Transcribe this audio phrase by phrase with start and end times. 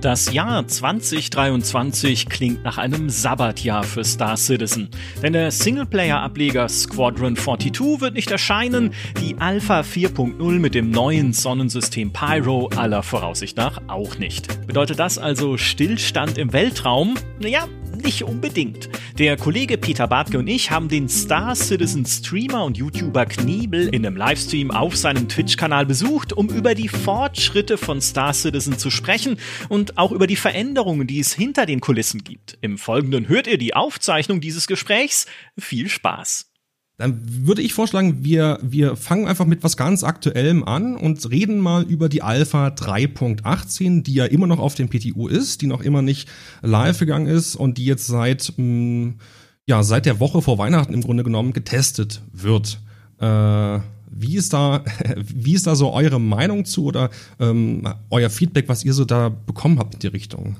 [0.00, 4.88] Das Jahr 2023 klingt nach einem Sabbatjahr für Star Citizen.
[5.22, 12.14] Denn der Singleplayer-Ableger Squadron 42 wird nicht erscheinen, die Alpha 4.0 mit dem neuen Sonnensystem
[12.14, 14.66] Pyro aller Voraussicht nach auch nicht.
[14.66, 17.18] Bedeutet das also Stillstand im Weltraum?
[17.38, 17.68] Naja,
[18.00, 18.88] nicht unbedingt.
[19.18, 24.04] Der Kollege Peter Bartke und ich haben den Star Citizen Streamer und YouTuber Kniebel in
[24.04, 29.38] einem Livestream auf seinem Twitch-Kanal besucht, um über die Fortschritte von Star Citizen zu sprechen
[29.68, 32.58] und auch über die Veränderungen, die es hinter den Kulissen gibt.
[32.60, 35.26] Im Folgenden hört ihr die Aufzeichnung dieses Gesprächs.
[35.56, 36.49] Viel Spaß!
[37.00, 41.58] Dann würde ich vorschlagen, wir, wir fangen einfach mit was ganz Aktuellem an und reden
[41.58, 45.80] mal über die Alpha 3.18, die ja immer noch auf dem PTU ist, die noch
[45.80, 46.28] immer nicht
[46.60, 49.14] live gegangen ist und die jetzt seit, mh, mm,
[49.64, 52.80] ja, seit der Woche vor Weihnachten im Grunde genommen getestet wird.
[53.18, 53.78] Äh,
[54.10, 54.84] wie ist da,
[55.16, 59.30] wie ist da so eure Meinung zu oder ähm, euer Feedback, was ihr so da
[59.30, 60.56] bekommen habt in die Richtung?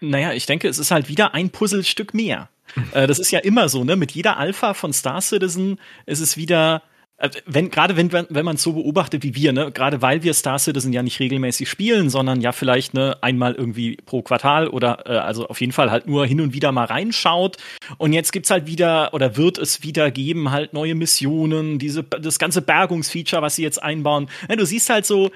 [0.00, 2.48] Naja, ich denke, es ist halt wieder ein Puzzlestück mehr.
[2.92, 3.96] Äh, das ist ja immer so, ne?
[3.96, 6.82] Mit jeder Alpha von Star Citizen ist es wieder,
[7.20, 10.32] äh, wenn, gerade wenn, wenn man es so beobachtet wie wir, ne, gerade weil wir
[10.34, 15.04] Star Citizen ja nicht regelmäßig spielen, sondern ja vielleicht ne, einmal irgendwie pro Quartal oder
[15.06, 17.58] äh, also auf jeden Fall halt nur hin und wieder mal reinschaut.
[17.98, 22.38] Und jetzt gibt's halt wieder oder wird es wieder geben, halt neue Missionen, diese, das
[22.38, 24.28] ganze Bergungsfeature, was sie jetzt einbauen.
[24.48, 25.30] Ja, du siehst halt so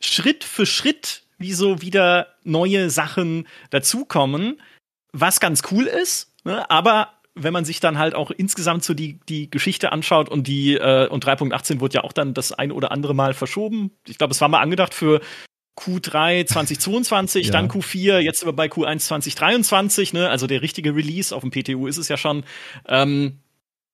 [0.00, 4.60] Schritt für Schritt, wie so wieder neue Sachen dazukommen,
[5.12, 6.70] was ganz cool ist, Ne?
[6.70, 10.74] Aber wenn man sich dann halt auch insgesamt so die, die Geschichte anschaut und die
[10.74, 13.90] äh, und 3.18 wurde ja auch dann das ein oder andere Mal verschoben.
[14.06, 15.20] Ich glaube, es war mal angedacht für
[15.76, 17.52] Q3 2022, ja.
[17.52, 20.30] dann Q4, jetzt aber bei Q1 2023, ne?
[20.30, 22.44] Also der richtige Release auf dem PTU ist es ja schon.
[22.86, 23.40] Ähm,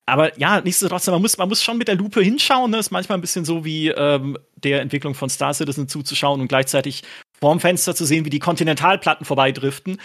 [0.05, 2.69] aber ja, nichtsdestotrotz, man muss, man muss schon mit der Lupe hinschauen.
[2.69, 2.77] Ne?
[2.77, 7.03] Ist manchmal ein bisschen so wie ähm, der Entwicklung von Star Citizen zuzuschauen und gleichzeitig
[7.39, 9.99] vorm Fenster zu sehen, wie die Kontinentalplatten vorbeidriften.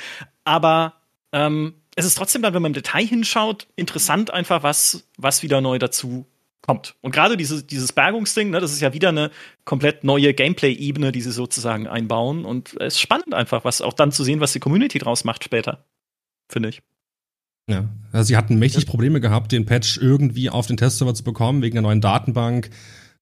[0.44, 0.94] Aber
[1.32, 5.60] ähm, es ist trotzdem dann, wenn man im Detail hinschaut, interessant einfach, was, was wieder
[5.60, 6.26] neu dazu
[6.62, 6.94] kommt.
[7.00, 9.32] Und gerade diese, dieses Bergungsding, ne, das ist ja wieder eine
[9.64, 12.44] komplett neue Gameplay-Ebene, die sie sozusagen einbauen.
[12.44, 15.42] Und es ist spannend einfach, was auch dann zu sehen, was die Community draus macht
[15.42, 15.86] später.
[16.48, 16.82] Finde ich.
[17.68, 21.62] Ja, also sie hatten mächtig Probleme gehabt, den Patch irgendwie auf den Testserver zu bekommen,
[21.62, 22.70] wegen der neuen Datenbank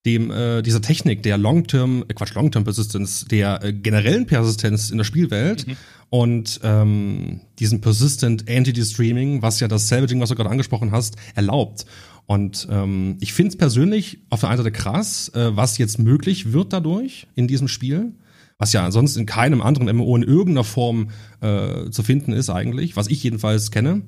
[0.06, 4.96] dem äh, dieser Technik der Long-Term, äh, Quatsch, Long-Term Persistence, der äh, generellen Persistenz in
[4.96, 5.76] der Spielwelt mhm.
[6.08, 11.16] und ähm, diesen Persistent Entity Streaming, was ja das Salvaging, was du gerade angesprochen hast,
[11.34, 11.84] erlaubt.
[12.24, 16.52] Und ähm, ich finde es persönlich auf der einen Seite krass, äh, was jetzt möglich
[16.52, 18.14] wird dadurch in diesem Spiel
[18.58, 21.10] was ja ansonsten in keinem anderen MMO in irgendeiner Form
[21.42, 24.02] äh, zu finden ist eigentlich, was ich jedenfalls kenne.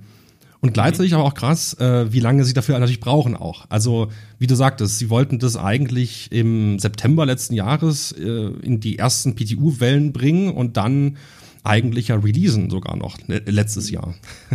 [0.61, 3.67] Und gleichzeitig aber auch krass, äh, wie lange sie dafür natürlich brauchen auch.
[3.69, 4.09] Also,
[4.39, 9.37] wie du sagtest, sie wollten das eigentlich im September letzten Jahres äh, in die ersten
[9.37, 11.17] PTU-Wellen bringen und dann
[11.63, 14.15] eigentlich ja releasen sogar noch ne, letztes Jahr.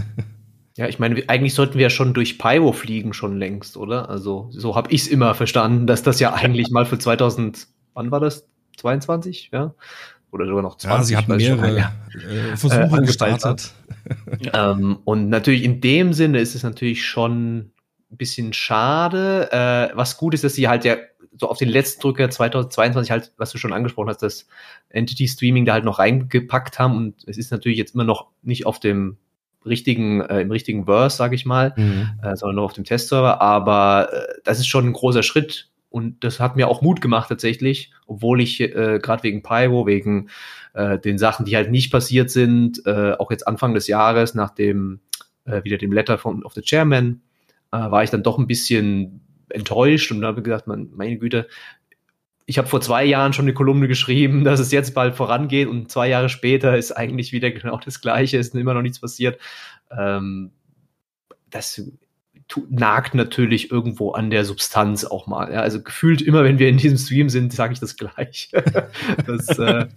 [0.76, 4.10] Ja, ich meine, eigentlich sollten wir ja schon durch Pyro fliegen schon längst, oder?
[4.10, 8.10] Also so habe ich es immer verstanden, dass das ja eigentlich mal für 2000, wann
[8.10, 8.48] war das?
[8.78, 9.76] 22, ja?
[10.34, 10.90] Oder sogar noch 20.
[10.90, 13.72] Ja, sie hatten mehrere äh, Versuche äh, gestartet.
[14.54, 17.72] ähm, und natürlich in dem Sinne ist es natürlich schon
[18.12, 19.50] ein bisschen schade.
[19.52, 20.98] Äh, was gut ist, dass sie halt ja
[21.38, 24.48] so auf den letzten Drücker 2022 halt, was du schon angesprochen hast, das
[24.90, 28.66] Entity Streaming da halt noch reingepackt haben und es ist natürlich jetzt immer noch nicht
[28.66, 29.18] auf dem
[29.66, 32.10] richtigen, äh, im richtigen Verse, sage ich mal, mhm.
[32.22, 33.42] äh, sondern nur auf dem Testserver.
[33.42, 37.30] Aber äh, das ist schon ein großer Schritt und das hat mir auch Mut gemacht
[37.30, 40.32] tatsächlich, obwohl ich äh, gerade wegen Pyro, wegen
[40.74, 44.50] äh, den Sachen, die halt nicht passiert sind, äh, auch jetzt Anfang des Jahres nach
[44.50, 45.02] dem
[45.46, 47.22] äh, wieder dem Letter von of the Chairman,
[47.72, 51.48] äh, war ich dann doch ein bisschen enttäuscht und habe gesagt, man, meine Güte,
[52.48, 55.92] ich habe vor zwei Jahren schon eine Kolumne geschrieben, dass es jetzt bald vorangeht und
[55.92, 59.40] zwei Jahre später ist eigentlich wieder genau das Gleiche, ist immer noch nichts passiert.
[59.96, 60.54] Ähm,
[61.52, 61.84] das
[62.70, 65.52] nagt natürlich irgendwo an der Substanz auch mal.
[65.52, 65.62] Ja?
[65.62, 68.52] Also gefühlt immer, wenn wir in diesem Stream sind, sage ich das gleich.
[69.28, 69.88] das, äh,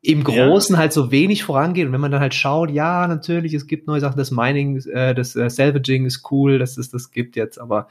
[0.00, 0.80] im Großen ja.
[0.80, 4.00] halt so wenig vorangeht und wenn man dann halt schaut, ja, natürlich, es gibt neue
[4.00, 7.88] Sachen, das Mining, äh, das äh, Salvaging ist cool, dass es das gibt jetzt, aber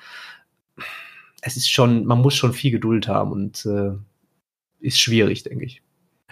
[1.41, 3.91] es ist schon, man muss schon viel Geduld haben und äh,
[4.79, 5.81] ist schwierig, denke ich.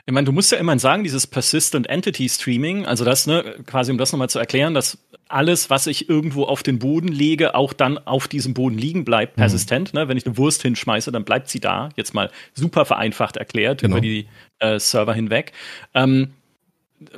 [0.05, 3.91] Ich meine, du musst ja immerhin sagen, dieses Persistent Entity Streaming, also das, ne, quasi
[3.91, 7.73] um das nochmal zu erklären, dass alles, was ich irgendwo auf den Boden lege, auch
[7.73, 9.41] dann auf diesem Boden liegen bleibt, mhm.
[9.41, 9.93] persistent.
[9.93, 9.99] Mhm.
[9.99, 10.07] Ne?
[10.07, 11.89] Wenn ich eine Wurst hinschmeiße, dann bleibt sie da.
[11.95, 13.97] Jetzt mal super vereinfacht erklärt genau.
[13.97, 14.27] über die
[14.59, 15.53] äh, Server hinweg.
[15.93, 16.33] Ähm,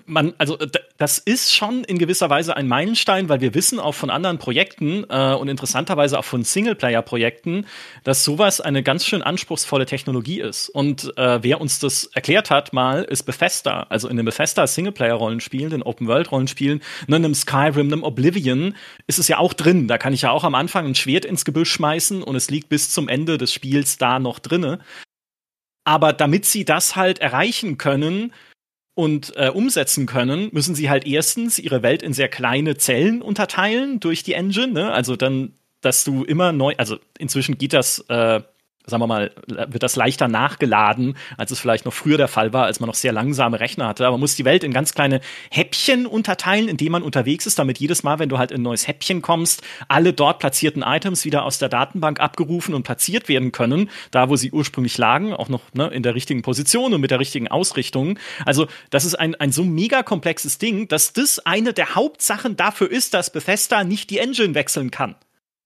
[0.06, 0.58] man, also
[0.98, 5.06] das ist schon in gewisser Weise ein Meilenstein, weil wir wissen auch von anderen Projekten
[5.10, 7.68] äh, und interessanterweise auch von Singleplayer-Projekten,
[8.04, 10.70] dass sowas eine ganz schön anspruchsvolle Technologie ist.
[10.70, 13.86] Und äh, wer uns das erklärt hat mal, ist Bethesda.
[13.90, 18.76] Also in dem Bethesda Singleplayer-Rollenspielen, den Open-World-Rollenspielen, ne, einem Skyrim, einem Oblivion,
[19.06, 19.88] ist es ja auch drin.
[19.88, 22.70] Da kann ich ja auch am Anfang ein Schwert ins Gebüsch schmeißen und es liegt
[22.70, 24.80] bis zum Ende des Spiels da noch drinne.
[25.88, 28.34] Aber damit sie das halt erreichen können,
[28.98, 34.00] und äh, umsetzen können, müssen sie halt erstens ihre Welt in sehr kleine Zellen unterteilen
[34.00, 34.70] durch die Engine.
[34.70, 34.92] Ne?
[34.92, 38.42] Also dann, dass du immer neu, also inzwischen geht das äh,
[38.90, 42.66] sagen wir mal, wird das leichter nachgeladen, als es vielleicht noch früher der Fall war,
[42.66, 44.06] als man noch sehr langsame Rechner hatte.
[44.06, 45.20] Aber man muss die Welt in ganz kleine
[45.52, 48.64] Häppchen unterteilen, in denen man unterwegs ist, damit jedes Mal, wenn du halt in ein
[48.64, 53.52] neues Häppchen kommst, alle dort platzierten Items wieder aus der Datenbank abgerufen und platziert werden
[53.52, 57.12] können, da wo sie ursprünglich lagen, auch noch ne, in der richtigen Position und mit
[57.12, 58.18] der richtigen Ausrichtung.
[58.46, 62.90] Also das ist ein, ein so mega komplexes Ding, dass das eine der Hauptsachen dafür
[62.90, 65.16] ist, dass Bethesda nicht die Engine wechseln kann.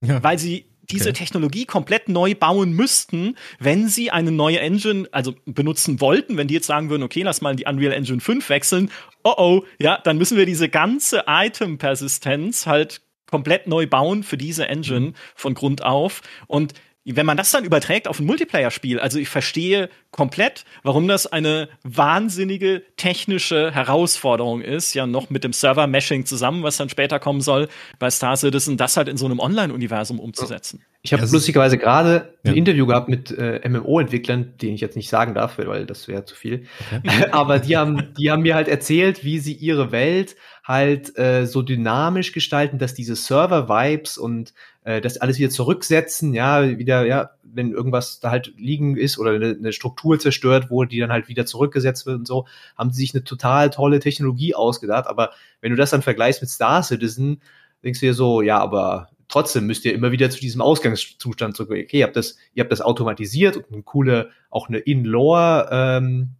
[0.04, 0.20] Ja.
[0.24, 0.66] Weil sie
[0.98, 1.12] diese.
[1.12, 6.54] Technologie komplett neu bauen müssten, wenn sie eine neue Engine, also benutzen wollten, wenn die
[6.54, 8.90] jetzt sagen würden, okay, lass mal in die Unreal Engine 5 wechseln,
[9.24, 14.68] oh oh, ja, dann müssen wir diese ganze Item-Persistenz halt komplett neu bauen für diese
[14.68, 15.14] Engine mhm.
[15.34, 16.22] von Grund auf.
[16.46, 21.26] Und wenn man das dann überträgt auf ein Multiplayer-Spiel, also ich verstehe komplett, warum das
[21.26, 27.40] eine wahnsinnige technische Herausforderung ist, ja noch mit dem Server-Meshing zusammen, was dann später kommen
[27.40, 27.68] soll
[27.98, 30.84] bei Star Citizen, das halt in so einem Online-Universum umzusetzen.
[31.04, 32.52] Ich habe lustigerweise gerade ja.
[32.52, 36.24] ein Interview gehabt mit äh, MMO-Entwicklern, den ich jetzt nicht sagen darf, weil das wäre
[36.24, 36.66] zu viel.
[36.96, 37.26] Okay.
[37.32, 41.62] Aber die haben, die haben mir halt erzählt, wie sie ihre Welt halt äh, so
[41.62, 47.72] dynamisch gestalten, dass diese Server-Vibes und äh, das alles wieder zurücksetzen, ja, wieder, ja, wenn
[47.72, 51.46] irgendwas da halt liegen ist oder eine, eine Struktur zerstört wurde, die dann halt wieder
[51.46, 52.46] zurückgesetzt wird und so,
[52.76, 55.06] haben sie sich eine total tolle Technologie ausgedacht.
[55.06, 55.30] Aber
[55.60, 57.40] wenn du das dann vergleichst mit Star Citizen,
[57.84, 61.70] denkst du dir so, ja, aber trotzdem müsst ihr immer wieder zu diesem Ausgangszustand zurück.
[61.70, 66.30] Okay, ihr habt das, ihr habt das automatisiert und eine coole, auch eine In-Lore, ähm,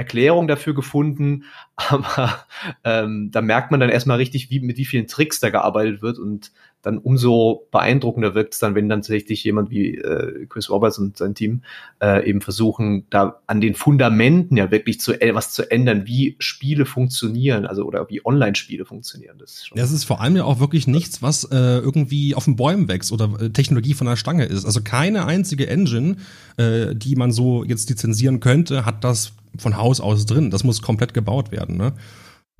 [0.00, 1.44] Erklärung dafür gefunden,
[1.76, 2.46] aber
[2.84, 6.18] ähm, da merkt man dann erstmal richtig, wie, mit wie vielen Tricks da gearbeitet wird
[6.18, 6.52] und
[6.82, 11.16] dann umso beeindruckender wirkt es dann, wenn dann tatsächlich jemand wie äh, Chris Roberts und
[11.16, 11.62] sein Team
[12.02, 16.86] äh, eben versuchen, da an den Fundamenten ja wirklich zu was zu ändern, wie Spiele
[16.86, 19.36] funktionieren, also oder wie Online-Spiele funktionieren.
[19.38, 22.44] Das ist, schon das ist vor allem ja auch wirklich nichts, was äh, irgendwie auf
[22.44, 24.64] den Bäumen wächst oder äh, Technologie von der Stange ist.
[24.64, 26.16] Also keine einzige Engine,
[26.56, 30.50] äh, die man so jetzt lizenzieren könnte, hat das von Haus aus drin.
[30.50, 31.76] Das muss komplett gebaut werden.
[31.76, 31.92] Ne?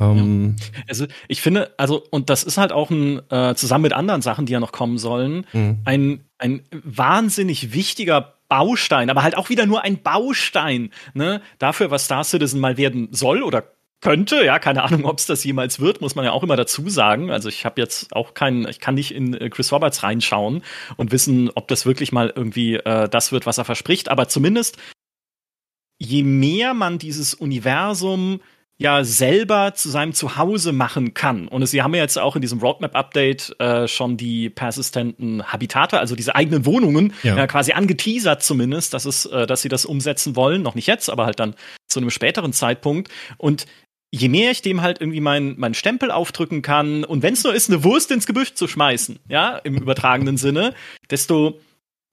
[0.00, 0.82] Ähm, ja.
[0.88, 4.46] Also ich finde, also, und das ist halt auch ein, äh, zusammen mit anderen Sachen,
[4.46, 5.78] die ja noch kommen sollen, mhm.
[5.84, 12.06] ein, ein wahnsinnig wichtiger Baustein, aber halt auch wieder nur ein Baustein, ne, dafür, was
[12.06, 13.64] Star Citizen mal werden soll oder
[14.00, 16.88] könnte, ja, keine Ahnung, ob es das jemals wird, muss man ja auch immer dazu
[16.88, 17.30] sagen.
[17.30, 20.62] Also ich habe jetzt auch keinen, ich kann nicht in äh, Chris Roberts reinschauen
[20.96, 24.08] und wissen, ob das wirklich mal irgendwie äh, das wird, was er verspricht.
[24.08, 24.78] Aber zumindest
[25.98, 28.40] je mehr man dieses Universum
[28.80, 31.48] ja selber zu seinem Zuhause machen kann.
[31.48, 36.16] Und sie haben ja jetzt auch in diesem Roadmap-Update äh, schon die persistenten Habitate, also
[36.16, 37.36] diese eigenen Wohnungen, ja.
[37.36, 40.62] äh, quasi angeteasert zumindest, dass es, äh, dass sie das umsetzen wollen.
[40.62, 41.54] Noch nicht jetzt, aber halt dann
[41.88, 43.10] zu einem späteren Zeitpunkt.
[43.36, 43.66] Und
[44.10, 47.54] je mehr ich dem halt irgendwie meinen mein Stempel aufdrücken kann und wenn es nur
[47.54, 50.74] ist, eine Wurst ins Gebüsch zu schmeißen, ja, im übertragenen Sinne,
[51.10, 51.60] desto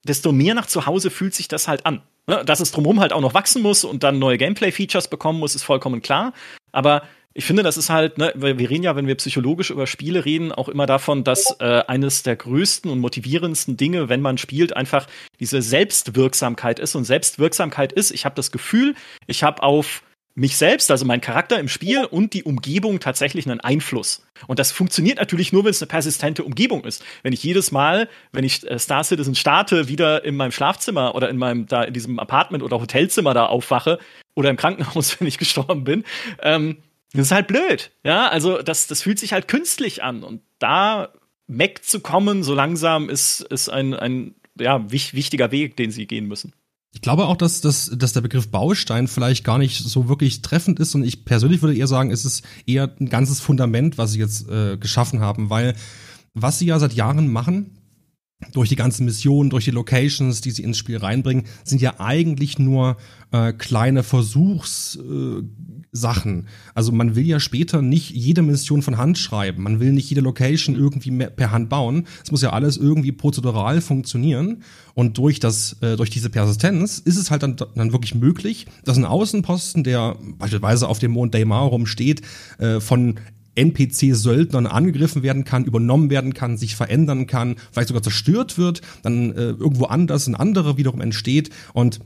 [0.06, 2.02] desto mehr nach zu Hause fühlt sich das halt an.
[2.30, 5.56] Ne, dass es drumherum halt auch noch wachsen muss und dann neue Gameplay-Features bekommen muss,
[5.56, 6.34] ist vollkommen klar.
[6.74, 7.04] Aber
[7.34, 10.52] ich finde, das ist halt, ne, wir reden ja, wenn wir psychologisch über Spiele reden,
[10.52, 15.08] auch immer davon, dass äh, eines der größten und motivierendsten Dinge, wenn man spielt, einfach
[15.40, 16.96] diese Selbstwirksamkeit ist.
[16.96, 18.96] Und Selbstwirksamkeit ist, ich habe das Gefühl,
[19.28, 20.02] ich habe auf
[20.38, 24.24] mich selbst, also mein Charakter im Spiel und die Umgebung tatsächlich einen Einfluss.
[24.46, 27.04] Und das funktioniert natürlich nur, wenn es eine persistente Umgebung ist.
[27.24, 31.30] Wenn ich jedes Mal, wenn ich äh, Star Citizen starte, wieder in meinem Schlafzimmer oder
[31.30, 33.98] in meinem, da in diesem Apartment oder Hotelzimmer da aufwache
[34.36, 36.04] oder im Krankenhaus, wenn ich gestorben bin,
[36.44, 36.78] ähm,
[37.14, 37.90] das ist halt blöd.
[38.04, 40.24] Ja, also das, das fühlt sich halt künstlich an.
[40.24, 41.14] Und da
[41.48, 46.54] wegzukommen, so langsam, ist, ist ein, ein ja, wichtiger Weg, den sie gehen müssen.
[46.98, 50.80] Ich glaube auch, dass, dass, dass der Begriff Baustein vielleicht gar nicht so wirklich treffend
[50.80, 54.20] ist und ich persönlich würde eher sagen, es ist eher ein ganzes Fundament, was sie
[54.20, 55.76] jetzt äh, geschaffen haben, weil
[56.34, 57.77] was sie ja seit Jahren machen,
[58.54, 62.60] durch die ganzen Missionen, durch die Locations, die sie ins Spiel reinbringen, sind ja eigentlich
[62.60, 62.98] nur
[63.32, 65.44] äh, kleine Versuchssachen.
[65.94, 69.64] Äh, also man will ja später nicht jede Mission von Hand schreiben.
[69.64, 72.06] Man will nicht jede Location irgendwie per Hand bauen.
[72.24, 74.62] Es muss ja alles irgendwie prozedural funktionieren.
[74.94, 78.98] Und durch das, äh, durch diese Persistenz ist es halt dann, dann wirklich möglich, dass
[78.98, 82.22] ein Außenposten, der beispielsweise auf dem Mond Daymar rumsteht,
[82.60, 83.16] äh, von
[83.58, 89.32] NPC-Söldnern angegriffen werden kann, übernommen werden kann, sich verändern kann, vielleicht sogar zerstört wird, dann
[89.32, 92.00] äh, irgendwo anders ein anderer wiederum entsteht und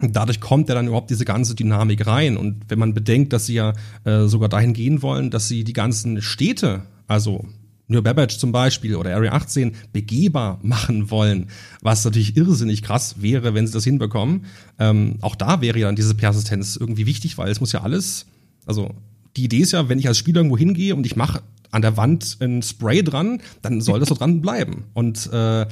[0.00, 2.36] Dadurch kommt ja dann überhaupt diese ganze Dynamik rein.
[2.36, 3.74] Und wenn man bedenkt, dass sie ja
[4.04, 7.46] äh, sogar dahin gehen wollen, dass sie die ganzen Städte, also
[7.86, 11.48] New Babbage zum Beispiel oder Area 18 begehbar machen wollen,
[11.82, 14.46] was natürlich irrsinnig krass wäre, wenn sie das hinbekommen.
[14.78, 18.26] Ähm, auch da wäre ja dann diese Persistenz irgendwie wichtig, weil es muss ja alles,
[18.66, 18.94] also
[19.36, 21.96] die Idee ist ja, wenn ich als Spieler irgendwo hingehe und ich mache an der
[21.96, 24.84] Wand ein Spray dran, dann soll das so dran bleiben.
[24.94, 25.66] Und äh,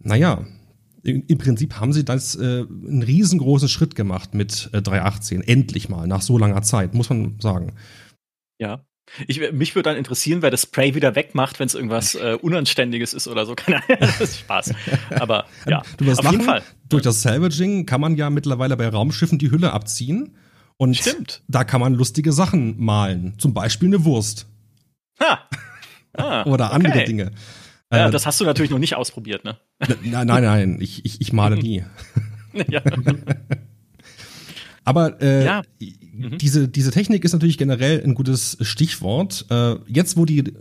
[0.00, 0.44] naja,
[1.02, 5.42] im Prinzip haben sie das äh, einen riesengroßen Schritt gemacht mit äh, 3.18.
[5.42, 7.74] Endlich mal, nach so langer Zeit, muss man sagen.
[8.58, 8.84] Ja.
[9.26, 13.14] Ich, mich würde dann interessieren, wer das Spray wieder wegmacht, wenn es irgendwas äh, Unanständiges
[13.14, 13.54] ist oder so.
[13.56, 14.74] Keine Ahnung, das ist Spaß.
[15.10, 16.62] Aber ja, du wirst auf lachen, jeden Fall.
[16.88, 20.36] Durch das Salvaging kann man ja mittlerweile bei Raumschiffen die Hülle abziehen
[20.78, 21.42] und Stimmt.
[21.48, 23.34] da kann man lustige Sachen malen.
[23.38, 24.46] Zum Beispiel eine Wurst.
[25.20, 25.40] Ha.
[26.14, 27.04] Ah, Oder andere okay.
[27.04, 27.30] Dinge.
[27.92, 29.56] Ja, äh, das hast du natürlich noch nicht ausprobiert, ne?
[30.02, 31.84] Nein, nein, nein, ich, ich, ich male nie.
[32.68, 32.82] ja.
[34.84, 35.62] Aber äh, ja.
[36.18, 36.38] Mhm.
[36.38, 39.46] diese, diese Technik ist natürlich generell ein gutes Stichwort.
[39.50, 40.52] Äh, jetzt, wo die, äh,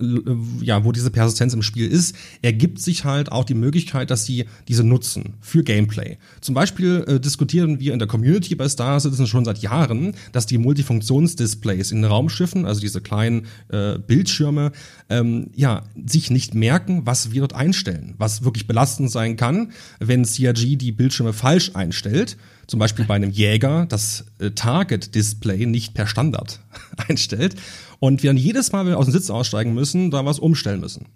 [0.62, 4.46] ja, wo diese Persistenz im Spiel ist, ergibt sich halt auch die Möglichkeit, dass sie
[4.68, 6.18] diese nutzen für Gameplay.
[6.42, 10.46] Zum Beispiel äh, diskutieren wir in der Community bei Star Citizen schon seit Jahren, dass
[10.46, 14.72] die Multifunktionsdisplays in Raumschiffen, also diese kleinen äh, Bildschirme,
[15.10, 20.24] ähm, ja, sich nicht merken, was wir dort einstellen, was wirklich belastend sein kann, wenn
[20.24, 22.38] CRG die Bildschirme falsch einstellt
[22.68, 26.60] zum Beispiel bei einem Jäger das äh, Target-Display nicht per Standard
[27.08, 27.56] einstellt
[28.00, 30.82] und wir dann jedes Mal, wenn wir aus dem Sitz aussteigen müssen, da was umstellen
[30.82, 31.08] müssen.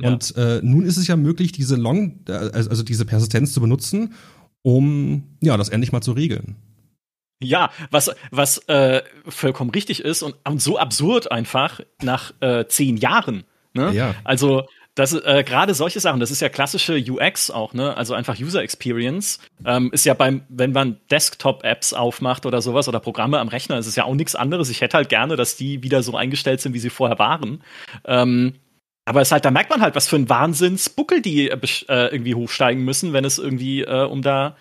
[0.00, 0.10] Ja.
[0.10, 4.14] Und äh, nun ist es ja möglich, diese Long, äh, also diese Persistenz zu benutzen,
[4.62, 6.56] um ja das endlich mal zu regeln.
[7.40, 12.96] Ja, was, was äh, vollkommen richtig ist und, und so absurd einfach nach äh, zehn
[12.96, 13.44] Jahren.
[13.74, 13.92] Ne?
[13.92, 14.14] Ja.
[14.24, 17.94] Also das äh, gerade solche Sachen, das ist ja klassische UX auch, ne?
[17.98, 19.38] Also einfach User Experience.
[19.64, 23.86] Ähm, ist ja beim, wenn man Desktop-Apps aufmacht oder sowas oder Programme am Rechner, ist
[23.86, 24.70] es ja auch nichts anderes.
[24.70, 27.62] Ich hätte halt gerne, dass die wieder so eingestellt sind, wie sie vorher waren.
[28.06, 28.54] Ähm,
[29.04, 32.34] aber es halt, da merkt man halt, was für ein Wahnsinnsbuckel die äh, äh, irgendwie
[32.34, 34.56] hochsteigen müssen, wenn es irgendwie äh, um da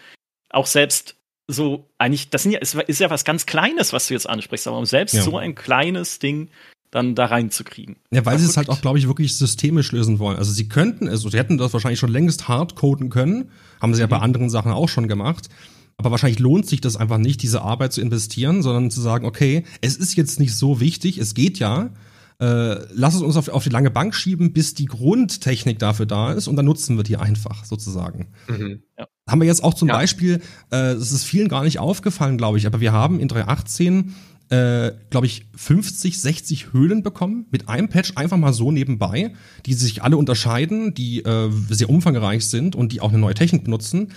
[0.49, 1.15] auch selbst
[1.47, 4.67] so eigentlich, das sind ja, ist, ist ja was ganz Kleines, was du jetzt ansprichst,
[4.67, 5.21] aber um selbst ja.
[5.21, 6.49] so ein kleines Ding
[6.91, 7.97] dann da reinzukriegen.
[8.11, 10.37] Ja, weil sie es halt auch, glaube ich, wirklich systemisch lösen wollen.
[10.37, 13.49] Also sie könnten es, sie hätten das wahrscheinlich schon längst hardcoden können,
[13.81, 14.23] haben sie ja bei mhm.
[14.23, 15.49] anderen Sachen auch schon gemacht.
[15.97, 19.63] Aber wahrscheinlich lohnt sich das einfach nicht, diese Arbeit zu investieren, sondern zu sagen, okay,
[19.81, 21.91] es ist jetzt nicht so wichtig, es geht ja,
[22.39, 26.33] äh, lass es uns auf, auf die lange Bank schieben, bis die Grundtechnik dafür da
[26.33, 28.27] ist und dann nutzen wir die einfach sozusagen.
[28.49, 29.07] Mhm, ja.
[29.27, 29.95] Haben wir jetzt auch zum ja.
[29.95, 34.11] Beispiel, äh, es ist vielen gar nicht aufgefallen, glaube ich, aber wir haben in 3.18
[34.49, 39.33] äh, glaube ich, 50, 60 Höhlen bekommen mit einem Patch einfach mal so nebenbei,
[39.65, 43.63] die sich alle unterscheiden, die äh, sehr umfangreich sind und die auch eine neue Technik
[43.63, 44.13] benutzen.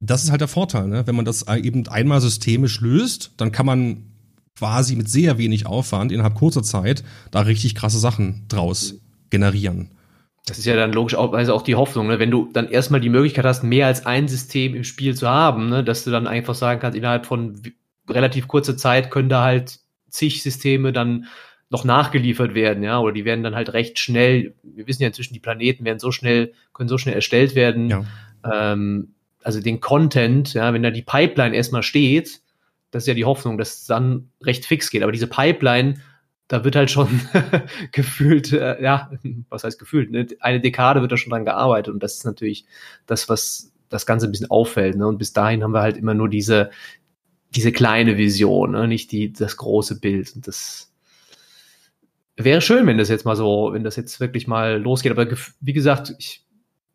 [0.00, 1.06] Das ist halt der Vorteil, ne?
[1.06, 4.04] wenn man das eben einmal systemisch löst, dann kann man
[4.58, 8.94] quasi mit sehr wenig Aufwand innerhalb kurzer Zeit da richtig krasse Sachen draus
[9.30, 9.90] generieren.
[10.46, 12.18] Das ist ja dann logischerweise auch die Hoffnung, ne?
[12.18, 15.68] wenn du dann erstmal die Möglichkeit hast, mehr als ein System im Spiel zu haben,
[15.68, 15.82] ne?
[15.82, 17.60] dass du dann einfach sagen kannst, innerhalb von
[18.08, 21.26] relativ kurze Zeit können da halt zig Systeme dann
[21.68, 25.34] noch nachgeliefert werden, ja, oder die werden dann halt recht schnell, wir wissen ja inzwischen,
[25.34, 27.90] die Planeten werden so schnell, können so schnell erstellt werden.
[27.90, 28.04] Ja.
[28.44, 32.40] Ähm, also den Content, ja, wenn da die Pipeline erstmal steht,
[32.90, 35.02] das ist ja die Hoffnung, dass es dann recht fix geht.
[35.02, 36.00] Aber diese Pipeline,
[36.48, 37.20] da wird halt schon
[37.92, 39.10] gefühlt, äh, ja,
[39.48, 40.26] was heißt gefühlt, ne?
[40.40, 42.64] eine Dekade wird da schon dran gearbeitet und das ist natürlich
[43.06, 44.96] das, was das Ganze ein bisschen auffällt.
[44.96, 45.06] Ne?
[45.06, 46.70] Und bis dahin haben wir halt immer nur diese,
[47.56, 48.86] diese kleine Vision, ne?
[48.86, 50.34] nicht die, das große Bild.
[50.34, 50.92] Und das
[52.36, 55.12] wäre schön, wenn das jetzt mal so, wenn das jetzt wirklich mal losgeht.
[55.12, 55.26] Aber
[55.60, 56.44] wie gesagt, ich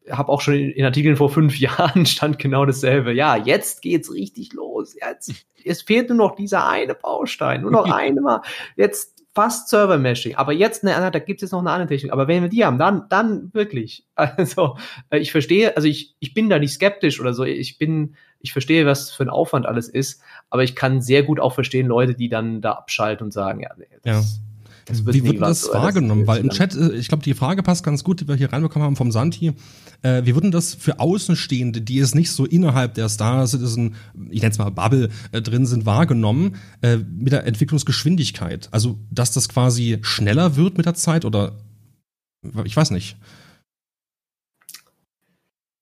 [0.10, 3.14] habe auch schon in Artikeln vor fünf Jahren stand genau dasselbe.
[3.14, 4.96] Ja, jetzt geht's richtig los.
[4.96, 8.42] Jetzt, es fehlt nur noch dieser eine Baustein, nur noch eine Mal.
[8.76, 10.36] Jetzt fast Server-Meshing.
[10.36, 12.12] Aber jetzt, ne, da gibt es jetzt noch eine andere Technik.
[12.12, 14.06] Aber wenn wir die haben, dann, dann wirklich.
[14.16, 14.78] Also,
[15.10, 17.44] äh, ich verstehe, also ich, ich bin da nicht skeptisch oder so.
[17.44, 20.22] Ich bin, ich verstehe, was für ein Aufwand alles ist.
[20.50, 23.70] Aber ich kann sehr gut auch verstehen, Leute, die dann da abschalten und sagen, ja,
[23.78, 24.42] nee, das, ja.
[24.90, 26.28] Wie wird das so, wahrgenommen?
[26.28, 28.86] Weil im Chat, äh, ich glaube, die Frage passt ganz gut, die wir hier reinbekommen
[28.86, 29.54] haben vom Santi.
[30.02, 33.96] Äh, wie würden das für Außenstehende, die es nicht so innerhalb der Star Citizen,
[34.30, 38.70] ich nenne es mal Bubble, äh, drin sind, wahrgenommen, äh, mit der Entwicklungsgeschwindigkeit?
[38.72, 41.54] Also, dass das quasi schneller wird mit der Zeit oder
[42.66, 43.18] ich weiß nicht.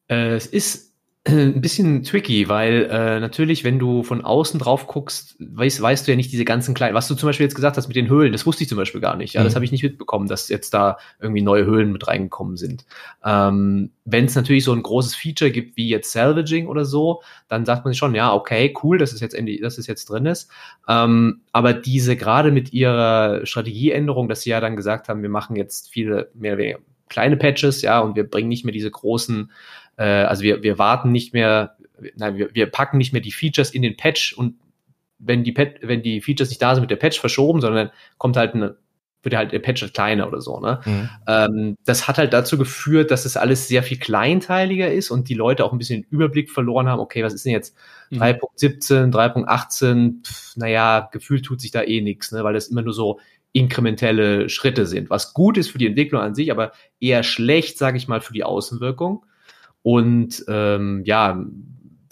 [0.08, 0.89] Es ist
[1.26, 6.12] ein bisschen tricky, weil äh, natürlich, wenn du von außen drauf guckst, weißt, weißt du
[6.12, 8.32] ja nicht diese ganzen kleinen, was du zum Beispiel jetzt gesagt hast mit den Höhlen,
[8.32, 9.34] das wusste ich zum Beispiel gar nicht.
[9.34, 9.46] Ja, mhm.
[9.46, 12.86] das habe ich nicht mitbekommen, dass jetzt da irgendwie neue Höhlen mit reingekommen sind.
[13.24, 17.66] Ähm, wenn es natürlich so ein großes Feature gibt wie jetzt Salvaging oder so, dann
[17.66, 20.50] sagt man sich schon, ja, okay, cool, dass es jetzt, dass es jetzt drin ist.
[20.88, 25.58] Ähm, aber diese gerade mit ihrer Strategieänderung, dass sie ja dann gesagt haben, wir machen
[25.58, 29.52] jetzt viele mehr oder weniger kleine Patches, ja, und wir bringen nicht mehr diese großen
[30.00, 31.76] äh, also wir, wir warten nicht mehr,
[32.16, 34.56] nein, wir, wir packen nicht mehr die Features in den Patch und
[35.20, 38.38] wenn die, Pat wenn die Features nicht da sind, wird der Patch verschoben, sondern kommt
[38.38, 38.78] halt eine
[39.22, 40.62] wird halt der Patch halt kleiner oder so.
[40.62, 40.80] Ne?
[40.86, 41.10] Mhm.
[41.28, 45.34] Ähm, das hat halt dazu geführt, dass es alles sehr viel kleinteiliger ist und die
[45.34, 47.76] Leute auch ein bisschen den Überblick verloren haben, okay, was ist denn jetzt
[48.12, 48.22] mhm.
[48.22, 52.46] 3.17, 3.18, pf, naja, gefühlt tut sich da eh nichts, ne?
[52.46, 53.20] weil das immer nur so
[53.52, 57.98] inkrementelle Schritte sind, was gut ist für die Entwicklung an sich, aber eher schlecht, sage
[57.98, 59.26] ich mal, für die Außenwirkung.
[59.82, 61.44] Und ähm, ja,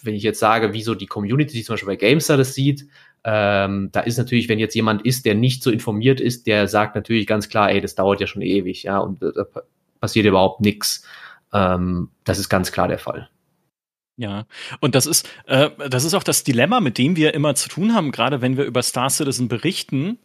[0.04, 2.88] wenn ich jetzt sage, wieso die Community zum Beispiel bei GameStar das sieht,
[3.24, 6.96] ähm, da ist natürlich, wenn jetzt jemand ist, der nicht so informiert ist, der sagt
[6.96, 9.46] natürlich ganz klar, ey, das dauert ja schon ewig, ja, und da
[10.00, 11.06] passiert überhaupt nichts.
[11.52, 13.30] Ähm, das ist ganz klar der Fall.
[14.16, 14.48] Ja,
[14.80, 17.94] und das ist, äh, das ist auch das Dilemma, mit dem wir immer zu tun
[17.94, 20.18] haben, gerade wenn wir über Star Citizen berichten.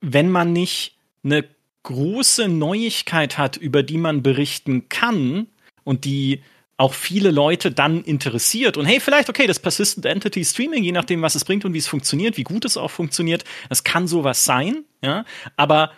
[0.00, 1.44] Wenn man nicht eine
[1.82, 5.48] große Neuigkeit hat, über die man berichten kann,
[5.84, 6.42] und die
[6.76, 8.78] auch viele Leute dann interessiert.
[8.78, 11.78] Und hey, vielleicht, okay, das Persistent Entity Streaming, je nachdem, was es bringt und wie
[11.78, 15.26] es funktioniert, wie gut es auch funktioniert, das kann sowas sein, ja.
[15.56, 15.92] Aber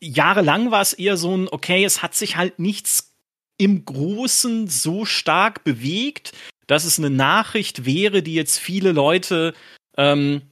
[0.00, 3.14] jahrelang war es eher so ein, okay, es hat sich halt nichts
[3.58, 6.32] im Großen so stark bewegt,
[6.66, 9.52] dass es eine Nachricht wäre, die jetzt viele Leute
[9.98, 10.42] ähm,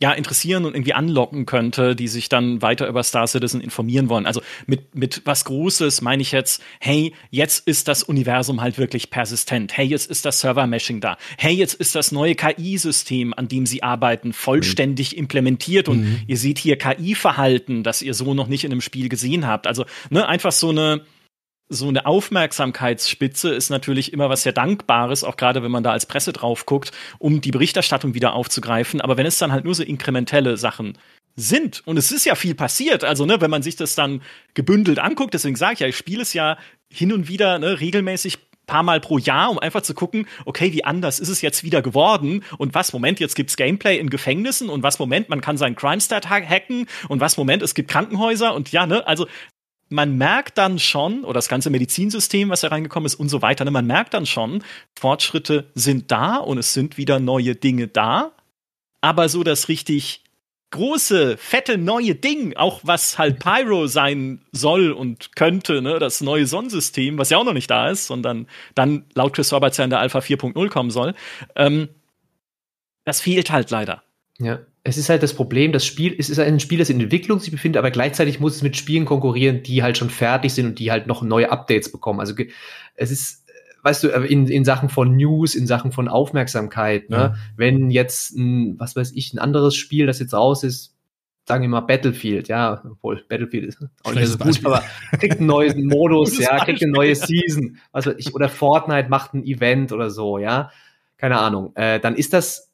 [0.00, 4.26] ja, interessieren und irgendwie anlocken könnte, die sich dann weiter über Star Citizen informieren wollen.
[4.26, 9.10] Also mit, mit was Großes meine ich jetzt, hey, jetzt ist das Universum halt wirklich
[9.10, 9.76] persistent.
[9.76, 11.16] Hey, jetzt ist das Server-Meshing da.
[11.36, 15.18] Hey, jetzt ist das neue KI-System, an dem sie arbeiten, vollständig mhm.
[15.18, 16.20] implementiert und mhm.
[16.28, 19.66] ihr seht hier KI-Verhalten, das ihr so noch nicht in einem Spiel gesehen habt.
[19.66, 21.02] Also, ne, einfach so eine,
[21.68, 26.06] so eine Aufmerksamkeitsspitze ist natürlich immer was sehr Dankbares, auch gerade wenn man da als
[26.06, 29.00] Presse drauf guckt, um die Berichterstattung wieder aufzugreifen.
[29.00, 30.96] Aber wenn es dann halt nur so inkrementelle Sachen
[31.36, 34.22] sind, und es ist ja viel passiert, also ne, wenn man sich das dann
[34.54, 36.58] gebündelt anguckt, deswegen sage ich ja, ich spiele es ja
[36.90, 40.84] hin und wieder ne, regelmäßig paar Mal pro Jahr, um einfach zu gucken, okay, wie
[40.84, 42.44] anders ist es jetzt wieder geworden?
[42.58, 44.68] Und was Moment, jetzt gibt's Gameplay in Gefängnissen?
[44.68, 46.86] Und was Moment, man kann seinen Crime-Stat hacken?
[47.08, 48.54] Und was Moment, es gibt Krankenhäuser?
[48.54, 49.26] Und ja, ne, also
[49.88, 53.64] man merkt dann schon, oder das ganze Medizinsystem, was da reingekommen ist und so weiter,
[53.64, 54.62] ne, man merkt dann schon,
[54.98, 58.32] Fortschritte sind da und es sind wieder neue Dinge da.
[59.00, 60.24] Aber so das richtig
[60.70, 66.46] große, fette neue Ding, auch was halt Pyro sein soll und könnte, ne, das neue
[66.46, 69.90] Sonnensystem, was ja auch noch nicht da ist, sondern dann laut Chris Roberts ja in
[69.90, 71.14] der Alpha 4.0 kommen soll,
[71.56, 71.88] ähm,
[73.04, 74.02] das fehlt halt leider.
[74.38, 77.38] Ja es ist halt das Problem, das Spiel, es ist ein Spiel, das in Entwicklung
[77.40, 80.78] sich befindet, aber gleichzeitig muss es mit Spielen konkurrieren, die halt schon fertig sind und
[80.78, 82.20] die halt noch neue Updates bekommen.
[82.20, 82.34] Also
[82.94, 83.46] es ist,
[83.82, 87.16] weißt du, in, in Sachen von News, in Sachen von Aufmerksamkeit, ne?
[87.16, 87.34] Ja.
[87.56, 90.94] wenn jetzt ein, was weiß ich, ein anderes Spiel, das jetzt raus ist,
[91.46, 94.84] sagen wir mal Battlefield, ja, obwohl Battlefield ist auch nicht so gut, aber
[95.18, 99.34] kriegt einen neuen Modus, ja, kriegt eine neue Season, was weiß ich, oder Fortnite macht
[99.34, 100.70] ein Event oder so, ja,
[101.16, 102.67] keine Ahnung, äh, dann ist das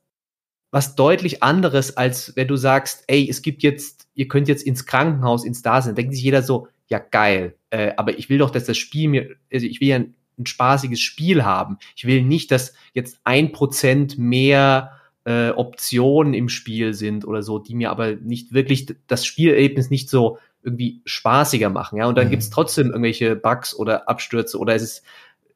[0.75, 4.87] was deutlich anderes, als wenn du sagst, ey, es gibt jetzt, ihr könnt jetzt ins
[4.87, 5.95] Krankenhaus, ins Dasein.
[5.95, 9.37] Denkt sich jeder so, ja geil, äh, aber ich will doch, dass das Spiel mir,
[9.53, 11.79] also ich will ja ein, ein spaßiges Spiel haben.
[11.95, 14.91] Ich will nicht, dass jetzt ein Prozent mehr
[15.23, 20.11] äh, Optionen im Spiel sind oder so, die mir aber nicht wirklich das Spielerlebnis nicht
[20.11, 21.99] so irgendwie spaßiger machen.
[21.99, 22.31] Ja, und dann mhm.
[22.33, 25.05] gibt's trotzdem irgendwelche Bugs oder Abstürze oder es ist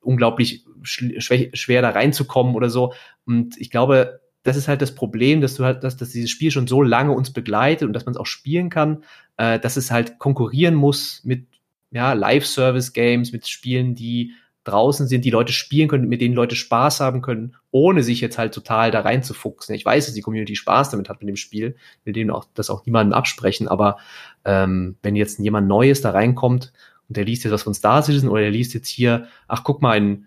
[0.01, 2.93] unglaublich schwer da reinzukommen oder so.
[3.27, 6.51] Und ich glaube, das ist halt das Problem, dass du halt, dass, dass dieses Spiel
[6.51, 9.05] schon so lange uns begleitet und dass man es auch spielen kann,
[9.37, 11.47] äh, dass es halt konkurrieren muss mit
[11.91, 14.33] ja, Live-Service-Games, mit Spielen, die
[14.65, 18.37] draußen sind, die Leute spielen können, mit denen Leute Spaß haben können, ohne sich jetzt
[18.37, 19.75] halt total da reinzufuchsen.
[19.75, 22.69] Ich weiß, dass die Community Spaß damit hat mit dem Spiel, will denen auch das
[22.69, 23.99] auch niemandem absprechen, aber
[24.45, 26.73] ähm, wenn jetzt jemand Neues da reinkommt
[27.09, 29.81] und der liest jetzt was von Star Citizen oder der liest jetzt hier, ach guck
[29.81, 30.27] mal, ein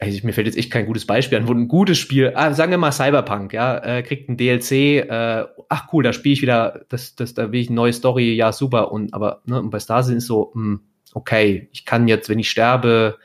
[0.00, 2.70] also mir fällt jetzt echt kein gutes Beispiel an, wo ein gutes Spiel, ah, sagen
[2.70, 6.84] wir mal Cyberpunk, ja, äh, kriegt ein DLC, äh, ach cool, da spiele ich wieder,
[6.88, 8.92] das, das, da will ich eine neue Story, ja, super.
[8.92, 10.80] Und aber, ne, und bei Star Citizen ist so, mh, hm,
[11.14, 13.18] okay, ich kann jetzt, wenn ich sterbe,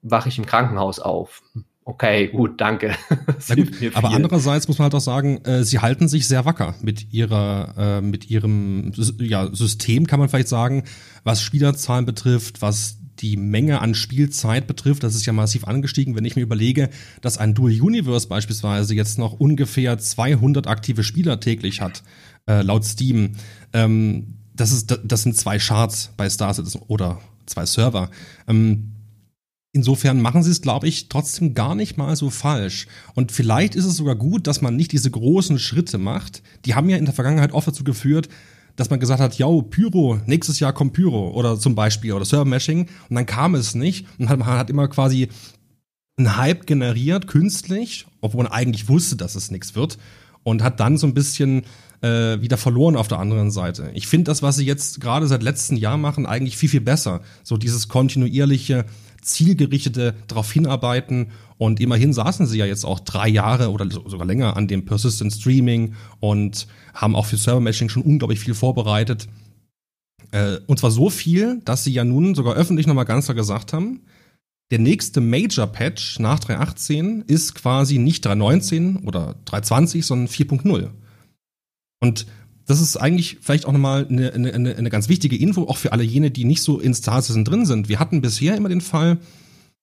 [0.00, 1.42] wache ich im Krankenhaus auf.
[1.84, 2.94] Okay, gut, danke.
[3.48, 7.12] Gut, aber andererseits muss man halt auch sagen, äh, sie halten sich sehr wacker mit
[7.12, 10.84] ihrer, äh, mit ihrem ja, System, kann man vielleicht sagen,
[11.24, 16.16] was Spielerzahlen betrifft, was die Menge an Spielzeit betrifft, das ist ja massiv angestiegen.
[16.16, 21.40] Wenn ich mir überlege, dass ein Dual Universe beispielsweise jetzt noch ungefähr 200 aktive Spieler
[21.40, 22.02] täglich hat,
[22.46, 23.32] äh, laut Steam,
[23.72, 28.10] ähm, das, ist, das sind zwei Charts bei Star Citizen oder zwei Server.
[28.48, 28.92] Ähm,
[29.72, 32.88] Insofern machen sie es, glaube ich, trotzdem gar nicht mal so falsch.
[33.14, 36.42] Und vielleicht ist es sogar gut, dass man nicht diese großen Schritte macht.
[36.64, 38.28] Die haben ja in der Vergangenheit oft dazu geführt,
[38.76, 42.88] dass man gesagt hat, ja, Pyro, nächstes Jahr kommt Pyro oder zum Beispiel oder Server-Meshing
[43.08, 45.28] und dann kam es nicht und man hat immer quasi
[46.16, 49.98] einen Hype generiert, künstlich, obwohl man eigentlich wusste, dass es nichts wird
[50.42, 51.62] und hat dann so ein bisschen
[52.02, 53.90] äh, wieder verloren auf der anderen Seite.
[53.94, 57.20] Ich finde das, was sie jetzt gerade seit letztem Jahr machen, eigentlich viel, viel besser.
[57.42, 58.84] So dieses kontinuierliche,
[59.22, 61.28] zielgerichtete darauf hinarbeiten.
[61.60, 65.30] Und immerhin saßen sie ja jetzt auch drei Jahre oder sogar länger an dem Persistent
[65.30, 69.28] Streaming und haben auch für Server Meshing schon unglaublich viel vorbereitet.
[70.30, 73.74] Äh, und zwar so viel, dass sie ja nun sogar öffentlich nochmal ganz klar gesagt
[73.74, 74.00] haben,
[74.70, 80.88] der nächste Major Patch nach 3.18 ist quasi nicht 3.19 oder 3.20, sondern 4.0.
[82.00, 82.26] Und
[82.64, 86.04] das ist eigentlich vielleicht auch nochmal eine, eine, eine ganz wichtige Info, auch für alle
[86.04, 87.90] jene, die nicht so in Star drin sind.
[87.90, 89.18] Wir hatten bisher immer den Fall,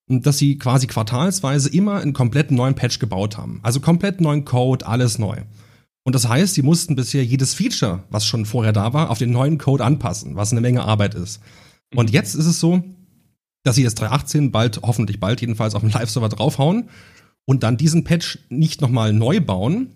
[0.07, 3.59] dass sie quasi quartalsweise immer einen komplett neuen Patch gebaut haben.
[3.63, 5.41] Also komplett neuen Code, alles neu.
[6.03, 9.31] Und das heißt, sie mussten bisher jedes Feature, was schon vorher da war, auf den
[9.31, 11.41] neuen Code anpassen, was eine Menge Arbeit ist.
[11.93, 12.81] Und jetzt ist es so,
[13.63, 16.89] dass sie jetzt 3.18 bald, hoffentlich bald jedenfalls auf dem Live-Server draufhauen
[17.43, 19.89] und dann diesen Patch nicht nochmal neu bauen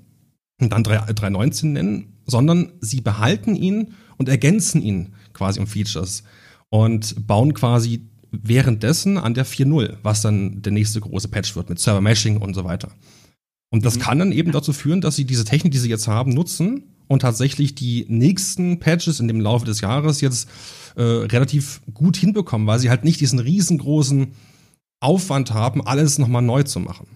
[0.59, 6.23] und dann 3.19 nennen, sondern sie behalten ihn und ergänzen ihn quasi um Features
[6.69, 11.79] und bauen quasi währenddessen an der 4.0, was dann der nächste große Patch wird mit
[11.79, 12.89] Server Meshing und so weiter.
[13.69, 14.01] Und das mhm.
[14.01, 17.21] kann dann eben dazu führen, dass sie diese Technik, die sie jetzt haben, nutzen und
[17.21, 20.49] tatsächlich die nächsten Patches in dem Laufe des Jahres jetzt
[20.95, 24.33] äh, relativ gut hinbekommen, weil sie halt nicht diesen riesengroßen
[25.01, 27.07] Aufwand haben, alles nochmal neu zu machen.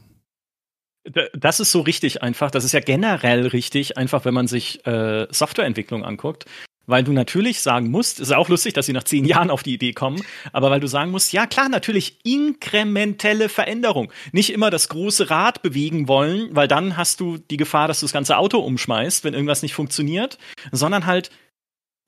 [1.34, 2.49] Das ist so richtig einfach.
[2.49, 6.45] Das ist ja generell richtig, einfach wenn man sich äh, Softwareentwicklung anguckt.
[6.88, 9.74] Weil du natürlich sagen musst, ist auch lustig, dass sie nach zehn Jahren auf die
[9.74, 10.21] Idee kommen,
[10.52, 14.12] aber weil du sagen musst, ja klar, natürlich inkrementelle Veränderung.
[14.32, 18.06] Nicht immer das große Rad bewegen wollen, weil dann hast du die Gefahr, dass du
[18.06, 20.38] das ganze Auto umschmeißt, wenn irgendwas nicht funktioniert,
[20.71, 21.32] sondern halt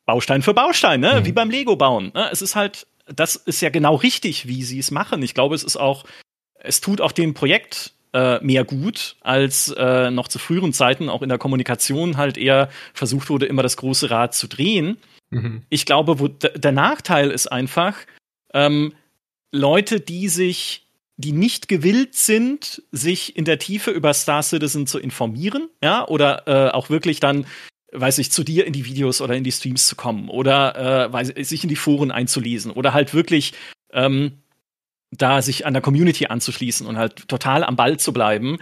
[0.06, 1.20] Baustein für Baustein, ne?
[1.20, 1.26] Mhm.
[1.26, 2.12] wie beim Lego bauen.
[2.16, 2.30] Ne?
[2.32, 5.22] Es ist halt, das ist ja genau richtig, wie sie es machen.
[5.22, 6.06] Ich glaube, es ist auch,
[6.60, 11.22] es tut auch dem Projekt äh, mehr gut, als äh, noch zu früheren Zeiten auch
[11.22, 14.98] in der Kommunikation halt eher versucht wurde, immer das große Rad zu drehen.
[15.30, 15.62] Mhm.
[15.70, 17.96] Ich glaube, wo der Nachteil ist einfach,
[18.56, 18.94] ähm,
[19.52, 20.84] Leute, die sich
[21.20, 26.48] die nicht gewillt sind, sich in der Tiefe über Star Citizen zu informieren, ja, oder
[26.48, 27.48] äh, auch wirklich dann,
[27.92, 31.14] weiß ich, zu dir in die Videos oder in die Streams zu kommen oder äh,
[31.14, 33.54] weiß, sich in die Foren einzulesen oder halt wirklich
[33.92, 34.34] ähm,
[35.12, 38.58] da sich an der Community anzuschließen und halt total am Ball zu bleiben,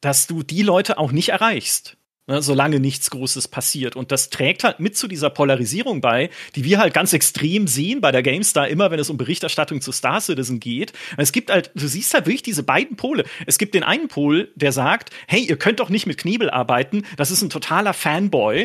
[0.00, 1.96] dass du die Leute auch nicht erreichst
[2.26, 3.96] ne, solange nichts Großes passiert.
[3.96, 8.00] Und das trägt halt mit zu dieser Polarisierung bei, die wir halt ganz extrem sehen
[8.00, 10.92] bei der GameStar, immer wenn es um Berichterstattung zu Star Citizen geht.
[11.16, 13.24] Es gibt halt, du siehst halt wirklich diese beiden Pole.
[13.46, 17.04] Es gibt den einen Pol, der sagt, hey, ihr könnt doch nicht mit Knebel arbeiten,
[17.16, 18.64] das ist ein totaler Fanboy.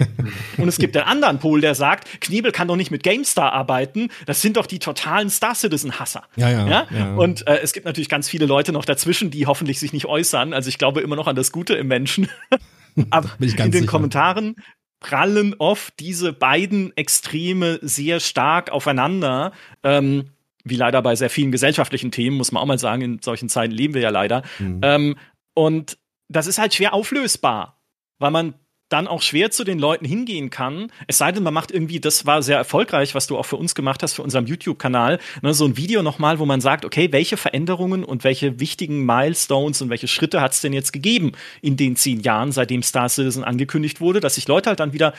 [0.57, 4.09] Und es gibt den anderen Pol, der sagt, Knebel kann doch nicht mit GameStar arbeiten,
[4.25, 6.23] das sind doch die totalen Star Citizen-Hasser.
[6.35, 6.87] Ja, ja, ja?
[6.91, 10.05] ja, Und äh, es gibt natürlich ganz viele Leute noch dazwischen, die hoffentlich sich nicht
[10.05, 10.53] äußern.
[10.53, 12.27] Also ich glaube immer noch an das Gute im Menschen.
[13.09, 13.85] Aber in den sicher.
[13.85, 14.55] Kommentaren
[14.99, 19.51] prallen oft diese beiden Extreme sehr stark aufeinander.
[19.83, 20.29] Ähm,
[20.63, 23.73] wie leider bei sehr vielen gesellschaftlichen Themen, muss man auch mal sagen, in solchen Zeiten
[23.73, 24.43] leben wir ja leider.
[24.59, 24.79] Mhm.
[24.83, 25.15] Ähm,
[25.55, 27.81] und das ist halt schwer auflösbar,
[28.19, 28.53] weil man
[28.91, 30.91] dann auch schwer zu den Leuten hingehen kann.
[31.07, 33.75] Es sei denn, man macht irgendwie, das war sehr erfolgreich, was du auch für uns
[33.75, 37.37] gemacht hast, für unseren YouTube-Kanal, ne, so ein Video nochmal, wo man sagt, okay, welche
[37.37, 41.95] Veränderungen und welche wichtigen Milestones und welche Schritte hat es denn jetzt gegeben in den
[41.95, 45.13] zehn Jahren, seitdem Star Citizen angekündigt wurde, dass sich Leute halt dann wieder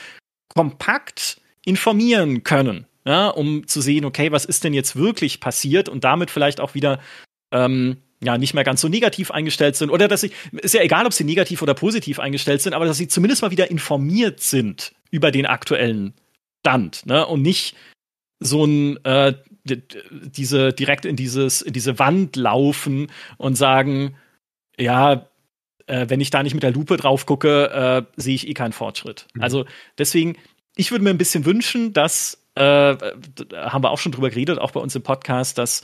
[0.53, 6.03] kompakt informieren können, ja, um zu sehen, okay, was ist denn jetzt wirklich passiert und
[6.03, 6.99] damit vielleicht auch wieder
[7.51, 11.05] ähm, ja nicht mehr ganz so negativ eingestellt sind oder dass sie ist ja egal,
[11.05, 14.93] ob sie negativ oder positiv eingestellt sind, aber dass sie zumindest mal wieder informiert sind
[15.11, 16.13] über den aktuellen
[16.61, 17.25] Stand, ne?
[17.25, 17.75] Und nicht
[18.39, 19.33] so ein äh,
[19.65, 24.15] diese direkt in dieses in diese Wand laufen und sagen,
[24.77, 25.29] ja,
[25.87, 28.73] äh, wenn ich da nicht mit der Lupe drauf gucke, äh, sehe ich eh keinen
[28.73, 29.27] Fortschritt.
[29.33, 29.43] Mhm.
[29.43, 29.65] Also
[29.97, 30.37] deswegen,
[30.75, 34.71] ich würde mir ein bisschen wünschen, dass äh, haben wir auch schon drüber geredet, auch
[34.71, 35.83] bei uns im Podcast, dass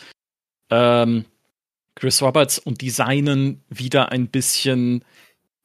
[0.70, 1.26] ähm,
[1.96, 5.04] Chris Roberts und Designen wieder ein bisschen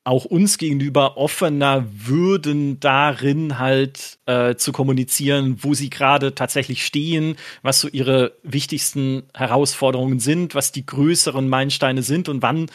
[0.05, 7.37] auch uns gegenüber offener würden darin halt äh, zu kommunizieren, wo sie gerade tatsächlich stehen,
[7.63, 12.67] was so ihre wichtigsten Herausforderungen sind, was die größeren Meilensteine sind und wann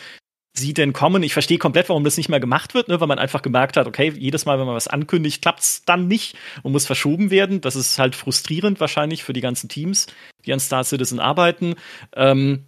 [0.53, 1.21] sie denn kommen.
[1.21, 3.85] Ich verstehe komplett, warum das nicht mehr gemacht wird, ne, weil man einfach gemerkt hat,
[3.85, 7.62] okay, jedes Mal, wenn man was ankündigt, klappt es dann nicht und muss verschoben werden.
[7.62, 10.07] Das ist halt frustrierend wahrscheinlich für die ganzen Teams,
[10.45, 11.75] die an Star Citizen arbeiten.
[12.15, 12.65] Ähm,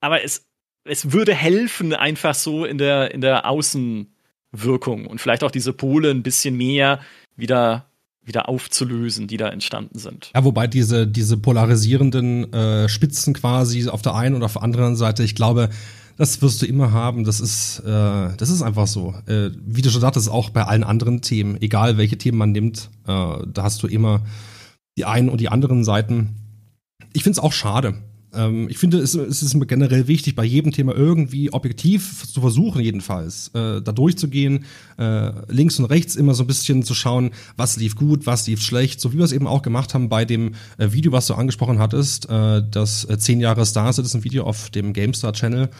[0.00, 0.46] aber es,
[0.84, 6.10] es würde helfen, einfach so in der, in der Außenwirkung und vielleicht auch diese Pole
[6.10, 7.00] ein bisschen mehr
[7.36, 7.86] wieder
[8.22, 10.30] wieder aufzulösen, die da entstanden sind.
[10.34, 14.94] Ja, wobei diese, diese polarisierenden äh, Spitzen quasi auf der einen und auf der anderen
[14.94, 15.70] Seite, ich glaube,
[16.16, 17.24] das wirst du immer haben.
[17.24, 19.14] Das ist, äh, das ist einfach so.
[19.26, 22.90] Äh, wie du schon sagtest, auch bei allen anderen Themen, egal welche Themen man nimmt,
[23.06, 24.22] äh, da hast du immer
[24.98, 26.36] die einen und die anderen Seiten.
[27.14, 27.94] Ich finde es auch schade.
[28.34, 32.80] Ähm, ich finde, es, es ist generell wichtig, bei jedem Thema irgendwie objektiv zu versuchen,
[32.80, 34.64] jedenfalls, äh, da durchzugehen,
[34.98, 38.62] äh, links und rechts immer so ein bisschen zu schauen, was lief gut, was lief
[38.62, 41.34] schlecht, so wie wir es eben auch gemacht haben bei dem äh, Video, was du
[41.34, 45.70] angesprochen hattest, äh, das äh, 10 Jahre Star Citizen Video auf dem GameStar Channel.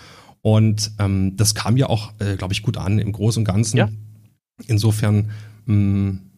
[0.42, 3.76] Und ähm, das kam ja auch, äh, glaube ich, gut an im Großen und Ganzen.
[3.76, 3.88] Ja.
[4.66, 5.30] Insofern
[5.66, 6.29] mh, mm,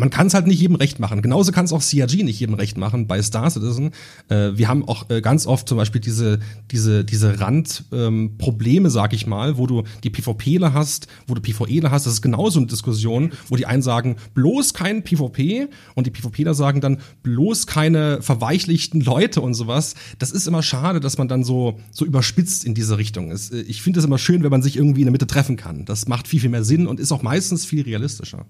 [0.00, 1.20] man kann es halt nicht jedem recht machen.
[1.20, 3.90] Genauso kann es auch CRG nicht jedem recht machen bei Star Citizen.
[4.28, 9.12] Äh, wir haben auch äh, ganz oft zum Beispiel diese, diese, diese Randprobleme, ähm, sag
[9.12, 12.06] ich mal, wo du die PvPler hast, wo du PvEler hast.
[12.06, 16.54] Das ist genauso eine Diskussion, wo die einen sagen, bloß kein PvP und die PvPler
[16.54, 19.94] sagen dann, bloß keine verweichlichten Leute und sowas.
[20.18, 23.52] Das ist immer schade, dass man dann so, so überspitzt in diese Richtung ist.
[23.52, 25.84] Äh, ich finde es immer schön, wenn man sich irgendwie in der Mitte treffen kann.
[25.84, 28.46] Das macht viel, viel mehr Sinn und ist auch meistens viel realistischer.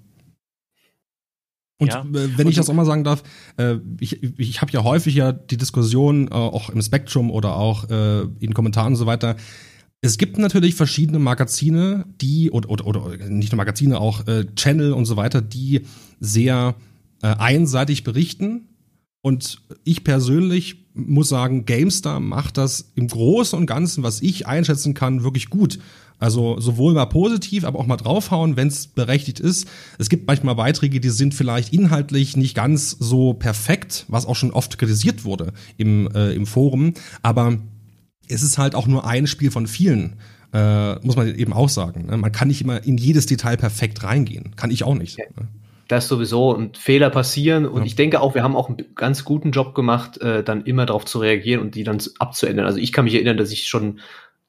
[1.81, 2.03] Und ja.
[2.03, 3.23] äh, wenn ich das auch mal sagen darf,
[3.57, 7.85] äh, ich, ich habe ja häufig ja die Diskussion äh, auch im Spektrum oder auch
[7.91, 9.37] in Kommentaren und so weiter.
[10.03, 15.07] Es gibt natürlich verschiedene Magazine, die oder oder, oder nicht nur Magazine, auch Channel und
[15.07, 15.83] so weiter, die
[16.21, 16.75] sehr
[17.21, 18.69] einseitig berichten.
[19.23, 24.95] Und ich persönlich muss sagen, GameStar macht das im Großen und Ganzen, was ich einschätzen
[24.95, 25.79] kann, wirklich gut.
[26.21, 29.67] Also sowohl mal positiv, aber auch mal draufhauen, wenn es berechtigt ist.
[29.99, 34.51] Es gibt manchmal Beiträge, die sind vielleicht inhaltlich nicht ganz so perfekt, was auch schon
[34.51, 36.93] oft kritisiert wurde im, äh, im Forum.
[37.23, 37.59] Aber
[38.29, 40.17] es ist halt auch nur ein Spiel von vielen.
[40.53, 42.07] Äh, muss man eben auch sagen.
[42.07, 42.17] Ne?
[42.17, 44.57] Man kann nicht immer in jedes Detail perfekt reingehen.
[44.57, 45.17] Kann ich auch nicht.
[45.19, 45.49] Ne?
[45.91, 47.67] Das sowieso und Fehler passieren.
[47.67, 47.87] Und ja.
[47.87, 51.05] ich denke auch, wir haben auch einen ganz guten Job gemacht, äh, dann immer darauf
[51.05, 52.65] zu reagieren und die dann abzuändern.
[52.65, 53.99] Also ich kann mich erinnern, dass ich schon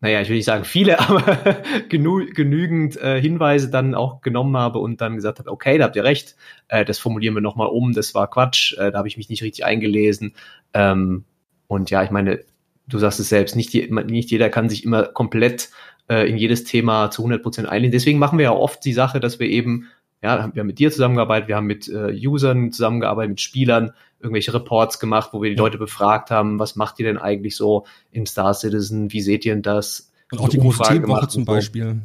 [0.02, 4.78] naja, ich will nicht sagen viele, aber genü genügend äh, Hinweise dann auch genommen habe
[4.78, 6.36] und dann gesagt habe, okay, da habt ihr recht,
[6.68, 9.42] äh, das formulieren wir nochmal um, das war Quatsch, äh, da habe ich mich nicht
[9.42, 10.36] richtig eingelesen.
[10.76, 11.26] Ähm,
[11.66, 12.44] und ja, ich meine,
[12.88, 15.70] du sagst es selbst, nicht, die, nicht jeder kann sich immer komplett
[16.08, 17.94] äh, in jedes Thema zu 100 Prozent einlesen.
[17.94, 19.88] Deswegen machen wir ja oft die Sache, dass wir eben
[20.24, 24.54] ja, wir haben mit dir zusammengearbeitet, wir haben mit äh, Usern zusammengearbeitet, mit Spielern, irgendwelche
[24.54, 28.26] Reports gemacht, wo wir die Leute befragt haben, was macht ihr denn eigentlich so in
[28.28, 30.12] Star Citizen, wie seht ihr denn das?
[30.32, 32.02] Und auch die große Themenwoche zum Beispiel.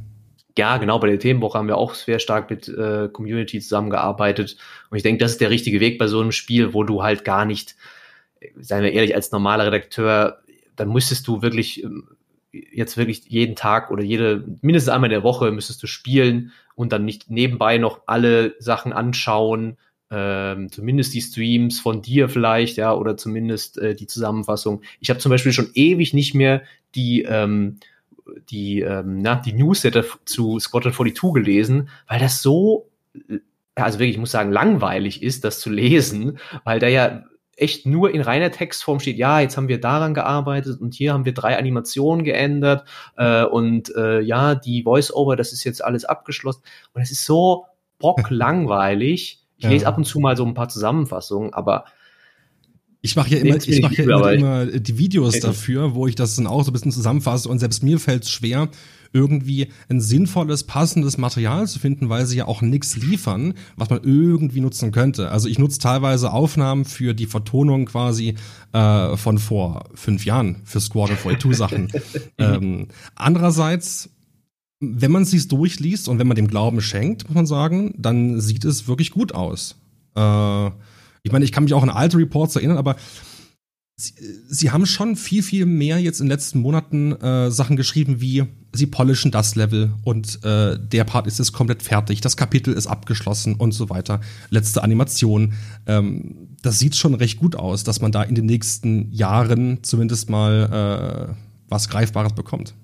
[0.59, 4.57] Ja, genau, bei der Themenwoche haben wir auch sehr stark mit äh, Community zusammengearbeitet.
[4.89, 7.25] Und ich denke, das ist der richtige Weg bei so einem Spiel, wo du halt
[7.25, 7.77] gar nicht,
[8.59, 10.39] seien wir ehrlich, als normaler Redakteur,
[10.75, 12.09] dann müsstest du wirklich ähm,
[12.73, 16.93] jetzt wirklich jeden Tag oder jede, mindestens einmal in der Woche müsstest du spielen und
[16.93, 19.77] dann nicht nebenbei noch alle Sachen anschauen,
[20.11, 24.83] ähm, zumindest die Streams von dir vielleicht, ja, oder zumindest äh, die Zusammenfassung.
[25.01, 26.63] Ich habe zum Beispiel schon ewig nicht mehr
[26.95, 27.79] die, ähm,
[28.51, 32.89] die, ähm, na, die Newsletter zu Squadron 42 gelesen, weil das so,
[33.75, 37.25] also wirklich, ich muss sagen, langweilig ist, das zu lesen, weil da ja
[37.57, 41.25] echt nur in reiner Textform steht, ja, jetzt haben wir daran gearbeitet und hier haben
[41.25, 42.85] wir drei Animationen geändert
[43.17, 46.63] äh, und äh, ja, die Voice-Over, das ist jetzt alles abgeschlossen.
[46.93, 47.65] Und es ist so
[47.99, 49.43] bocklangweilig.
[49.57, 49.71] Ich ja.
[49.71, 51.87] lese ab und zu mal so ein paar Zusammenfassungen, aber
[53.01, 56.35] ich mache ja immer, ich mache ja immer, immer, die Videos dafür, wo ich das
[56.37, 58.69] dann auch so ein bisschen zusammenfasse und selbst mir fällt es schwer,
[59.17, 64.01] irgendwie ein sinnvolles, passendes Material zu finden, weil sie ja auch nichts liefern, was man
[64.05, 65.31] irgendwie nutzen könnte.
[65.31, 68.35] Also ich nutze teilweise Aufnahmen für die Vertonung quasi
[68.73, 71.93] äh, von vor fünf Jahren für Squadron 42 Sachen.
[72.39, 74.11] ähm, andererseits
[74.79, 78.41] wenn man es sich durchliest und wenn man dem Glauben schenkt, muss man sagen, dann
[78.43, 79.77] sieht es wirklich gut aus.
[80.15, 80.71] Äh,
[81.23, 82.97] Ich meine, ich kann mich auch an alte Reports erinnern, aber
[83.97, 84.15] sie,
[84.49, 88.45] sie haben schon viel, viel mehr jetzt in den letzten Monaten äh, Sachen geschrieben wie,
[88.73, 92.87] sie polischen das Level und äh, der Part ist jetzt komplett fertig, das Kapitel ist
[92.87, 94.21] abgeschlossen und so weiter.
[94.51, 95.55] Letzte Animation.
[95.87, 100.29] Ähm, das sieht schon recht gut aus, dass man da in den nächsten Jahren zumindest
[100.29, 101.35] mal äh,
[101.69, 102.75] was Greifbares bekommt.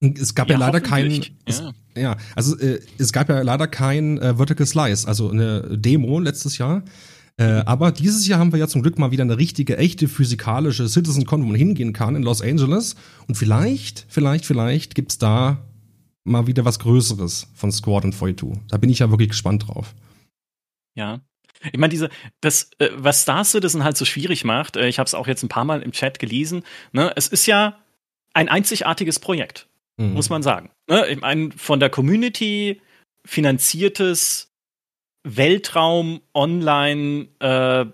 [0.00, 1.24] Es gab ja, ja leider keinen.
[1.48, 1.72] Ja.
[1.96, 2.16] ja.
[2.34, 6.82] also äh, es gab ja leider kein äh, Vertical Slice, also eine Demo letztes Jahr.
[7.38, 10.88] Äh, aber dieses Jahr haben wir ja zum Glück mal wieder eine richtige, echte physikalische
[10.88, 12.96] CitizenCon, wo man hingehen kann in Los Angeles.
[13.28, 15.58] Und vielleicht, vielleicht, vielleicht gibt's da
[16.24, 18.62] mal wieder was Größeres von Squadron 42.
[18.68, 19.94] Da bin ich ja wirklich gespannt drauf.
[20.94, 21.20] Ja.
[21.72, 25.06] Ich meine, diese, das, äh, was Star Citizen halt so schwierig macht, äh, ich habe
[25.06, 27.78] es auch jetzt ein paar Mal im Chat gelesen, ne, es ist ja
[28.34, 30.12] ein einzigartiges Projekt, mhm.
[30.12, 30.70] muss man sagen.
[30.88, 31.06] Ne?
[31.08, 32.80] Ich meine, von der Community
[33.24, 34.52] finanziertes
[35.26, 37.86] Weltraum, online, äh,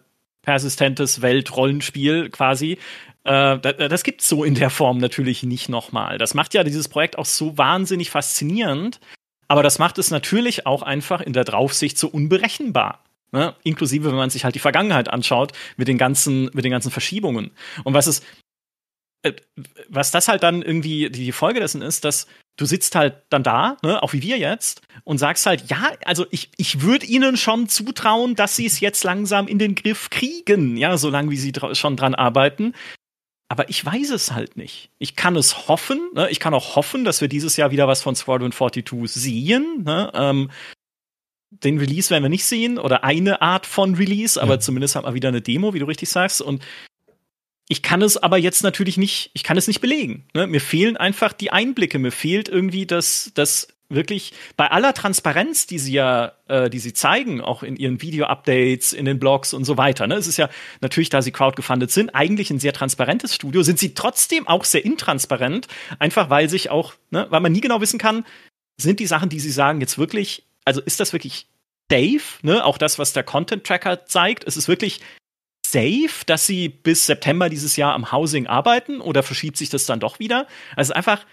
[0.43, 2.79] persistentes Weltrollenspiel quasi.
[3.25, 6.19] Äh, das gibt's so in der Form natürlich nicht nochmal.
[6.19, 9.01] Das macht ja dieses Projekt auch so wahnsinnig faszinierend,
[9.49, 13.03] aber das macht es natürlich auch einfach in der Draufsicht so unberechenbar.
[13.33, 13.55] Ne?
[13.63, 17.51] Inklusive, wenn man sich halt die Vergangenheit anschaut mit den ganzen, mit den ganzen Verschiebungen.
[17.83, 18.23] Und was es,
[19.23, 19.33] äh,
[19.89, 23.77] was das halt dann irgendwie die Folge dessen ist, dass du sitzt halt dann da,
[23.83, 27.69] ne, auch wie wir jetzt, und sagst halt, ja, also ich, ich würde ihnen schon
[27.69, 31.75] zutrauen, dass sie es jetzt langsam in den Griff kriegen, ja, solange wie sie dra
[31.75, 32.75] schon dran arbeiten.
[33.49, 34.91] Aber ich weiß es halt nicht.
[34.99, 36.31] Ich kann es hoffen, ne?
[36.31, 39.83] ich kann auch hoffen, dass wir dieses Jahr wieder was von Squadron 42 sehen.
[39.85, 40.11] Ne?
[40.15, 40.51] Ähm,
[41.51, 44.61] den Release werden wir nicht sehen oder eine Art von Release, aber ja.
[44.61, 46.41] zumindest haben wir wieder eine Demo, wie du richtig sagst.
[46.41, 46.65] Und
[47.73, 50.27] ich kann es aber jetzt natürlich nicht, ich kann es nicht belegen.
[50.35, 50.47] Ne?
[50.47, 55.79] Mir fehlen einfach die Einblicke, mir fehlt irgendwie das, das wirklich bei aller Transparenz, die
[55.79, 59.79] sie ja, äh, die sie zeigen, auch in ihren Video-Updates, in den Blogs und so
[59.79, 60.07] weiter.
[60.07, 60.17] Ne?
[60.17, 60.51] Es ist ja
[60.83, 64.85] natürlich, da sie crowdgefundet sind, eigentlich ein sehr transparentes Studio, sind sie trotzdem auch sehr
[64.85, 65.67] intransparent,
[65.99, 68.25] einfach weil sich auch, ne, weil man nie genau wissen kann,
[68.79, 71.47] sind die Sachen, die sie sagen, jetzt wirklich also ist das wirklich
[71.91, 72.65] safe, ne?
[72.65, 75.01] Auch das, was der Content Tracker zeigt, ist es wirklich
[75.73, 80.01] safe, dass sie bis September dieses Jahr am Housing arbeiten oder verschiebt sich das dann
[80.01, 80.47] doch wieder?
[80.77, 81.25] Also einfach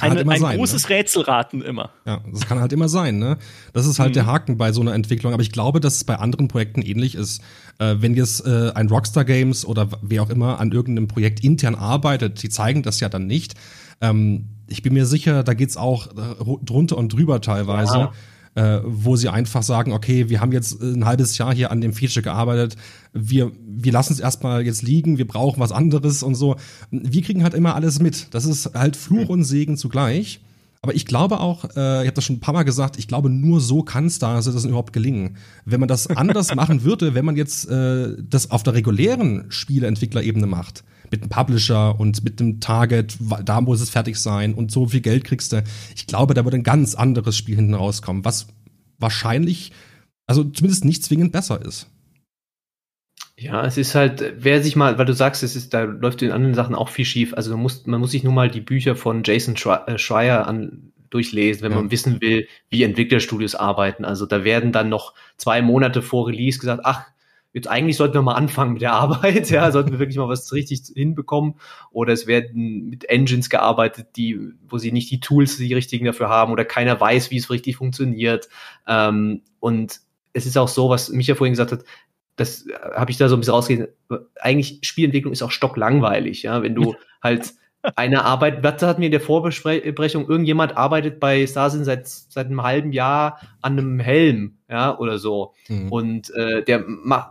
[0.00, 0.94] eine, halt ein sein, großes ne?
[0.96, 1.90] Rätselraten immer.
[2.06, 3.36] Ja, das kann halt immer sein, ne?
[3.74, 4.14] Das ist halt mhm.
[4.14, 5.34] der Haken bei so einer Entwicklung.
[5.34, 7.42] Aber ich glaube, dass es bei anderen Projekten ähnlich ist.
[7.78, 11.74] Äh, wenn jetzt äh, ein Rockstar Games oder wer auch immer an irgendeinem Projekt intern
[11.74, 13.54] arbeitet, die zeigen das ja dann nicht.
[14.00, 17.98] Ähm, ich bin mir sicher, da geht's auch äh, drunter und drüber teilweise.
[17.98, 18.12] Ja
[18.54, 21.92] äh, wo sie einfach sagen, okay, wir haben jetzt ein halbes Jahr hier an dem
[21.92, 22.76] Feature gearbeitet,
[23.12, 26.56] wir, wir lassen es erstmal jetzt liegen, wir brauchen was anderes und so.
[26.90, 28.34] Wir kriegen halt immer alles mit.
[28.34, 30.40] Das ist halt Fluch und Segen zugleich.
[30.84, 33.30] Aber ich glaube auch, äh, ich habe das schon ein paar Mal gesagt, ich glaube,
[33.30, 35.36] nur so kann Star Citizen überhaupt gelingen.
[35.64, 40.48] Wenn man das anders machen würde, wenn man jetzt äh, das auf der regulären Spieleentwicklerebene
[40.48, 44.86] macht, mit einem Publisher und mit einem Target, da muss es fertig sein und so
[44.86, 45.62] viel Geld kriegst du.
[45.94, 48.48] Ich glaube, da würde ein ganz anderes Spiel hinten rauskommen, was
[48.98, 49.72] wahrscheinlich,
[50.26, 51.88] also zumindest nicht zwingend besser ist.
[53.38, 56.30] Ja, es ist halt, wer sich mal, weil du sagst, es ist, da läuft in
[56.30, 57.34] anderen Sachen auch viel schief.
[57.34, 60.92] Also man muss, man muss sich nur mal die Bücher von Jason äh, Schreier an,
[61.12, 61.78] durchlesen, wenn ja.
[61.78, 64.04] man wissen will, wie Entwicklerstudios arbeiten.
[64.04, 67.04] Also da werden dann noch zwei Monate vor Release gesagt, ach,
[67.52, 70.52] jetzt eigentlich sollten wir mal anfangen mit der Arbeit, ja, sollten wir wirklich mal was
[70.52, 71.54] richtig hinbekommen.
[71.90, 74.38] Oder es werden mit Engines gearbeitet, die,
[74.68, 77.76] wo sie nicht die Tools, die richtigen dafür haben, oder keiner weiß, wie es richtig
[77.76, 78.48] funktioniert.
[78.86, 80.00] Ähm, und
[80.32, 81.84] es ist auch so, was Micha vorhin gesagt hat,
[82.36, 83.88] das habe ich da so ein bisschen rausgegeben.
[84.40, 87.52] Eigentlich Spielentwicklung ist auch stocklangweilig, ja, wenn du halt
[87.96, 92.62] eine Arbeit, was hat mir in der Vorbesprechung, irgendjemand arbeitet bei Starsin seit, seit einem
[92.62, 95.52] halben Jahr an einem Helm, ja, oder so.
[95.68, 95.90] Mhm.
[95.90, 96.84] Und äh, der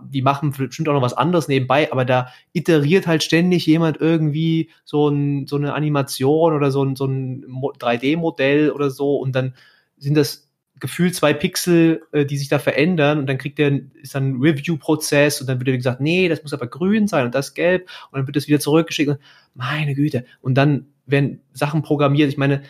[0.10, 4.70] die machen bestimmt auch noch was anderes nebenbei, aber da iteriert halt ständig jemand irgendwie
[4.84, 9.54] so, ein, so eine Animation oder so ein, so ein 3D-Modell oder so und dann
[9.98, 10.51] sind das
[10.82, 14.42] gefühlt zwei Pixel, äh, die sich da verändern und dann kriegt der, ist dann ein
[14.42, 17.90] Review-Prozess und dann wird er gesagt, nee, das muss aber grün sein und das gelb
[18.12, 19.20] und dann wird das wieder zurückgeschickt und
[19.54, 20.26] meine Güte.
[20.42, 22.30] Und dann werden Sachen programmiert.
[22.30, 22.64] Ich meine,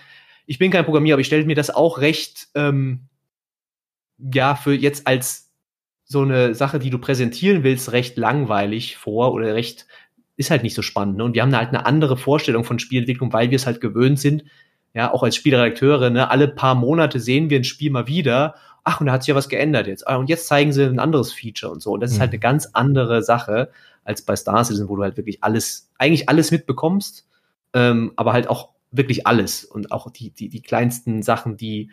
[0.45, 3.07] ich bin kein Programmierer, aber ich stelle mir das auch recht, ähm,
[4.17, 5.51] ja, für jetzt als
[6.03, 9.87] so eine Sache, die du präsentieren willst, recht langweilig vor oder recht,
[10.35, 11.17] ist halt nicht so spannend.
[11.17, 11.23] Ne?
[11.23, 14.43] Und wir haben halt eine andere Vorstellung von Spielentwicklung, weil wir es halt gewöhnt sind,
[14.93, 18.55] ja, auch als Spielredakteure, ne, alle paar Monate sehen wir ein Spiel mal wieder.
[18.83, 20.07] Ach, und da hat sich ja was geändert jetzt.
[20.07, 21.91] Ah, und jetzt zeigen sie ein anderes Feature und so.
[21.91, 22.15] Und das mhm.
[22.15, 22.35] ist halt mhm.
[22.35, 23.69] eine ganz andere Sache
[24.03, 27.27] als bei Star Citizen, wo du halt wirklich alles, eigentlich alles mitbekommst,
[27.73, 31.91] ähm, aber halt auch wirklich alles und auch die, die, die kleinsten Sachen, die,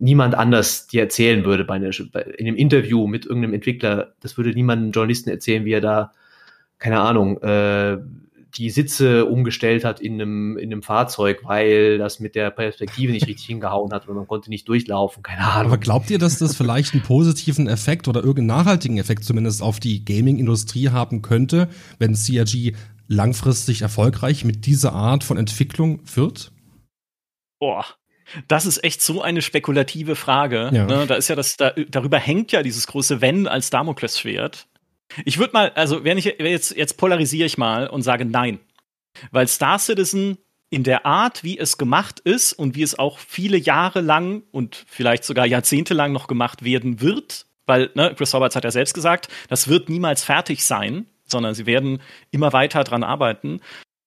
[0.00, 4.14] niemand anders dir erzählen würde bei, einer, bei in einem Interview mit irgendeinem Entwickler.
[4.20, 6.12] Das würde niemand Journalisten erzählen, wie er da,
[6.78, 7.98] keine Ahnung, äh,
[8.54, 13.26] die Sitze umgestellt hat in einem, in einem Fahrzeug, weil das mit der Perspektive nicht
[13.26, 15.72] richtig hingehauen hat und man konnte nicht durchlaufen, keine Ahnung.
[15.72, 19.80] Aber glaubt ihr, dass das vielleicht einen positiven Effekt oder irgendeinen nachhaltigen Effekt zumindest auf
[19.80, 22.72] die Gaming-Industrie haben könnte, wenn CRG
[23.08, 26.52] langfristig erfolgreich mit dieser Art von Entwicklung wird?
[27.58, 27.84] Boah,
[28.48, 30.70] das ist echt so eine spekulative Frage.
[30.72, 30.86] Ja.
[30.86, 31.06] Ne?
[31.06, 34.68] Da ist ja das, da, darüber hängt ja dieses große Wenn als Damoklesschwert.
[35.24, 38.60] Ich würde mal, also wenn ich jetzt, jetzt polarisiere ich mal und sage nein.
[39.30, 40.38] Weil Star Citizen
[40.70, 44.84] in der Art, wie es gemacht ist und wie es auch viele Jahre lang und
[44.86, 48.94] vielleicht sogar Jahrzehnte lang noch gemacht werden wird, weil ne, Chris Roberts hat ja selbst
[48.94, 52.00] gesagt, das wird niemals fertig sein, sondern sie werden
[52.30, 53.60] immer weiter dran arbeiten,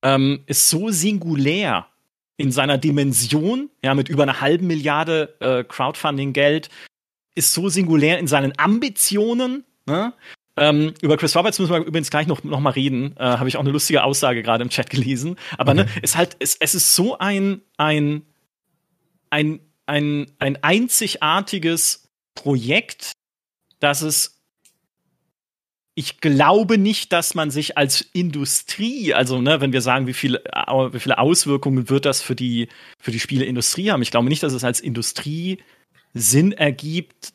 [0.03, 1.87] ähm, ist so singulär
[2.37, 6.69] in seiner Dimension, ja, mit über einer halben Milliarde äh, Crowdfunding-Geld,
[7.35, 10.13] ist so singulär in seinen Ambitionen, ne?
[10.55, 13.15] Ähm, über Chris Roberts müssen wir übrigens gleich noch, noch mal reden.
[13.17, 15.37] Äh, Habe ich auch eine lustige Aussage gerade im Chat gelesen.
[15.57, 15.91] Aber ne, okay.
[15.95, 18.23] ne, ist halt, es, es ist so ein, ein,
[19.29, 23.13] ein, ein, ein einzigartiges Projekt,
[23.79, 24.33] dass es
[25.95, 30.43] ich glaube nicht, dass man sich als Industrie, also ne, wenn wir sagen, wie viele,
[30.91, 32.67] wie viele Auswirkungen wird das für die,
[32.99, 35.59] für die Spieleindustrie haben, ich glaube nicht, dass es als Industrie
[36.13, 37.33] Sinn ergibt,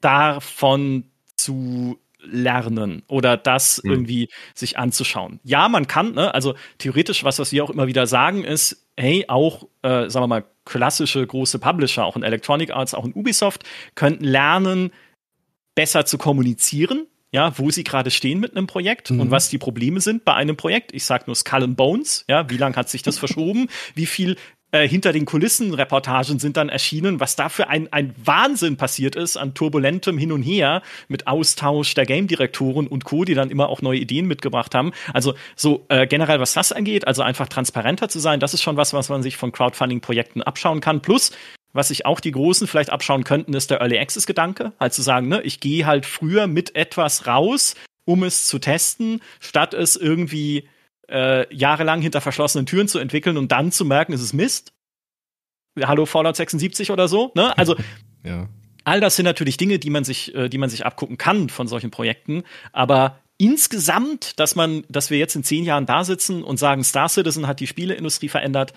[0.00, 1.04] davon
[1.36, 1.98] zu
[2.30, 3.90] lernen oder das hm.
[3.90, 5.40] irgendwie sich anzuschauen.
[5.44, 9.24] Ja, man kann, ne, also theoretisch, was, was wir auch immer wieder sagen, ist, hey,
[9.28, 13.64] auch, äh, sagen wir mal, klassische große Publisher, auch in Electronic Arts, auch in Ubisoft,
[13.94, 14.90] könnten lernen,
[15.74, 19.20] besser zu kommunizieren, ja, wo sie gerade stehen mit einem Projekt mhm.
[19.20, 20.92] und was die Probleme sind bei einem Projekt.
[20.94, 23.68] Ich sage nur Skull and Bones, ja, wie lange hat sich das verschoben?
[23.94, 24.36] Wie viel
[24.76, 29.16] äh, hinter den Kulissen Reportagen sind dann erschienen, was da für ein, ein Wahnsinn passiert
[29.16, 33.68] ist an turbulentem Hin und Her mit Austausch der Game-Direktoren und Co., die dann immer
[33.68, 34.92] auch neue Ideen mitgebracht haben.
[35.12, 38.76] Also so äh, generell, was das angeht, also einfach transparenter zu sein, das ist schon
[38.76, 41.00] was, was man sich von Crowdfunding-Projekten abschauen kann.
[41.00, 41.32] Plus,
[41.72, 44.72] was sich auch die Großen vielleicht abschauen könnten, ist der Early Access Gedanke.
[44.78, 47.74] Halt zu sagen, ne, ich gehe halt früher mit etwas raus,
[48.04, 50.68] um es zu testen, statt es irgendwie
[51.08, 54.72] äh, jahrelang hinter verschlossenen Türen zu entwickeln und dann zu merken, es ist Mist.
[55.80, 57.56] Hallo Fallout 76 oder so, ne?
[57.58, 57.76] Also
[58.24, 58.48] ja.
[58.84, 61.68] all das sind natürlich Dinge, die man sich, äh, die man sich abgucken kann von
[61.68, 66.56] solchen Projekten, aber insgesamt, dass man, dass wir jetzt in zehn Jahren da sitzen und
[66.56, 68.72] sagen, Star Citizen hat die Spieleindustrie verändert,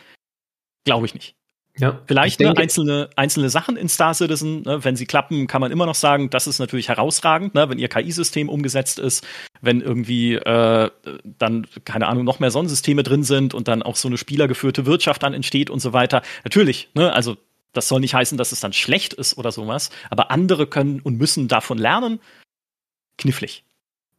[0.84, 1.36] glaube ich nicht.
[1.78, 5.72] Ja, Vielleicht ne, einzelne, einzelne Sachen in Star Citizen, ne, wenn sie klappen, kann man
[5.72, 9.26] immer noch sagen, das ist natürlich herausragend, ne, wenn ihr KI-System umgesetzt ist,
[9.61, 10.89] wenn irgendwie äh,
[11.24, 15.24] dann, keine Ahnung, noch mehr Sonnensysteme drin sind und dann auch so eine spielergeführte Wirtschaft
[15.24, 16.22] dann entsteht und so weiter.
[16.43, 17.38] Natürlich, ne, also
[17.72, 21.17] das soll nicht heißen, dass es dann schlecht ist oder sowas, aber andere können und
[21.17, 22.20] müssen davon lernen.
[23.17, 23.63] Knifflig.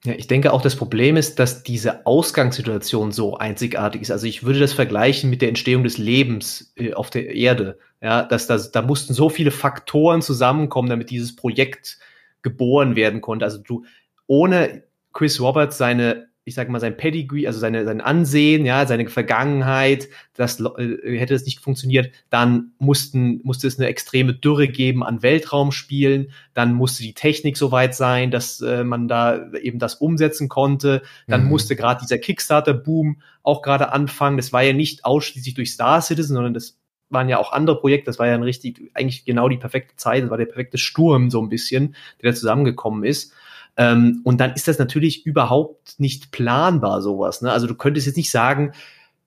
[0.04, 4.10] Ja, ich denke auch das Problem ist, dass diese Ausgangssituation so einzigartig ist.
[4.10, 7.78] Also ich würde das vergleichen mit der Entstehung des Lebens äh, auf der Erde.
[8.00, 11.98] Ja, dass das, da mussten so viele Faktoren zusammenkommen, damit dieses Projekt
[12.40, 13.44] geboren werden konnte.
[13.44, 13.84] Also du,
[14.26, 19.08] ohne Chris Roberts seine ich sage mal, sein Pedigree, also seine, sein Ansehen, ja, seine
[19.08, 25.04] Vergangenheit, das äh, hätte es nicht funktioniert, dann mussten, musste es eine extreme Dürre geben
[25.04, 29.94] an Weltraumspielen, dann musste die Technik so weit sein, dass äh, man da eben das
[29.94, 31.50] umsetzen konnte, dann mhm.
[31.50, 34.36] musste gerade dieser Kickstarter-Boom auch gerade anfangen.
[34.36, 36.78] Das war ja nicht ausschließlich durch Star Citizen, sondern das
[37.10, 40.24] waren ja auch andere Projekte, das war ja ein richtig, eigentlich genau die perfekte Zeit,
[40.24, 43.32] das war der perfekte Sturm so ein bisschen, der da zusammengekommen ist.
[43.80, 47.40] Ähm, und dann ist das natürlich überhaupt nicht planbar, sowas.
[47.40, 47.50] Ne?
[47.50, 48.72] Also du könntest jetzt nicht sagen,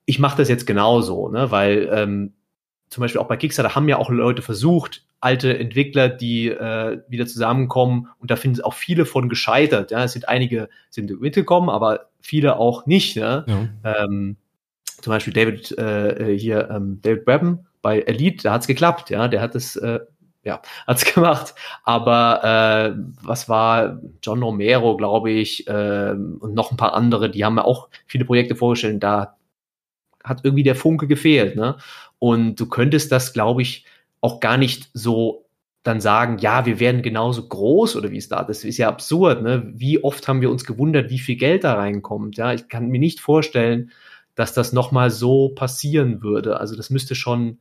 [0.04, 1.50] ich mache das jetzt genauso, ne?
[1.50, 2.34] weil ähm,
[2.88, 7.26] zum Beispiel auch bei Kickstarter haben ja auch Leute versucht, alte Entwickler, die äh, wieder
[7.26, 9.90] zusammenkommen und da finden auch viele von gescheitert.
[9.90, 13.16] Ja, es sind einige sind mitgekommen, aber viele auch nicht.
[13.16, 13.44] Ne?
[13.48, 14.04] Ja.
[14.04, 14.36] Ähm,
[15.00, 19.10] zum Beispiel David äh, hier ähm, David Brabham bei Elite, da hat's geklappt.
[19.10, 19.98] Ja, der hat es äh,
[20.44, 21.54] ja, hat's gemacht.
[21.82, 27.44] Aber äh, was war John Romero, glaube ich, äh, und noch ein paar andere, die
[27.44, 29.02] haben ja auch viele Projekte vorgestellt.
[29.02, 29.36] Da
[30.22, 31.56] hat irgendwie der Funke gefehlt.
[31.56, 31.76] Ne?
[32.18, 33.84] Und du könntest das, glaube ich,
[34.20, 35.44] auch gar nicht so
[35.82, 38.42] dann sagen, ja, wir werden genauso groß oder wie es da.
[38.42, 39.42] Das ist ja absurd.
[39.42, 39.70] Ne?
[39.74, 42.38] Wie oft haben wir uns gewundert, wie viel Geld da reinkommt.
[42.38, 43.90] Ja, ich kann mir nicht vorstellen,
[44.34, 46.58] dass das noch mal so passieren würde.
[46.58, 47.58] Also das müsste schon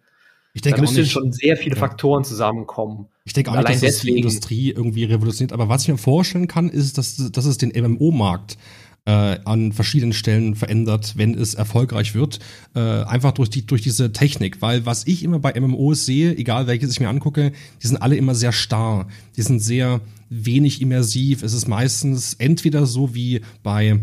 [0.54, 1.80] ich denke da müssen nicht, schon sehr viele ja.
[1.80, 3.08] Faktoren zusammenkommen.
[3.26, 5.52] Ich denke auch nicht, dass deswegen, das die Industrie irgendwie revolutioniert.
[5.52, 8.58] Aber was ich mir vorstellen kann, ist, dass, dass es den MMO-Markt
[9.06, 12.40] äh, an verschiedenen Stellen verändert, wenn es erfolgreich wird.
[12.76, 14.62] Äh, einfach durch, die, durch diese Technik.
[14.62, 17.52] Weil was ich immer bei MMOs sehe, egal welches ich mir angucke,
[17.82, 19.08] die sind alle immer sehr starr.
[19.36, 21.42] Die sind sehr wenig immersiv.
[21.42, 24.00] Es ist meistens entweder so wie bei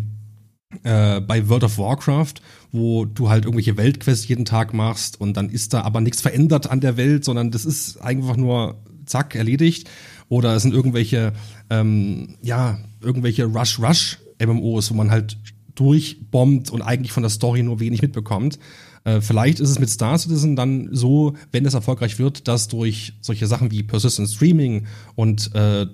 [0.85, 2.35] äh, bei World of Warcraft,
[2.73, 6.71] wo du halt irgendwelche Weltquests jeden Tag machst und dann ist da aber nichts verändert
[6.71, 9.89] an der Welt, sondern das ist einfach nur zack, erledigt.
[10.29, 11.33] Oder es sind irgendwelche,
[11.71, 15.37] ähm, ja, irgendwelche Rush-Rush MMOs, wo man halt
[15.75, 18.59] durchbombt und eigentlich von der Story nur wenig mitbekommt.
[19.05, 23.15] Äh, vielleicht ist es mit Star Citizen dann so, wenn es erfolgreich wird, dass durch
[23.21, 25.87] solche Sachen wie Persistent Streaming und äh,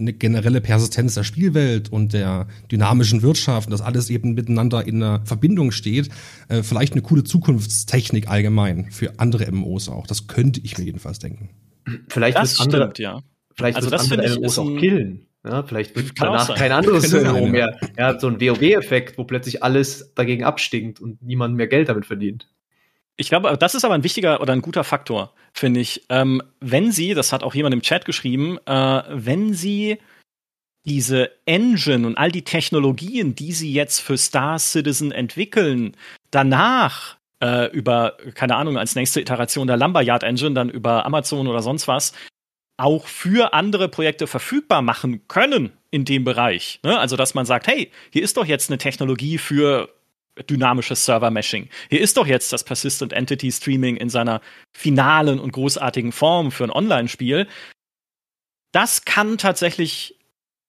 [0.00, 5.24] eine generelle Persistenz der Spielwelt und der dynamischen Wirtschaft, dass alles eben miteinander in einer
[5.24, 6.08] Verbindung steht,
[6.48, 10.06] äh, vielleicht eine coole Zukunftstechnik allgemein für andere MMOs auch.
[10.06, 11.50] Das könnte ich mir jedenfalls denken.
[12.08, 13.20] Vielleicht das stimmt, andere, ja.
[13.54, 15.26] Vielleicht also das andere MMOs auch killen.
[15.44, 17.78] Ja, vielleicht wird Kann danach kein anderes MMO mehr.
[17.96, 22.48] Ja, so ein WoW-Effekt, wo plötzlich alles dagegen abstinkt und niemand mehr Geld damit verdient.
[23.20, 26.06] Ich glaube, das ist aber ein wichtiger oder ein guter Faktor, finde ich.
[26.08, 29.98] Ähm, wenn Sie, das hat auch jemand im Chat geschrieben, äh, wenn Sie
[30.86, 35.98] diese Engine und all die Technologien, die Sie jetzt für Star Citizen entwickeln,
[36.30, 41.60] danach äh, über, keine Ahnung, als nächste Iteration der Lumberyard Engine, dann über Amazon oder
[41.60, 42.14] sonst was,
[42.78, 46.80] auch für andere Projekte verfügbar machen können in dem Bereich.
[46.84, 46.98] Ne?
[46.98, 49.90] Also, dass man sagt, hey, hier ist doch jetzt eine Technologie für
[50.48, 51.68] dynamisches Server-Meshing.
[51.88, 54.40] Hier ist doch jetzt das Persistent Entity Streaming in seiner
[54.72, 57.46] finalen und großartigen Form für ein Online-Spiel.
[58.72, 60.18] Das kann tatsächlich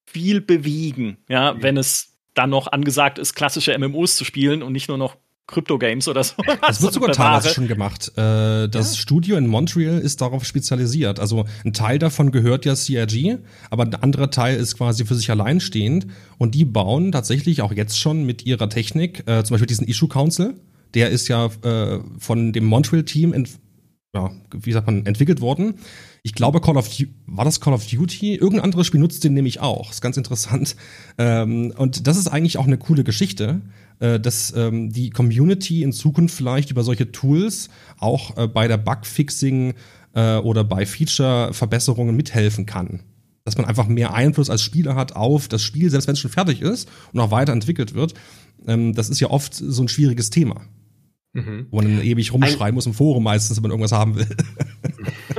[0.05, 4.87] viel bewegen, ja, wenn es dann noch angesagt ist, klassische MMOs zu spielen und nicht
[4.87, 5.17] nur noch
[5.47, 6.35] Crypto-Games oder so.
[6.61, 8.11] Das wird sogar teilweise schon gemacht.
[8.17, 11.19] Äh, das Studio in Montreal ist darauf spezialisiert.
[11.19, 13.37] Also ein Teil davon gehört ja CRG,
[13.69, 16.07] aber ein anderer Teil ist quasi für sich alleinstehend.
[16.37, 20.09] Und die bauen tatsächlich auch jetzt schon mit ihrer Technik, äh, zum Beispiel diesen Issue
[20.09, 20.55] Council,
[20.93, 23.33] der ist ja äh, von dem Montreal-Team
[24.13, 25.75] ja, wie sagt man, entwickelt worden.
[26.23, 28.35] Ich glaube, Call of Duty, war das Call of Duty?
[28.35, 29.89] Irgendein anderes Spiel nutzt den nämlich auch.
[29.89, 30.75] Ist ganz interessant.
[31.17, 33.61] Ähm, und das ist eigentlich auch eine coole Geschichte,
[34.01, 38.77] äh, dass ähm, die Community in Zukunft vielleicht über solche Tools auch äh, bei der
[38.77, 39.75] Bugfixing
[40.13, 43.03] äh, oder bei Feature-Verbesserungen mithelfen kann.
[43.45, 46.31] Dass man einfach mehr Einfluss als Spieler hat auf das Spiel, selbst wenn es schon
[46.31, 48.15] fertig ist und auch weiterentwickelt wird.
[48.65, 50.61] Ähm, das ist ja oft so ein schwieriges Thema,
[51.69, 54.27] wo man ewig rumschreien muss im Forum meistens, wenn man irgendwas haben will.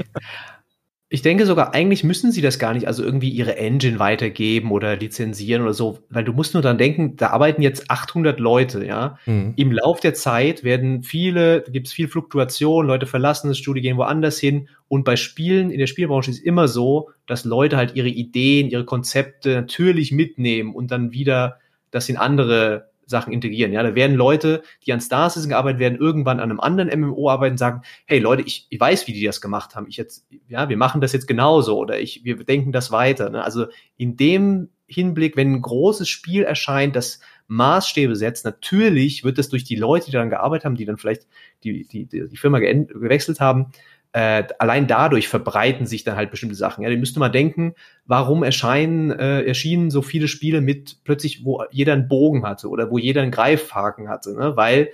[1.12, 4.96] Ich denke sogar, eigentlich müssen sie das gar nicht, also irgendwie ihre Engine weitergeben oder
[4.96, 9.18] lizenzieren oder so, weil du musst nur dann denken, da arbeiten jetzt 800 Leute, ja.
[9.26, 9.52] Mhm.
[9.56, 13.98] Im Lauf der Zeit werden viele, gibt es viel Fluktuation, Leute verlassen das Studio, gehen
[13.98, 14.70] woanders hin.
[14.88, 18.86] Und bei Spielen, in der Spielbranche ist immer so, dass Leute halt ihre Ideen, ihre
[18.86, 21.58] Konzepte natürlich mitnehmen und dann wieder
[21.90, 23.72] das in andere Sachen integrieren.
[23.72, 27.30] Ja, da werden Leute, die an Star Citizen gearbeitet werden, irgendwann an einem anderen MMO
[27.30, 29.86] arbeiten und sagen, hey Leute, ich, ich weiß, wie die das gemacht haben.
[29.88, 33.30] Ich jetzt, ja, wir machen das jetzt genauso oder ich, wir denken das weiter.
[33.30, 33.42] Ne?
[33.42, 39.48] Also in dem Hinblick, wenn ein großes Spiel erscheint, das Maßstäbe setzt, natürlich wird das
[39.48, 41.26] durch die Leute, die daran gearbeitet haben, die dann vielleicht
[41.64, 43.72] die, die, die Firma gewechselt haben,
[44.12, 46.84] äh, allein dadurch verbreiten sich dann halt bestimmte Sachen.
[46.84, 51.64] Ja, ihr müsst mal denken, warum erscheinen, äh, erschienen so viele Spiele mit plötzlich, wo
[51.70, 54.56] jeder einen Bogen hatte oder wo jeder einen Greifhaken hatte, ne?
[54.56, 54.90] Weil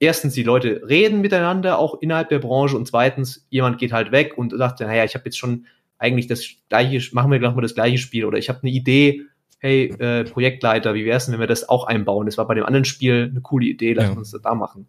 [0.00, 4.38] erstens die Leute reden miteinander auch innerhalb der Branche und zweitens jemand geht halt weg
[4.38, 5.66] und sagt, naja, ich habe jetzt schon
[5.98, 9.22] eigentlich das gleiche, machen wir gleich mal das gleiche Spiel oder ich habe eine Idee,
[9.58, 12.26] hey, äh, Projektleiter, wie wär's denn, wenn wir das auch einbauen?
[12.26, 14.12] Das war bei dem anderen Spiel eine coole Idee, lass Ja.
[14.12, 14.86] uns das da machen.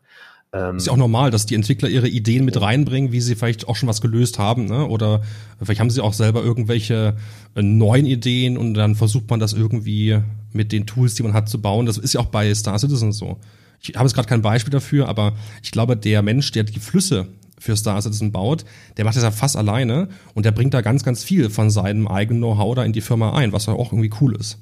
[0.52, 3.68] Ähm, Ist ja auch normal, dass die Entwickler ihre Ideen mit reinbringen, wie sie vielleicht
[3.68, 4.88] auch schon was gelöst haben, ne?
[4.88, 5.22] Oder
[5.62, 7.16] vielleicht haben sie auch selber irgendwelche
[7.56, 10.20] äh, neuen Ideen und dann versucht man das irgendwie
[10.52, 11.86] mit den Tools, die man hat, zu bauen.
[11.86, 13.38] Das ist ja auch bei Star Citizen so.
[13.80, 17.28] Ich habe jetzt gerade kein Beispiel dafür, aber ich glaube, der Mensch, der die Flüsse
[17.60, 18.66] für Star Citizen baut,
[18.97, 22.08] der macht das ja fast alleine und der bringt da ganz, ganz viel von seinem
[22.08, 24.58] eigenen Know-how da in die Firma ein, was ja auch irgendwie cool ist.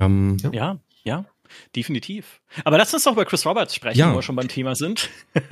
[0.00, 0.50] Ähm, Ja.
[0.52, 1.24] Ja, ja,
[1.74, 2.40] definitiv.
[2.64, 4.10] Aber lass uns doch über Chris Roberts sprechen, Ja.
[4.12, 5.08] wo wir schon beim Thema sind.
[5.34, 5.42] Sehr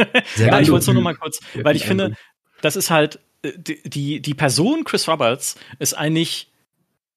[0.47, 0.63] ja, gerne.
[0.63, 2.21] ich wollte es nur noch mal kurz, Ja, weil ich finde, Eindruck.
[2.63, 6.51] das ist halt, äh, die, die, Person Chris Roberts ist eigentlich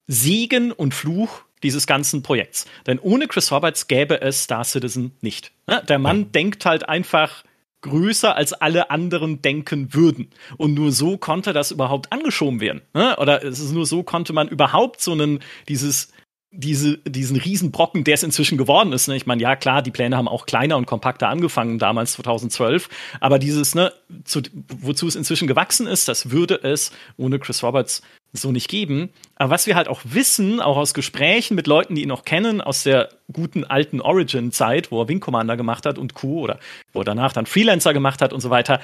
[0.07, 2.65] Segen und Fluch dieses ganzen Projekts.
[2.87, 5.51] Denn ohne Chris Roberts gäbe es Star Citizen nicht.
[5.87, 7.43] Der Mann denkt halt einfach
[7.81, 10.31] größer als alle anderen denken würden.
[10.57, 12.81] Und nur so konnte das überhaupt angeschoben werden.
[12.93, 16.11] Oder es ist nur so konnte man überhaupt so einen, dieses
[16.51, 19.07] diese, diesen Riesenbrocken, der es inzwischen geworden ist.
[19.07, 19.15] Ne?
[19.15, 22.89] Ich meine, ja, klar, die Pläne haben auch kleiner und kompakter angefangen, damals 2012.
[23.19, 23.93] Aber dieses, ne,
[24.23, 28.01] zu, wozu es inzwischen gewachsen ist, das würde es ohne Chris Roberts
[28.33, 29.09] so nicht geben.
[29.35, 32.61] Aber was wir halt auch wissen, auch aus Gesprächen mit Leuten, die ihn noch kennen,
[32.61, 36.39] aus der guten alten Origin-Zeit, wo er Wing Commander gemacht hat und Co.
[36.39, 36.59] oder
[36.93, 38.81] wo er danach dann Freelancer gemacht hat und so weiter.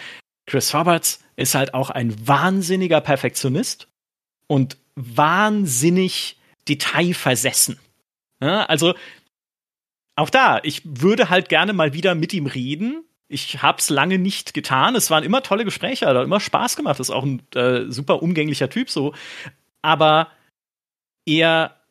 [0.48, 3.88] Chris Roberts ist halt auch ein wahnsinniger Perfektionist
[4.48, 6.38] und wahnsinnig
[6.68, 7.80] detailversessen.
[8.42, 8.96] Ja, also
[10.16, 13.04] auch da, ich würde halt gerne mal wieder mit ihm reden.
[13.28, 14.96] Ich hab's lange nicht getan.
[14.96, 17.00] Es waren immer tolle Gespräche, hat immer Spaß gemacht.
[17.00, 19.14] Ist auch ein äh, super umgänglicher Typ so.
[19.82, 20.30] Aber
[21.26, 21.82] er,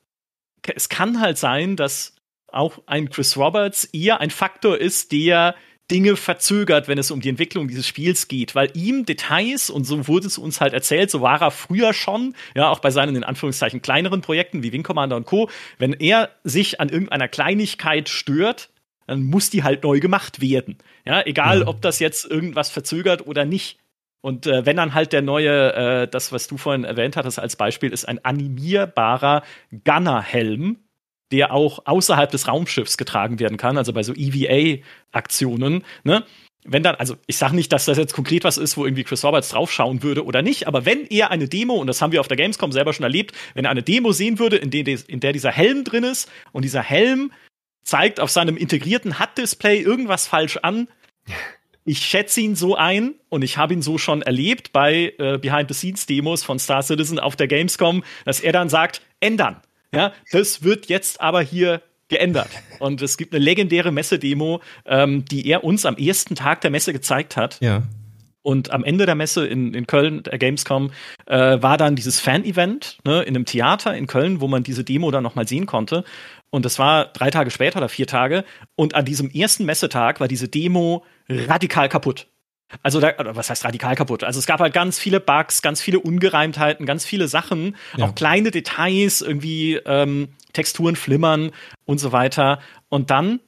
[0.74, 2.14] es kann halt sein, dass
[2.48, 5.54] auch ein Chris Roberts eher ein Faktor ist, der
[5.90, 10.08] Dinge verzögert, wenn es um die Entwicklung dieses Spiels geht, weil ihm Details, und so
[10.08, 13.24] wurde es uns halt erzählt, so war er früher schon, ja, auch bei seinen in
[13.24, 18.70] Anführungszeichen kleineren Projekten wie Wing Commander und Co., wenn er sich an irgendeiner Kleinigkeit stört,
[19.06, 20.78] dann muss die halt neu gemacht werden.
[21.04, 21.68] Ja, egal, mhm.
[21.68, 23.78] ob das jetzt irgendwas verzögert oder nicht.
[24.22, 27.56] Und äh, wenn dann halt der neue, äh, das, was du vorhin erwähnt hattest als
[27.56, 29.42] Beispiel, ist ein animierbarer
[29.84, 30.78] Gunner-Helm,
[31.34, 36.22] der auch außerhalb des Raumschiffs getragen werden kann, also bei so EVA-Aktionen, ne?
[36.66, 39.22] Wenn dann, also ich sage nicht, dass das jetzt konkret was ist, wo irgendwie Chris
[39.22, 42.28] Roberts draufschauen würde oder nicht, aber wenn er eine Demo, und das haben wir auf
[42.28, 45.32] der Gamescom selber schon erlebt, wenn er eine Demo sehen würde, in, der, in der
[45.34, 47.32] dieser Helm drin ist und dieser Helm
[47.82, 50.88] zeigt auf seinem integrierten HUD-Display irgendwas falsch an,
[51.84, 56.42] ich schätze ihn so ein und ich habe ihn so schon erlebt bei äh, Behind-the-Scenes-Demos
[56.42, 59.60] von Star Citizen auf der Gamescom, dass er dann sagt, ändern.
[59.96, 62.50] Ja, das wird jetzt aber hier geändert.
[62.80, 66.92] Und es gibt eine legendäre Messedemo, ähm, die er uns am ersten Tag der Messe
[66.92, 67.58] gezeigt hat.
[67.60, 67.82] Ja.
[68.42, 70.90] Und am Ende der Messe in, in Köln, der Gamescom,
[71.26, 75.10] äh, war dann dieses Fan-Event ne, in einem Theater in Köln, wo man diese Demo
[75.10, 76.04] dann nochmal sehen konnte.
[76.50, 78.44] Und das war drei Tage später oder vier Tage.
[78.76, 82.26] Und an diesem ersten Messetag war diese Demo radikal kaputt.
[82.82, 84.24] Also da, was heißt radikal kaputt?
[84.24, 88.06] Also es gab halt ganz viele Bugs, ganz viele Ungereimtheiten, ganz viele Sachen, ja.
[88.06, 91.52] auch kleine Details, irgendwie ähm, Texturen flimmern
[91.84, 92.60] und so weiter.
[92.88, 93.40] Und dann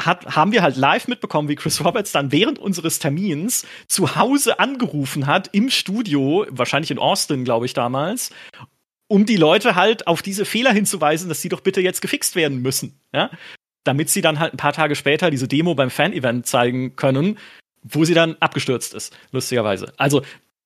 [0.00, 4.58] hat, haben wir halt live mitbekommen, wie Chris Roberts dann während unseres Termins zu Hause
[4.58, 8.30] angerufen hat, im Studio, wahrscheinlich in Austin, glaube ich, damals,
[9.08, 12.62] um die Leute halt auf diese Fehler hinzuweisen, dass sie doch bitte jetzt gefixt werden
[12.62, 13.00] müssen.
[13.12, 13.30] Ja?
[13.84, 17.38] Damit sie dann halt ein paar Tage später diese Demo beim Fan-Event zeigen können,
[17.82, 19.92] wo sie dann abgestürzt ist, lustigerweise.
[19.96, 20.22] Also,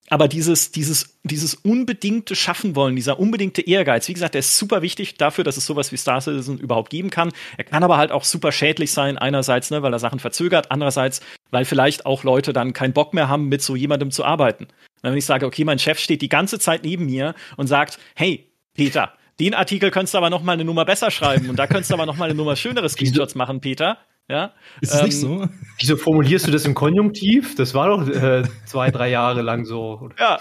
[0.08, 4.82] aber dieses, dieses, dieses unbedingte Schaffen wollen, dieser unbedingte Ehrgeiz, wie gesagt, der ist super
[4.82, 7.32] wichtig dafür, dass es sowas wie Star Citizen überhaupt geben kann.
[7.56, 11.20] Er kann aber halt auch super schädlich sein, einerseits, ne, weil er Sachen verzögert, andererseits,
[11.50, 14.68] weil vielleicht auch Leute dann keinen Bock mehr haben, mit so jemandem zu arbeiten.
[15.02, 18.46] Wenn ich sage, okay, mein Chef steht die ganze Zeit neben mir und sagt, hey,
[18.74, 21.90] Peter, den Artikel könntest du aber noch mal eine Nummer besser schreiben und da könntest
[21.90, 23.98] du aber noch mal eine Nummer schönere Screenshots machen, Peter.
[24.28, 24.52] Ja?
[24.80, 25.48] Ist es ähm, nicht so?
[25.78, 27.54] Wieso formulierst du das im Konjunktiv?
[27.54, 30.10] Das war doch äh, zwei, drei Jahre lang so.
[30.18, 30.40] Ja.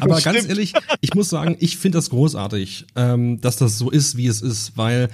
[0.00, 4.16] Aber ganz ehrlich, ich muss sagen, ich finde das großartig, ähm, dass das so ist,
[4.16, 5.08] wie es ist, weil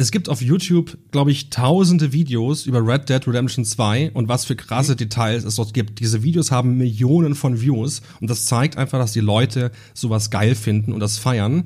[0.00, 4.44] es gibt auf YouTube, glaube ich, tausende Videos über Red Dead Redemption 2 und was
[4.44, 4.98] für krasse mhm.
[4.98, 5.98] Details es dort gibt.
[5.98, 10.54] Diese Videos haben Millionen von Views und das zeigt einfach, dass die Leute sowas geil
[10.54, 11.64] finden und das feiern.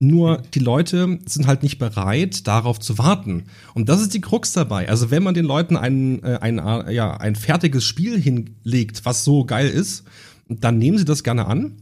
[0.00, 3.44] Nur die Leute sind halt nicht bereit, darauf zu warten.
[3.74, 4.88] Und das ist die Krux dabei.
[4.88, 9.24] Also wenn man den Leuten ein, äh, ein, äh, ja, ein fertiges Spiel hinlegt, was
[9.24, 10.04] so geil ist,
[10.48, 11.76] dann nehmen sie das gerne an.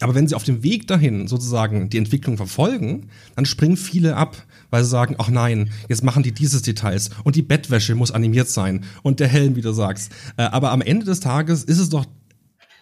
[0.00, 4.36] Aber wenn sie auf dem Weg dahin sozusagen die Entwicklung verfolgen, dann springen viele ab,
[4.70, 8.48] weil sie sagen, ach nein, jetzt machen die dieses Details und die Bettwäsche muss animiert
[8.48, 10.10] sein und der Helm, wie du sagst.
[10.36, 12.06] Äh, aber am Ende des Tages ist es doch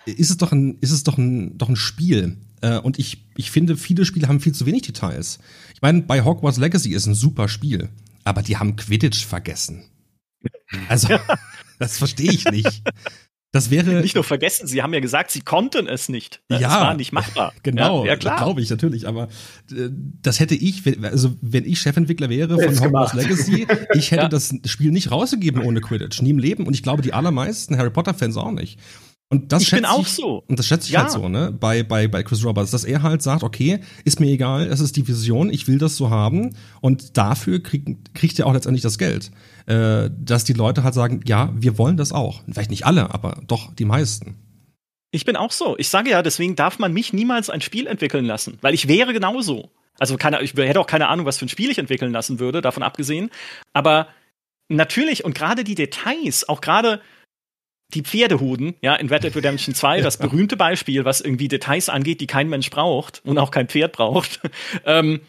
[0.06, 2.36] ist es doch ein, ist es doch ein, doch ein Spiel.
[2.60, 5.38] Äh, und ich, ich finde, viele Spiele haben viel zu wenig Details.
[5.74, 7.88] Ich meine, bei Hogwarts Legacy ist ein super Spiel,
[8.24, 9.84] aber die haben Quidditch vergessen.
[10.88, 11.08] Also,
[11.78, 12.82] das verstehe ich nicht.
[13.52, 16.40] Das wäre nicht nur vergessen, sie haben ja gesagt, sie konnten es nicht.
[16.48, 17.52] Ja, es war nicht machbar.
[17.64, 18.36] Genau, ja, ja klar.
[18.38, 19.24] Glaube ich natürlich, aber
[19.72, 19.88] äh,
[20.22, 24.28] das hätte ich, also wenn ich Chefentwickler wäre von Hogwarts Legacy, ich hätte ja.
[24.28, 27.90] das Spiel nicht rausgegeben ohne Quidditch, nie im Leben und ich glaube die allermeisten Harry
[27.90, 28.78] Potter Fans auch nicht.
[29.32, 30.42] Und das ich bin auch ich, so.
[30.48, 31.02] Und das schätze ich ja.
[31.02, 34.26] halt so, ne, bei, bei, bei Chris Roberts, dass er halt sagt, okay, ist mir
[34.26, 36.56] egal, es ist die Vision, ich will das so haben.
[36.80, 39.30] Und dafür krieg, kriegt er auch letztendlich das Geld.
[39.66, 42.42] Äh, dass die Leute halt sagen, ja, wir wollen das auch.
[42.50, 44.34] Vielleicht nicht alle, aber doch die meisten.
[45.12, 45.76] Ich bin auch so.
[45.78, 49.12] Ich sage ja, deswegen darf man mich niemals ein Spiel entwickeln lassen, weil ich wäre
[49.12, 49.70] genauso.
[50.00, 52.62] Also keine, ich hätte auch keine Ahnung, was für ein Spiel ich entwickeln lassen würde,
[52.62, 53.30] davon abgesehen.
[53.72, 54.08] Aber
[54.68, 57.00] natürlich und gerade die Details, auch gerade
[57.94, 62.20] die Pferdehuden, ja, in Red Dead Redemption 2, das berühmte Beispiel, was irgendwie Details angeht,
[62.20, 64.40] die kein Mensch braucht und auch kein Pferd braucht.
[64.84, 65.20] ähm,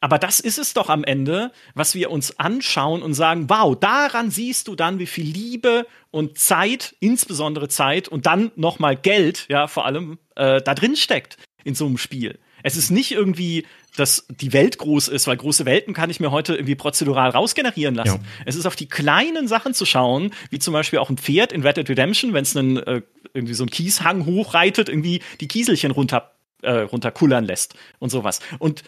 [0.00, 4.30] Aber das ist es doch am Ende, was wir uns anschauen und sagen, wow, daran
[4.30, 9.46] siehst du dann, wie viel Liebe und Zeit, insbesondere Zeit und dann noch mal Geld,
[9.48, 12.38] ja, vor allem äh, da drin steckt in so einem Spiel.
[12.62, 13.66] Es ist nicht irgendwie,
[13.96, 17.94] dass die Welt groß ist, weil große Welten kann ich mir heute irgendwie prozedural rausgenerieren
[17.94, 18.20] lassen.
[18.22, 18.42] Ja.
[18.44, 21.62] Es ist auf die kleinen Sachen zu schauen, wie zum Beispiel auch ein Pferd in
[21.62, 25.90] Red Dead Redemption, wenn es einen äh, irgendwie so einen Kieshang hochreitet, irgendwie die Kieselchen
[25.90, 26.32] runter
[26.62, 28.40] äh, runterkullern lässt und sowas.
[28.58, 28.82] Und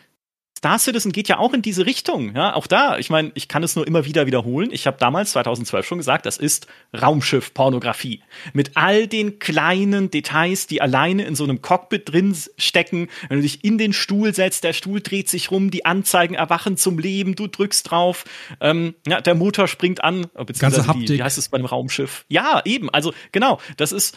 [0.56, 2.34] Star Citizen geht ja auch in diese Richtung.
[2.34, 4.70] Ja, auch da, ich meine, ich kann es nur immer wieder wiederholen.
[4.72, 6.66] Ich habe damals 2012 schon gesagt, das ist
[6.98, 8.22] Raumschiff-Pornografie.
[8.54, 13.08] Mit all den kleinen Details, die alleine in so einem Cockpit drin stecken.
[13.28, 16.78] Wenn du dich in den Stuhl setzt, der Stuhl dreht sich rum, die Anzeigen erwachen
[16.78, 18.24] zum Leben, du drückst drauf,
[18.62, 22.24] ähm, ja, der Motor springt an, beziehungsweise Ganze wie, wie heißt es bei einem Raumschiff?
[22.28, 22.88] Ja, eben.
[22.88, 24.16] Also genau, das ist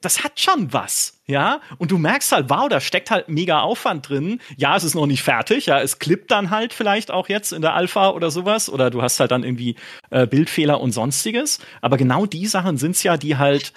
[0.00, 1.60] das hat schon was, ja.
[1.78, 4.40] Und du merkst halt, wow, da steckt halt mega Aufwand drin.
[4.56, 7.62] Ja, es ist noch nicht fertig, ja, es klippt dann halt vielleicht auch jetzt in
[7.62, 8.68] der Alpha oder sowas.
[8.68, 9.76] Oder du hast halt dann irgendwie
[10.10, 11.60] äh, Bildfehler und sonstiges.
[11.82, 13.72] Aber genau die Sachen sind's ja, die halt,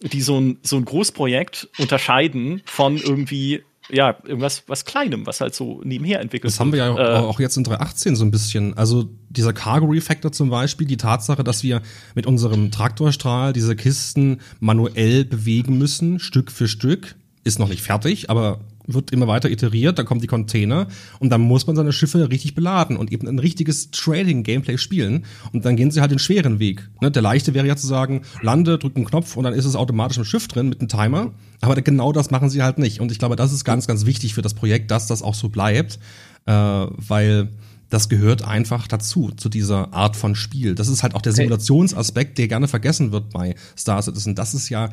[0.00, 5.54] die so ein, so ein Großprojekt unterscheiden von irgendwie ja, irgendwas was Kleinem, was halt
[5.54, 8.76] so nebenher entwickelt Das haben wir ja äh, auch jetzt in 3.18 so ein bisschen.
[8.76, 11.82] Also dieser Cargo Refactor zum Beispiel, die Tatsache, dass wir
[12.14, 17.14] mit unserem Traktorstrahl diese Kisten manuell bewegen müssen, Stück für Stück,
[17.44, 20.86] ist noch nicht fertig, aber wird immer weiter iteriert, dann kommen die Container
[21.18, 25.64] und dann muss man seine Schiffe richtig beladen und eben ein richtiges Trading-Gameplay spielen und
[25.64, 26.88] dann gehen sie halt den schweren Weg.
[27.00, 27.10] Ne?
[27.10, 30.18] Der leichte wäre ja zu sagen, lande, drück einen Knopf und dann ist es automatisch
[30.18, 33.18] im Schiff drin mit einem Timer, aber genau das machen sie halt nicht und ich
[33.18, 35.98] glaube, das ist ganz, ganz wichtig für das Projekt, dass das auch so bleibt,
[36.46, 37.48] äh, weil
[37.90, 40.74] das gehört einfach dazu, zu dieser Art von Spiel.
[40.74, 44.34] Das ist halt auch der Simulationsaspekt, der gerne vergessen wird bei Star Citizen.
[44.34, 44.90] Das ist ja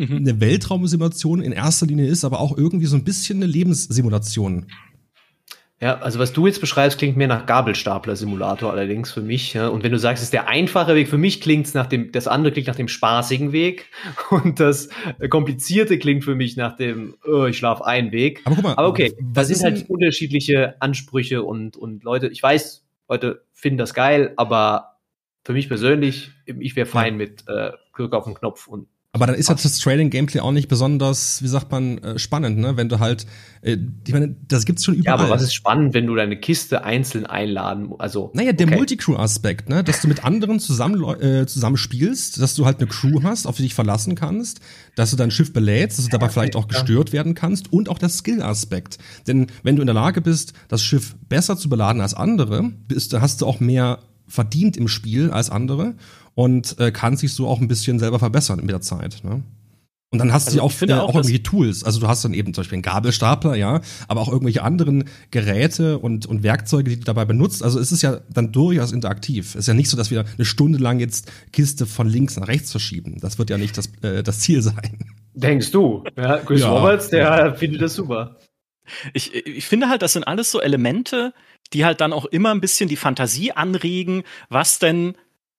[0.00, 0.16] mhm.
[0.16, 4.66] eine Weltraumsimulation in erster Linie ist, aber auch irgendwie so ein bisschen eine Lebenssimulation.
[5.82, 9.54] Ja, also was du jetzt beschreibst, klingt mehr nach Gabelstapler-Simulator allerdings für mich.
[9.54, 9.68] Ja.
[9.68, 12.12] Und wenn du sagst, es ist der einfache Weg, für mich klingt es nach dem,
[12.12, 13.86] das andere klingt nach dem spaßigen Weg
[14.30, 14.90] und das
[15.30, 18.42] komplizierte klingt für mich nach dem, oh, ich schlaf ein Weg.
[18.44, 22.84] Aber, guck mal, aber okay, das sind halt unterschiedliche Ansprüche und, und Leute, ich weiß,
[23.08, 24.98] Leute finden das geil, aber
[25.44, 27.18] für mich persönlich, ich wäre fein ja.
[27.18, 30.68] mit äh, Glück auf den Knopf und aber dann ist ja das Trading-Gameplay auch nicht
[30.68, 32.76] besonders, wie sagt man, äh, spannend, ne?
[32.76, 33.26] Wenn du halt,
[33.60, 35.18] äh, ich meine, das gibt's schon überall.
[35.18, 38.30] Ja, aber was ist spannend, wenn du deine Kiste einzeln einladen, also.
[38.34, 38.76] Naja, der okay.
[38.76, 39.82] Multicrew-Aspekt, ne?
[39.82, 43.56] Dass du mit anderen zusammen, äh, zusammen spielst, dass du halt eine Crew hast, auf
[43.56, 44.60] die dich verlassen kannst,
[44.94, 47.98] dass du dein Schiff belädst, dass du dabei vielleicht auch gestört werden kannst und auch
[47.98, 48.98] der Skill-Aspekt.
[49.26, 53.12] Denn wenn du in der Lage bist, das Schiff besser zu beladen als andere, bist,
[53.20, 53.98] hast du auch mehr
[54.28, 55.94] verdient im Spiel als andere
[56.34, 59.22] und äh, kann sich so auch ein bisschen selber verbessern mit der Zeit.
[59.24, 59.42] Ne?
[60.12, 61.84] Und dann hast also du auch, äh, auch, auch irgendwelche Tools.
[61.84, 65.98] Also du hast dann eben zum Beispiel einen Gabelstapler, ja, aber auch irgendwelche anderen Geräte
[65.98, 67.62] und, und Werkzeuge, die du dabei benutzt.
[67.62, 69.50] Also es ist ja dann durchaus interaktiv.
[69.50, 72.48] Es ist ja nicht so, dass wir eine Stunde lang jetzt Kiste von links nach
[72.48, 73.18] rechts verschieben.
[73.20, 74.98] Das wird ja nicht das, äh, das Ziel sein.
[75.34, 76.02] Denkst du?
[76.16, 77.54] Ja, Chris ja, Roberts, der ja.
[77.54, 78.36] findet das super.
[79.14, 81.32] Ich, ich finde halt, das sind alles so Elemente,
[81.72, 85.14] die halt dann auch immer ein bisschen die Fantasie anregen, was denn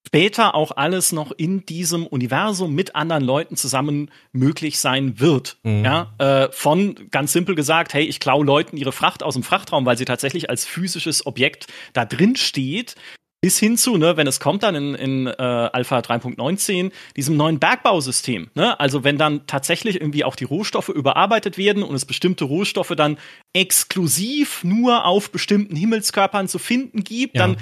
[0.06, 5.58] später auch alles noch in diesem Universum mit anderen Leuten zusammen möglich sein wird.
[5.64, 5.86] Mhm.
[5.86, 9.86] Ja, äh, von ganz simpel gesagt, hey, ich klaue Leuten ihre Fracht aus dem Frachtraum,
[9.86, 12.96] weil sie tatsächlich als physisches Objekt da drin steht,
[13.42, 17.58] bis hin zu, ne, wenn es kommt dann in, in äh, Alpha 3.19, diesem neuen
[17.58, 18.52] Bergbausystem.
[18.54, 18.80] Ne?
[18.80, 23.18] Also wenn dann tatsächlich irgendwie auch die Rohstoffe überarbeitet werden und es bestimmte Rohstoffe dann
[23.54, 27.48] exklusiv nur auf bestimmten Himmelskörpern zu finden gibt, ja.
[27.48, 27.58] dann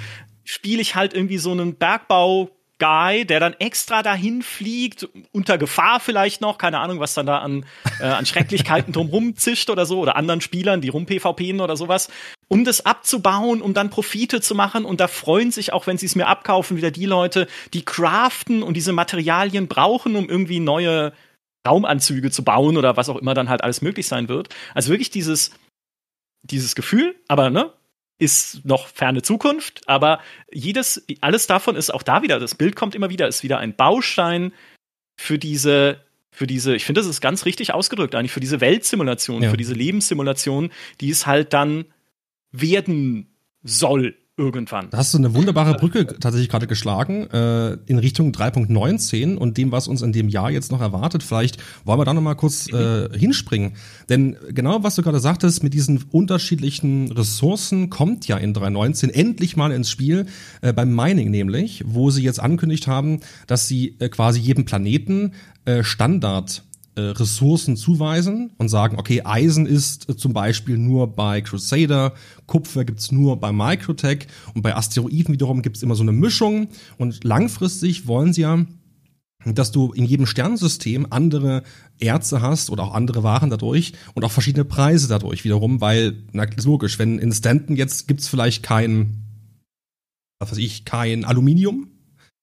[0.50, 6.00] spiele ich halt irgendwie so einen Bergbau Guy, der dann extra dahin fliegt, unter Gefahr
[6.00, 7.66] vielleicht noch, keine Ahnung, was dann da an,
[8.00, 12.08] äh, an Schrecklichkeiten drumrum zischt oder so, oder anderen Spielern, die rum PvPen oder sowas,
[12.48, 14.84] um das abzubauen, um dann Profite zu machen.
[14.84, 18.62] Und da freuen sich auch, wenn sie es mir abkaufen, wieder die Leute, die craften
[18.62, 21.12] und diese Materialien brauchen, um irgendwie neue
[21.68, 24.48] Raumanzüge zu bauen oder was auch immer dann halt alles möglich sein wird.
[24.74, 25.50] Also wirklich dieses,
[26.42, 27.70] dieses Gefühl, aber ne,
[28.20, 30.20] ist noch ferne Zukunft, aber
[30.52, 33.74] jedes, alles davon ist auch da wieder, das Bild kommt immer wieder, ist wieder ein
[33.74, 34.52] Baustein
[35.16, 39.42] für diese, für diese, ich finde, das ist ganz richtig ausgedrückt, eigentlich für diese Weltsimulation,
[39.42, 39.50] ja.
[39.50, 41.86] für diese Lebenssimulation, die es halt dann
[42.52, 44.88] werden soll irgendwann.
[44.90, 49.70] Da hast du eine wunderbare Brücke tatsächlich gerade geschlagen äh, in Richtung 3.19 und dem,
[49.70, 51.22] was uns in dem Jahr jetzt noch erwartet.
[51.22, 53.72] Vielleicht wollen wir da noch mal kurz äh, hinspringen.
[54.08, 59.56] Denn genau, was du gerade sagtest, mit diesen unterschiedlichen Ressourcen kommt ja in 3.19 endlich
[59.56, 60.26] mal ins Spiel,
[60.62, 65.32] äh, beim Mining nämlich, wo sie jetzt ankündigt haben, dass sie äh, quasi jedem Planeten
[65.66, 66.64] äh, Standard
[66.96, 72.14] äh, Ressourcen zuweisen und sagen, okay, Eisen ist äh, zum Beispiel nur bei Crusader,
[72.46, 76.68] Kupfer gibt's nur bei Microtech und bei Asteroiden wiederum gibt's immer so eine Mischung.
[76.98, 78.66] Und langfristig wollen sie ja
[79.46, 81.62] dass du in jedem Sternensystem andere
[81.98, 86.44] Erze hast oder auch andere Waren dadurch und auch verschiedene Preise dadurch wiederum, weil, na,
[86.44, 89.24] ist logisch, wenn in Stanton jetzt gibt's vielleicht kein,
[90.38, 91.88] was weiß ich, kein Aluminium,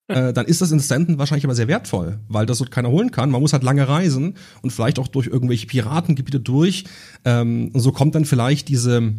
[0.07, 3.11] äh, dann ist das in Stanton wahrscheinlich aber sehr wertvoll, weil das dort keiner holen
[3.11, 3.29] kann.
[3.29, 6.85] Man muss halt lange reisen und vielleicht auch durch irgendwelche Piratengebiete durch.
[7.25, 9.13] Ähm, und so kommt dann vielleicht diese,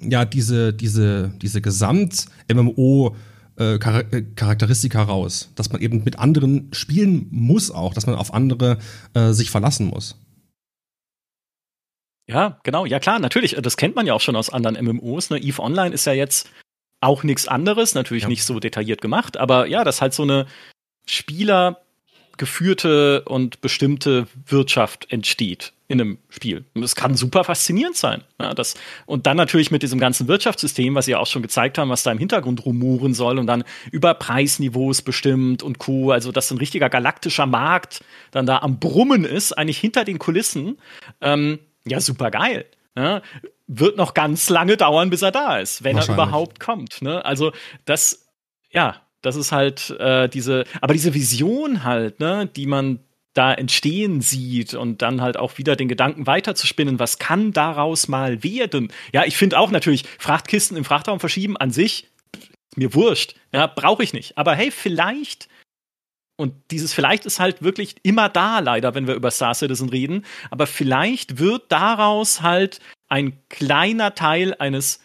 [0.00, 3.14] ja, diese, diese, diese Gesamt-MMO-
[3.58, 8.32] äh, äh, Charakteristika raus, dass man eben mit anderen spielen muss auch, dass man auf
[8.32, 8.78] andere
[9.14, 10.16] äh, sich verlassen muss.
[12.28, 15.30] Ja, genau, ja klar, natürlich, das kennt man ja auch schon aus anderen MMOs.
[15.30, 15.38] Ne?
[15.38, 16.48] EVE Online ist ja jetzt
[17.00, 18.28] auch nichts anderes, natürlich ja.
[18.28, 20.46] nicht so detailliert gemacht, aber ja, das ist halt so eine
[21.06, 26.64] spielergeführte und bestimmte Wirtschaft entsteht in einem Spiel.
[26.74, 28.22] Und das kann super faszinierend sein.
[28.38, 28.74] Ja, das,
[29.06, 32.02] und dann natürlich mit diesem ganzen Wirtschaftssystem, was Sie ja auch schon gezeigt haben, was
[32.02, 36.10] da im Hintergrund rumoren soll und dann über Preisniveaus bestimmt und Co.
[36.10, 40.76] Also, dass ein richtiger galaktischer Markt dann da am Brummen ist, eigentlich hinter den Kulissen.
[41.22, 42.66] Ähm, ja, super geil.
[42.98, 43.22] Ja,
[43.68, 47.00] wird noch ganz lange dauern, bis er da ist, wenn er überhaupt kommt.
[47.00, 47.24] Ne?
[47.24, 47.52] Also
[47.84, 48.26] das,
[48.70, 52.98] ja, das ist halt äh, diese, aber diese Vision halt, ne, die man
[53.34, 58.42] da entstehen sieht und dann halt auch wieder den Gedanken weiterzuspinnen, was kann daraus mal
[58.42, 58.92] werden?
[59.12, 62.08] Ja, ich finde auch natürlich, Frachtkisten im Frachtraum verschieben an sich,
[62.74, 64.36] mir wurscht, ja, brauche ich nicht.
[64.38, 65.48] Aber hey, vielleicht
[66.38, 70.24] und dieses vielleicht ist halt wirklich immer da, leider, wenn wir über Star Citizen reden.
[70.50, 72.78] Aber vielleicht wird daraus halt
[73.08, 75.00] ein kleiner Teil eines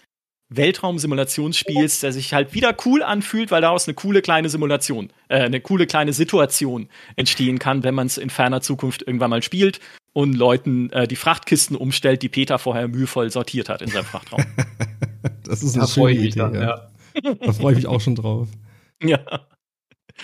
[0.50, 5.60] Weltraumsimulationsspiels, der sich halt wieder cool anfühlt, weil daraus eine coole kleine Simulation, äh, eine
[5.60, 9.80] coole kleine Situation entstehen kann, wenn man es in ferner Zukunft irgendwann mal spielt
[10.14, 14.46] und Leuten äh, die Frachtkisten umstellt, die Peter vorher mühevoll sortiert hat in seinem Frachtraum.
[15.44, 16.38] das ist eine da schöne Idee.
[16.38, 16.62] Dann, ja.
[16.62, 17.34] Ja.
[17.34, 18.50] Da freue ich mich auch schon drauf.
[19.06, 19.20] Ja.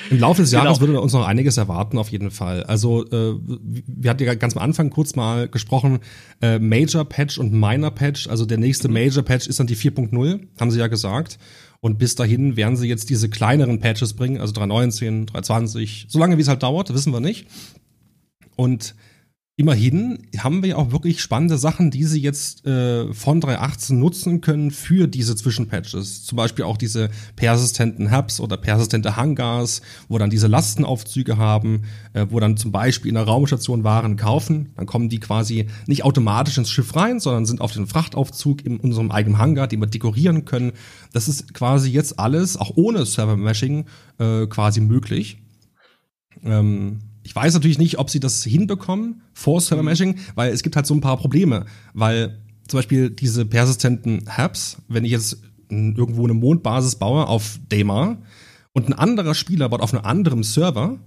[0.10, 0.88] Im Laufe des Jahres genau.
[0.88, 2.64] würde uns noch einiges erwarten, auf jeden Fall.
[2.64, 3.36] Also, äh,
[3.88, 6.00] wir hatten ja ganz am Anfang kurz mal gesprochen,
[6.42, 8.28] äh, Major Patch und Minor Patch.
[8.28, 8.96] Also der nächste mhm.
[8.96, 11.40] Major Patch ist dann die 4.0, haben sie ja gesagt.
[11.82, 16.42] Und bis dahin werden sie jetzt diese kleineren Patches bringen, also 3.19, 3.20, solange wie
[16.42, 17.48] es halt dauert, wissen wir nicht.
[18.56, 18.96] Und
[19.60, 24.72] immerhin haben wir auch wirklich spannende Sachen, die sie jetzt äh, von 3.18 nutzen können
[24.72, 26.24] für diese Zwischenpatches.
[26.24, 31.82] Zum Beispiel auch diese persistenten Hubs oder persistente Hangars, wo dann diese Lastenaufzüge haben,
[32.14, 34.72] äh, wo dann zum Beispiel in der Raumstation Waren kaufen.
[34.78, 38.78] Dann kommen die quasi nicht automatisch ins Schiff rein, sondern sind auf den Frachtaufzug in
[38.78, 40.72] unserem eigenen Hangar, den wir dekorieren können.
[41.12, 43.88] Das ist quasi jetzt alles, auch ohne Server-Meshing,
[44.20, 45.40] äh, quasi möglich.
[46.46, 47.00] Ähm,
[47.30, 50.20] ich weiß natürlich nicht, ob sie das hinbekommen vor Server Meshing, mhm.
[50.34, 55.06] weil es gibt halt so ein paar Probleme, weil zum Beispiel diese persistenten Hubs, wenn
[55.06, 55.38] ich jetzt
[55.70, 58.18] irgendwo eine Mondbasis baue auf Daemar
[58.74, 60.98] und ein anderer Spieler baut auf einem anderen Server,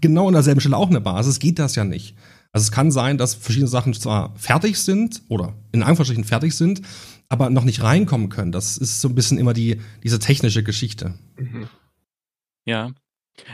[0.00, 2.16] genau an derselben Stelle auch eine Basis, geht das ja nicht.
[2.50, 6.82] Also es kann sein, dass verschiedene Sachen zwar fertig sind oder in Anführungsstrichen fertig sind,
[7.28, 8.50] aber noch nicht reinkommen können.
[8.50, 11.14] Das ist so ein bisschen immer die, diese technische Geschichte.
[11.36, 11.68] Mhm.
[12.64, 12.90] Ja.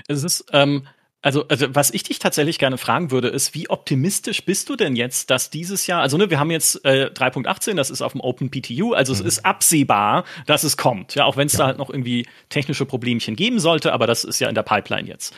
[0.09, 0.85] Es ist, ähm,
[1.21, 4.95] also, also, was ich dich tatsächlich gerne fragen würde, ist, wie optimistisch bist du denn
[4.95, 8.21] jetzt, dass dieses Jahr, also ne, wir haben jetzt äh, 3.18, das ist auf dem
[8.21, 9.21] Open PTU, also mhm.
[9.21, 11.59] es ist absehbar, dass es kommt, ja, auch wenn es ja.
[11.59, 15.09] da halt noch irgendwie technische Problemchen geben sollte, aber das ist ja in der Pipeline
[15.09, 15.35] jetzt.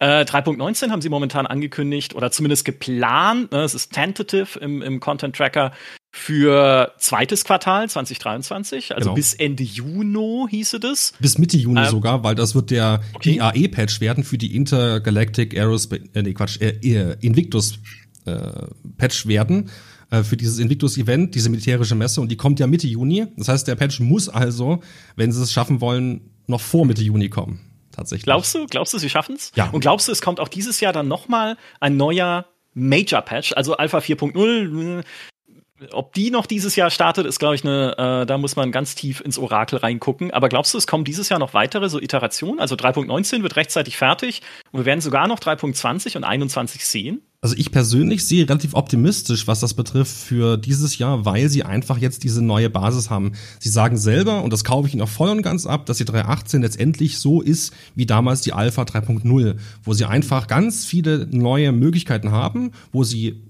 [0.00, 4.98] Äh, 3.19 haben sie momentan angekündigt oder zumindest geplant, ne, es ist tentative im, im
[4.98, 5.72] Content Tracker,
[6.10, 9.14] für zweites Quartal 2023, also genau.
[9.14, 11.12] bis Ende Juni hieße das.
[11.20, 13.36] Bis Mitte Juni ähm, sogar, weil das wird der okay.
[13.36, 17.78] IAE-Patch werden für die Intergalactic Aerospace, äh, nee, Quatsch, äh, äh, Invictus
[18.24, 18.40] äh,
[18.96, 19.70] Patch werden
[20.10, 23.26] äh, für dieses Invictus-Event, diese militärische Messe, und die kommt ja Mitte Juni.
[23.36, 24.80] Das heißt, der Patch muss also,
[25.16, 27.60] wenn sie es schaffen wollen, noch vor Mitte Juni kommen.
[28.00, 28.24] Tatsächlich.
[28.24, 29.52] Glaubst du, glaubst du, sie schaffen es?
[29.56, 29.68] Ja.
[29.72, 33.52] Und glaubst du, es kommt auch dieses Jahr dann noch mal ein neuer Major Patch,
[33.54, 35.02] also Alpha 4.0,
[35.92, 38.94] ob die noch dieses Jahr startet, ist, glaube ich, eine, äh, da muss man ganz
[38.94, 40.30] tief ins Orakel reingucken.
[40.30, 42.58] Aber glaubst du, es kommen dieses Jahr noch weitere so Iterationen?
[42.58, 44.40] Also 3.19 wird rechtzeitig fertig
[44.72, 47.22] und wir werden sogar noch 3.20 und 21 sehen?
[47.42, 51.96] Also ich persönlich sehe relativ optimistisch, was das betrifft für dieses Jahr, weil sie einfach
[51.96, 53.32] jetzt diese neue Basis haben.
[53.58, 56.04] Sie sagen selber, und das kaufe ich ihnen auch voll und ganz ab, dass die
[56.04, 61.72] 3.18 letztendlich so ist wie damals die Alpha 3.0, wo sie einfach ganz viele neue
[61.72, 63.42] Möglichkeiten haben, wo sie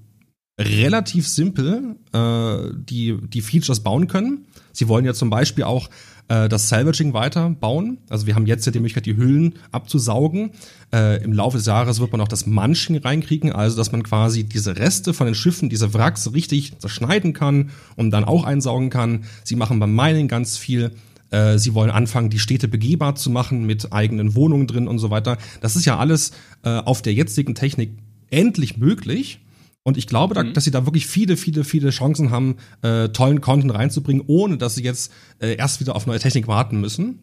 [0.60, 4.46] relativ simpel äh, die, die Features bauen können.
[4.72, 5.90] Sie wollen ja zum Beispiel auch
[6.30, 7.98] äh, das Salvaging weiterbauen.
[8.08, 10.52] Also wir haben jetzt ja die Möglichkeit, die Hüllen abzusaugen.
[10.92, 14.44] Äh, Im Laufe des Jahres wird man auch das Munching reinkriegen, also dass man quasi
[14.44, 19.24] diese Reste von den Schiffen, diese Wracks richtig zerschneiden kann und dann auch einsaugen kann.
[19.42, 20.92] Sie machen beim Mining ganz viel.
[21.30, 25.10] Äh, sie wollen anfangen, die Städte begehbar zu machen mit eigenen Wohnungen drin und so
[25.10, 25.36] weiter.
[25.60, 26.30] Das ist ja alles
[26.62, 27.90] äh, auf der jetzigen Technik
[28.30, 29.40] endlich möglich.
[29.82, 30.52] Und ich glaube, da, mhm.
[30.52, 34.74] dass sie da wirklich viele, viele, viele Chancen haben, äh, tollen Content reinzubringen, ohne dass
[34.74, 37.20] sie jetzt äh, erst wieder auf neue Technik warten müssen.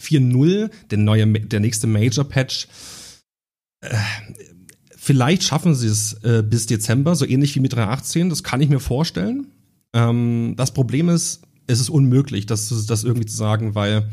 [0.00, 2.68] 4.0, der neue, der nächste Major-Patch.
[3.80, 3.96] Äh,
[4.96, 8.30] vielleicht schaffen sie es äh, bis Dezember, so ähnlich wie mit 3.18.
[8.30, 9.48] Das kann ich mir vorstellen.
[9.92, 14.10] Ähm, das Problem ist, es ist unmöglich, das, das irgendwie zu sagen, weil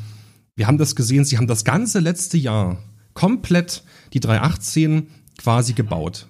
[0.55, 5.07] wir haben das gesehen, sie haben das ganze letzte Jahr komplett die 3.18
[5.37, 6.27] quasi gebaut.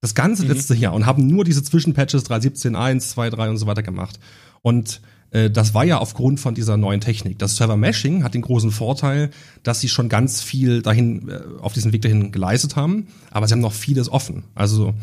[0.00, 0.50] Das ganze mhm.
[0.50, 4.18] letzte Jahr und haben nur diese Zwischenpatches 3.17.1, 2, 3 und so weiter gemacht.
[4.62, 7.38] Und äh, das war ja aufgrund von dieser neuen Technik.
[7.38, 9.30] Das Server Meshing hat den großen Vorteil,
[9.62, 13.52] dass sie schon ganz viel dahin äh, auf diesen Weg dahin geleistet haben, aber sie
[13.52, 14.44] haben noch vieles offen.
[14.54, 14.94] Also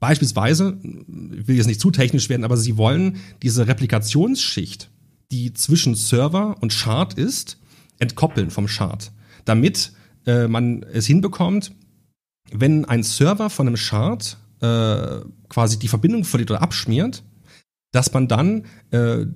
[0.00, 4.90] beispielsweise, ich will jetzt nicht zu technisch werden, aber sie wollen diese Replikationsschicht,
[5.30, 7.58] die zwischen Server und Shard ist,
[7.98, 9.12] entkoppeln vom Shard,
[9.44, 9.92] damit
[10.26, 11.72] äh, man es hinbekommt,
[12.52, 17.22] wenn ein Server von einem Shard äh, quasi die Verbindung verliert oder abschmiert,
[17.92, 19.26] dass man dann äh,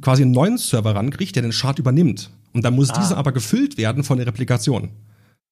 [0.00, 2.30] quasi einen neuen Server rankriegt, der den Shard übernimmt.
[2.52, 3.00] Und dann muss ah.
[3.00, 4.90] dieser aber gefüllt werden von der Replikation.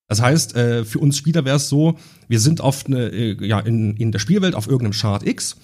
[0.06, 1.98] Das heißt, äh, für uns Spieler wäre es so,
[2.28, 5.56] wir sind auf eine, äh, ja, in, in der Spielwelt auf irgendeinem Shard X,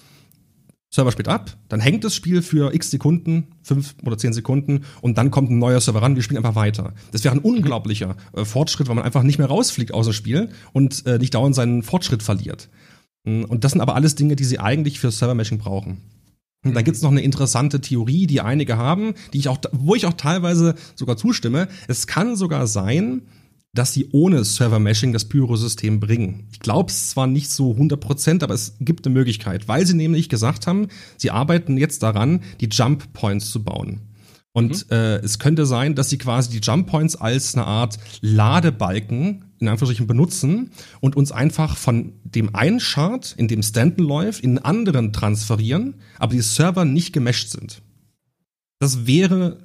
[0.93, 5.17] Server spielt ab, dann hängt das Spiel für x Sekunden, fünf oder zehn Sekunden, und
[5.17, 6.93] dann kommt ein neuer Server ran, wir spielen einfach weiter.
[7.13, 10.49] Das wäre ein unglaublicher äh, Fortschritt, weil man einfach nicht mehr rausfliegt aus dem Spiel
[10.73, 12.67] und äh, nicht dauernd seinen Fortschritt verliert.
[13.23, 15.97] Mm, und das sind aber alles Dinge, die sie eigentlich für Server-Meshing brauchen.
[16.63, 20.05] Und dann gibt's noch eine interessante Theorie, die einige haben, die ich auch, wo ich
[20.05, 21.67] auch teilweise sogar zustimme.
[21.87, 23.23] Es kann sogar sein,
[23.73, 26.47] dass sie ohne Server-Meshing das Pyro-System bringen.
[26.51, 30.29] Ich glaube es zwar nicht so 100%, aber es gibt eine Möglichkeit, weil sie nämlich
[30.29, 34.01] gesagt haben, sie arbeiten jetzt daran, die Jump Points zu bauen.
[34.53, 34.95] Und mhm.
[34.95, 39.67] äh, es könnte sein, dass sie quasi die Jump Points als eine Art Ladebalken in
[39.67, 44.65] Anführungsstrichen benutzen und uns einfach von dem einen Chart, in dem Stanton läuft, in einen
[44.65, 47.81] anderen transferieren, aber die Server nicht gemescht sind.
[48.79, 49.59] Das wäre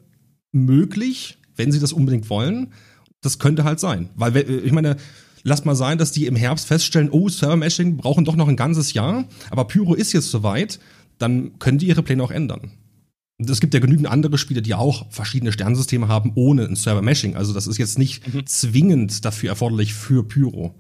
[0.52, 2.74] möglich, wenn sie das unbedingt wollen.
[3.22, 4.10] Das könnte halt sein.
[4.14, 4.96] Weil, ich meine,
[5.42, 8.92] lass mal sein, dass die im Herbst feststellen, oh, Server-Meshing brauchen doch noch ein ganzes
[8.92, 10.78] Jahr, aber Pyro ist jetzt soweit,
[11.16, 12.72] dann können die ihre Pläne auch ändern.
[13.38, 17.36] Und es gibt ja genügend andere Spiele, die auch verschiedene Sternsysteme haben ohne ein Server-Meshing.
[17.36, 18.46] Also das ist jetzt nicht mhm.
[18.46, 20.74] zwingend dafür erforderlich für Pyro.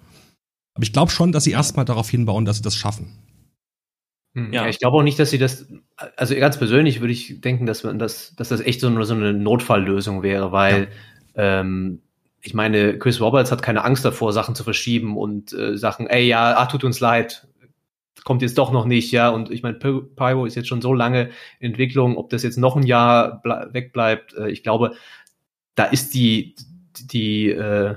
[0.74, 3.18] Aber ich glaube schon, dass sie erstmal darauf hinbauen, dass sie das schaffen.
[4.34, 4.62] Hm, ja.
[4.62, 5.66] ja, ich glaube auch nicht, dass sie das,
[6.16, 9.14] also ganz persönlich würde ich denken, dass man das, dass das echt so eine, so
[9.14, 10.88] eine Notfalllösung wäre, weil
[11.34, 11.60] ja.
[11.60, 12.02] ähm,
[12.42, 16.26] ich meine, Chris Roberts hat keine Angst davor, Sachen zu verschieben und äh, Sachen, ey,
[16.26, 17.48] ja, ah, tut uns leid,
[18.26, 19.28] kommt jetzt doch noch nicht, ja.
[19.28, 22.82] Und ich meine, Pyro ist jetzt schon so lange Entwicklung, ob das jetzt noch ein
[22.82, 23.40] Jahr
[23.72, 24.96] wegbleibt, äh, ich glaube,
[25.76, 26.56] da ist die,
[26.98, 27.94] die, äh,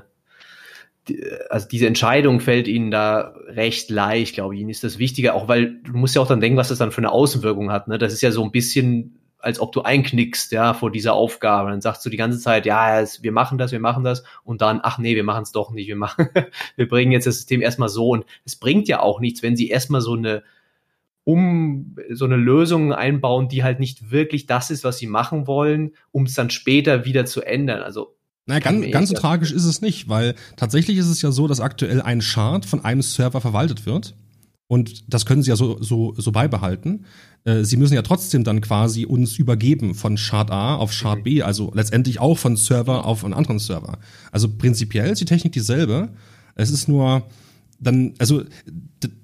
[1.49, 4.61] also diese Entscheidung fällt ihnen da recht leicht, glaube ich.
[4.61, 6.91] Ihnen ist das wichtiger, auch weil du musst ja auch dann denken, was das dann
[6.91, 7.87] für eine Außenwirkung hat.
[7.87, 7.97] Ne?
[7.97, 11.71] Das ist ja so ein bisschen als ob du einknickst, ja, vor dieser Aufgabe.
[11.71, 14.79] Dann sagst du die ganze Zeit, ja, wir machen das, wir machen das und dann,
[14.83, 16.29] ach nee, wir machen es doch nicht, wir machen,
[16.75, 19.69] wir bringen jetzt das System erstmal so und es bringt ja auch nichts, wenn sie
[19.69, 20.43] erstmal so eine
[21.23, 25.91] um so eine Lösung einbauen, die halt nicht wirklich das ist, was sie machen wollen,
[26.11, 27.83] um es dann später wieder zu ändern.
[27.83, 28.15] Also
[28.47, 31.59] naja, ganz, ganz so tragisch ist es nicht, weil tatsächlich ist es ja so, dass
[31.59, 34.15] aktuell ein Chart von einem Server verwaltet wird.
[34.71, 37.05] Und das können sie ja so, so, so beibehalten.
[37.43, 41.41] Äh, sie müssen ja trotzdem dann quasi uns übergeben von Chart A auf Chart B,
[41.41, 43.97] also letztendlich auch von Server auf einen anderen Server.
[44.31, 46.09] Also prinzipiell ist die Technik dieselbe.
[46.53, 47.23] Es ist nur,
[47.79, 48.43] dann, also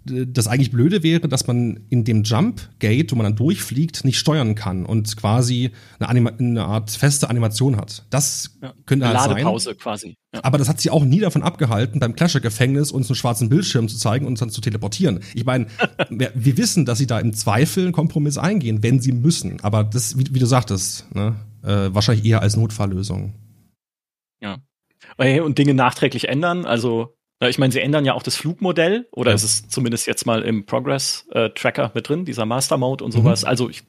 [0.06, 4.18] das eigentlich Blöde wäre, dass man in dem Jump Gate, wo man dann durchfliegt, nicht
[4.18, 8.06] steuern kann und quasi eine, Anima eine Art feste Animation hat.
[8.10, 9.78] Das ja, könnte halt Ladepause sein.
[9.78, 10.18] quasi.
[10.34, 10.44] Ja.
[10.44, 13.98] Aber das hat sie auch nie davon abgehalten, beim Clasher-Gefängnis uns einen schwarzen Bildschirm zu
[13.98, 15.20] zeigen und uns dann zu teleportieren.
[15.34, 15.68] Ich meine,
[16.10, 19.60] wir, wir, wissen, dass sie da im Zweifel einen Kompromiss eingehen, wenn sie müssen.
[19.62, 23.34] Aber das, wie, wie du sagtest, ne, äh, wahrscheinlich eher als Notfalllösung.
[24.40, 24.60] Ja.
[25.18, 29.36] Und Dinge nachträglich ändern, also ich meine, sie ändern ja auch das Flugmodell, oder ja.
[29.36, 33.44] ist es zumindest jetzt mal im Progress-Tracker mit drin, dieser Master Mode und sowas.
[33.44, 33.48] Mhm.
[33.48, 33.84] Also ich,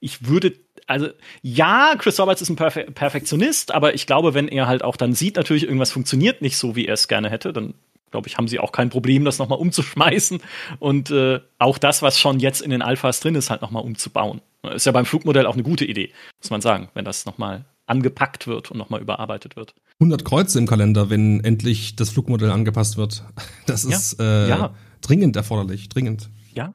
[0.00, 0.52] ich würde,
[0.86, 1.08] also
[1.42, 5.14] ja, Chris Roberts ist ein Perfe Perfektionist, aber ich glaube, wenn er halt auch dann
[5.14, 7.74] sieht, natürlich irgendwas funktioniert nicht so, wie er es gerne hätte, dann
[8.10, 10.40] glaube ich, haben sie auch kein Problem, das nochmal umzuschmeißen
[10.78, 14.40] und äh, auch das, was schon jetzt in den Alphas drin ist, halt nochmal umzubauen.
[14.74, 18.46] Ist ja beim Flugmodell auch eine gute Idee, muss man sagen, wenn das nochmal angepackt
[18.46, 19.74] wird und nochmal überarbeitet wird.
[20.00, 23.22] 100 Kreuze im Kalender, wenn endlich das Flugmodell angepasst wird.
[23.66, 24.46] Das ist ja.
[24.46, 24.74] Äh, ja.
[25.00, 26.28] dringend erforderlich, dringend.
[26.54, 26.72] Ja.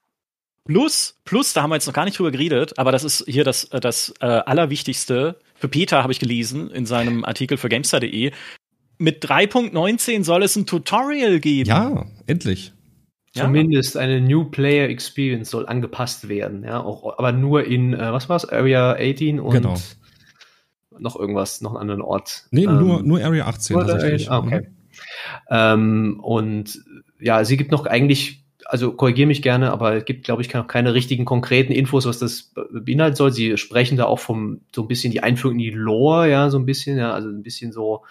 [0.63, 3.43] Plus, plus, da haben wir jetzt noch gar nicht drüber geredet, aber das ist hier
[3.43, 5.39] das, äh, das äh, Allerwichtigste.
[5.55, 8.31] Für Peter habe ich gelesen in seinem Artikel für Gamestar.de.
[8.97, 11.67] Mit 3.19 soll es ein Tutorial geben.
[11.67, 12.71] Ja, endlich.
[13.33, 18.29] Zumindest eine New Player Experience soll angepasst werden, ja, auch, aber nur in, äh, was
[18.29, 19.75] war's, Area 18 und genau.
[20.99, 22.45] Noch irgendwas, noch einen anderen Ort.
[22.51, 24.29] Nee, ähm, nur, nur Area 18 tatsächlich.
[24.29, 24.61] Ah, okay.
[24.61, 24.75] Mhm.
[25.49, 26.83] Ähm, und
[27.19, 30.67] ja, sie gibt noch eigentlich, also korrigiere mich gerne, aber es gibt, glaube ich, noch
[30.67, 33.31] keine richtigen konkreten Infos, was das beinhalten soll.
[33.31, 36.57] Sie sprechen da auch vom, so ein bisschen die Einführung in die Lore, ja, so
[36.57, 38.03] ein bisschen, ja, also ein bisschen so,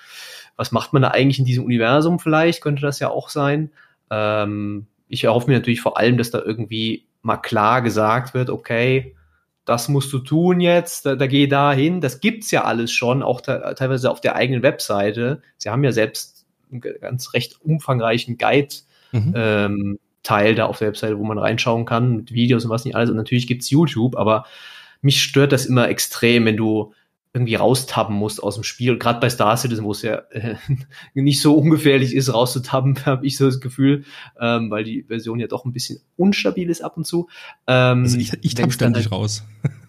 [0.56, 3.70] was macht man da eigentlich in diesem Universum vielleicht, könnte das ja auch sein.
[4.10, 9.14] Ähm, ich erhoffe mir natürlich vor allem, dass da irgendwie mal klar gesagt wird, okay,
[9.64, 12.00] das musst du tun jetzt, da, da geh da hin.
[12.00, 15.42] Das gibt's ja alles schon, auch teilweise auf der eigenen Webseite.
[15.56, 18.74] Sie haben ja selbst einen ganz recht umfangreichen Guide
[19.12, 19.32] mhm.
[19.36, 22.96] ähm, Teil da auf der Webseite, wo man reinschauen kann mit Videos und was nicht
[22.96, 23.10] alles.
[23.10, 24.44] Und natürlich gibt's YouTube, aber
[25.02, 26.94] mich stört das immer extrem, wenn du
[27.34, 28.96] irgendwie raustappen musst aus dem Spiel.
[28.96, 30.54] Gerade bei Star Citizen, wo es ja äh,
[31.14, 34.04] nicht so ungefährlich ist, rauszutabben, habe ich so das Gefühl,
[34.40, 37.28] ähm, weil die Version ja doch ein bisschen unstabil ist ab und zu.
[37.66, 39.44] Ähm, also ich, ich tapp ständig halt, raus.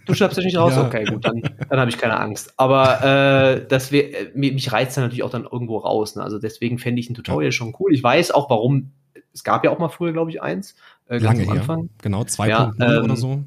[0.08, 0.74] Du tappst nicht raus?
[0.76, 0.88] Ja.
[0.88, 2.54] Okay, gut, dann, dann habe ich keine Angst.
[2.58, 6.16] Aber äh, das wär, äh, mich reizt dann natürlich auch dann irgendwo raus.
[6.16, 6.24] Ne?
[6.24, 7.52] Also deswegen fände ich ein Tutorial ja.
[7.52, 7.94] schon cool.
[7.94, 8.92] Ich weiß auch, warum.
[9.34, 10.76] Es gab ja auch mal früher, glaube ich, eins.
[11.08, 11.80] Äh, Lange am Anfang.
[11.82, 11.90] Her.
[12.02, 13.44] Genau, zwei ja, ähm, oder so.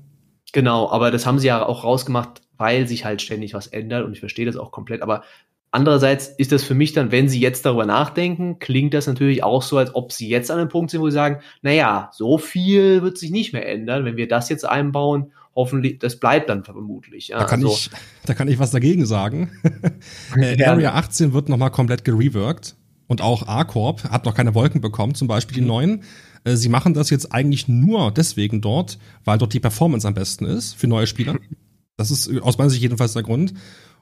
[0.53, 4.13] Genau, aber das haben sie ja auch rausgemacht, weil sich halt ständig was ändert und
[4.13, 5.01] ich verstehe das auch komplett.
[5.01, 5.23] Aber
[5.71, 9.63] andererseits ist das für mich dann, wenn sie jetzt darüber nachdenken, klingt das natürlich auch
[9.63, 13.03] so, als ob sie jetzt an einem Punkt sind, wo sie sagen, naja, so viel
[13.03, 15.33] wird sich nicht mehr ändern, wenn wir das jetzt einbauen.
[15.55, 17.29] Hoffentlich, das bleibt dann vermutlich.
[17.29, 17.91] Ja, da, kann also, ich,
[18.27, 19.51] da kann ich was dagegen sagen.
[20.37, 22.77] äh, Area 18 wird nochmal komplett gereworked.
[23.09, 25.67] Und auch A-Corp hat noch keine Wolken bekommen, zum Beispiel die mhm.
[25.67, 26.03] neuen.
[26.45, 30.45] Äh, sie machen das jetzt eigentlich nur deswegen dort, weil dort die Performance am besten
[30.45, 31.37] ist für neue Spieler.
[31.99, 33.53] Das ist aus meiner Sicht jedenfalls der Grund.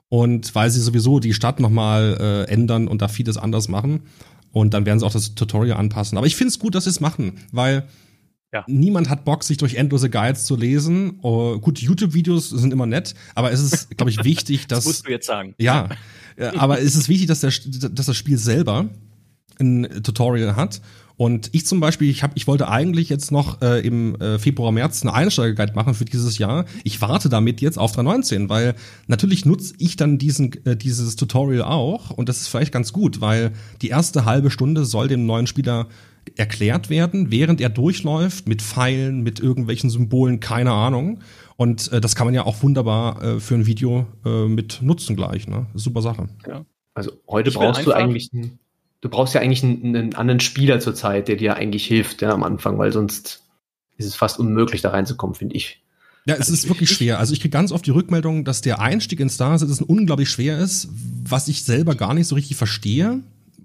[0.08, 2.16] Und weil sie sowieso die Stadt nochmal
[2.48, 4.02] äh, ändern und da vieles anders machen.
[4.52, 6.16] Und dann werden sie auch das Tutorial anpassen.
[6.16, 7.88] Aber ich finde es gut, dass sie es machen, weil
[8.52, 8.64] ja.
[8.68, 11.18] niemand hat Bock, sich durch endlose Guides zu lesen.
[11.22, 14.78] Oh, gut, YouTube-Videos sind immer nett, aber es ist, glaube ich, wichtig, dass.
[14.78, 15.54] das musst du jetzt sagen.
[15.58, 15.88] Ja.
[16.56, 17.50] aber es ist wichtig, dass, der,
[17.90, 18.88] dass das Spiel selber
[19.58, 20.80] ein Tutorial hat
[21.16, 24.70] und ich zum Beispiel, ich, hab, ich wollte eigentlich jetzt noch äh, im äh, Februar,
[24.70, 26.66] März eine Einsteigerguide machen für dieses Jahr.
[26.84, 28.74] Ich warte damit jetzt auf 3.19, weil
[29.06, 33.20] natürlich nutze ich dann diesen, äh, dieses Tutorial auch und das ist vielleicht ganz gut,
[33.20, 35.88] weil die erste halbe Stunde soll dem neuen Spieler
[36.36, 41.20] erklärt werden, während er durchläuft mit Pfeilen, mit irgendwelchen Symbolen, keine Ahnung.
[41.56, 45.16] Und äh, das kann man ja auch wunderbar äh, für ein Video äh, mit nutzen
[45.16, 45.48] gleich.
[45.48, 45.66] Ne?
[45.74, 46.28] Super Sache.
[46.46, 46.66] Ja.
[46.94, 48.58] Also heute ich brauchst du eigentlich ein
[49.06, 52.42] du brauchst ja eigentlich einen, einen anderen Spieler zurzeit, der dir eigentlich hilft ja, am
[52.42, 53.44] Anfang, weil sonst
[53.96, 55.80] ist es fast unmöglich, da reinzukommen, finde ich.
[56.26, 57.20] Ja, es ist wirklich schwer.
[57.20, 60.58] Also ich kriege ganz oft die Rückmeldung, dass der Einstieg in Star Citizen unglaublich schwer
[60.58, 60.88] ist,
[61.22, 63.20] was ich selber gar nicht so richtig verstehe,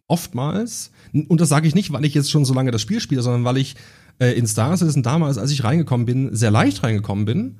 [0.07, 0.91] oftmals.
[1.11, 3.43] Und das sage ich nicht, weil ich jetzt schon so lange das Spiel spiele, sondern
[3.45, 3.75] weil ich
[4.19, 7.57] äh, in Star Citizen damals, als ich reingekommen bin, sehr leicht reingekommen bin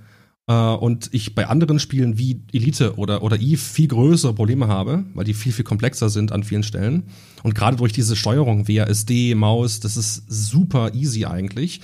[0.47, 5.23] und ich bei anderen Spielen wie Elite oder, oder Eve viel größere Probleme habe, weil
[5.23, 7.03] die viel, viel komplexer sind an vielen Stellen.
[7.43, 11.81] Und gerade durch diese Steuerung WASD, Maus, das ist super easy eigentlich.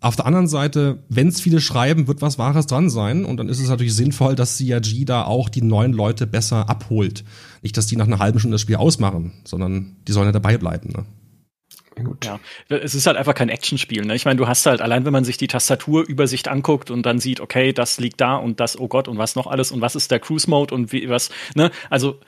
[0.00, 3.24] Auf der anderen Seite, wenn es viele schreiben, wird was Wahres dran sein.
[3.24, 7.24] Und dann ist es natürlich sinnvoll, dass CRG da auch die neuen Leute besser abholt.
[7.62, 10.56] Nicht, dass die nach einer halben Stunde das Spiel ausmachen, sondern die sollen ja dabei
[10.56, 10.90] bleiben.
[10.90, 11.04] Ne?
[12.04, 12.24] Gut.
[12.24, 14.04] Ja, es ist halt einfach kein Actionspiel.
[14.04, 14.14] Ne?
[14.14, 17.40] Ich meine, du hast halt allein, wenn man sich die Tastaturübersicht anguckt und dann sieht,
[17.40, 20.10] okay, das liegt da und das, oh Gott, und was noch alles und was ist
[20.10, 21.30] der Cruise Mode und wie was.
[21.54, 21.70] Ne?
[21.90, 22.20] Also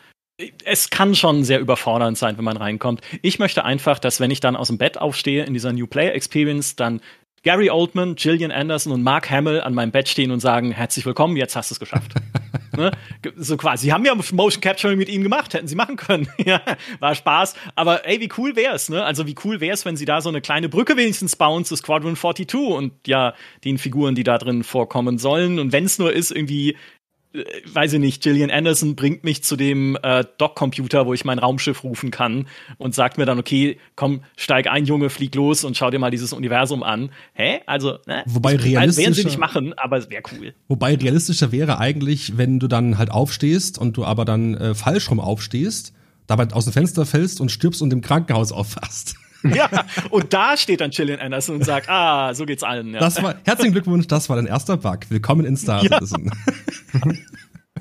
[0.65, 3.03] es kann schon sehr überfordernd sein, wenn man reinkommt.
[3.23, 6.15] Ich möchte einfach, dass wenn ich dann aus dem Bett aufstehe in dieser New Player
[6.15, 7.01] Experience, dann
[7.43, 11.37] Gary Oldman, Gillian Anderson und Mark Hamill an meinem Bett stehen und sagen, herzlich willkommen,
[11.37, 12.15] jetzt hast du es geschafft.
[12.77, 12.91] ne?
[13.37, 13.87] So quasi.
[13.87, 16.29] Sie haben ja Motion Capturing mit ihnen gemacht, hätten sie machen können.
[16.39, 16.61] ja,
[16.99, 17.55] war Spaß.
[17.75, 19.05] Aber ey, wie cool wär's, ne?
[19.05, 22.17] Also wie cool wär's, wenn sie da so eine kleine Brücke wenigstens bauen zu Squadron
[22.17, 25.59] 42 und ja, den Figuren, die da drin vorkommen sollen.
[25.59, 26.77] Und wenn's nur ist, irgendwie
[27.33, 31.85] weiß ich nicht, Gillian Anderson bringt mich zu dem äh, Dock-Computer, wo ich mein Raumschiff
[31.85, 32.47] rufen kann
[32.79, 36.11] und sagt mir dann, okay, komm, steig ein, Junge, flieg los und schau dir mal
[36.11, 37.11] dieses Universum an.
[37.35, 37.61] Hä?
[37.67, 38.25] Also, ne?
[38.27, 40.55] Wobei realistischer, werden sie nicht machen, aber es wäre cool.
[40.67, 45.11] Wobei realistischer wäre eigentlich, wenn du dann halt aufstehst und du aber dann äh, falsch
[45.11, 45.93] rum aufstehst,
[46.27, 49.15] dabei aus dem Fenster fällst und stirbst und im Krankenhaus auffasst.
[49.55, 49.69] ja,
[50.11, 52.93] und da steht dann Gillian Anderson und sagt, ah, so geht's allen.
[52.95, 53.01] Ja.
[53.01, 55.01] Das war, herzlichen Glückwunsch, das war dein erster Bug.
[55.09, 56.31] Willkommen in Star Citizen.
[56.93, 57.13] Ja.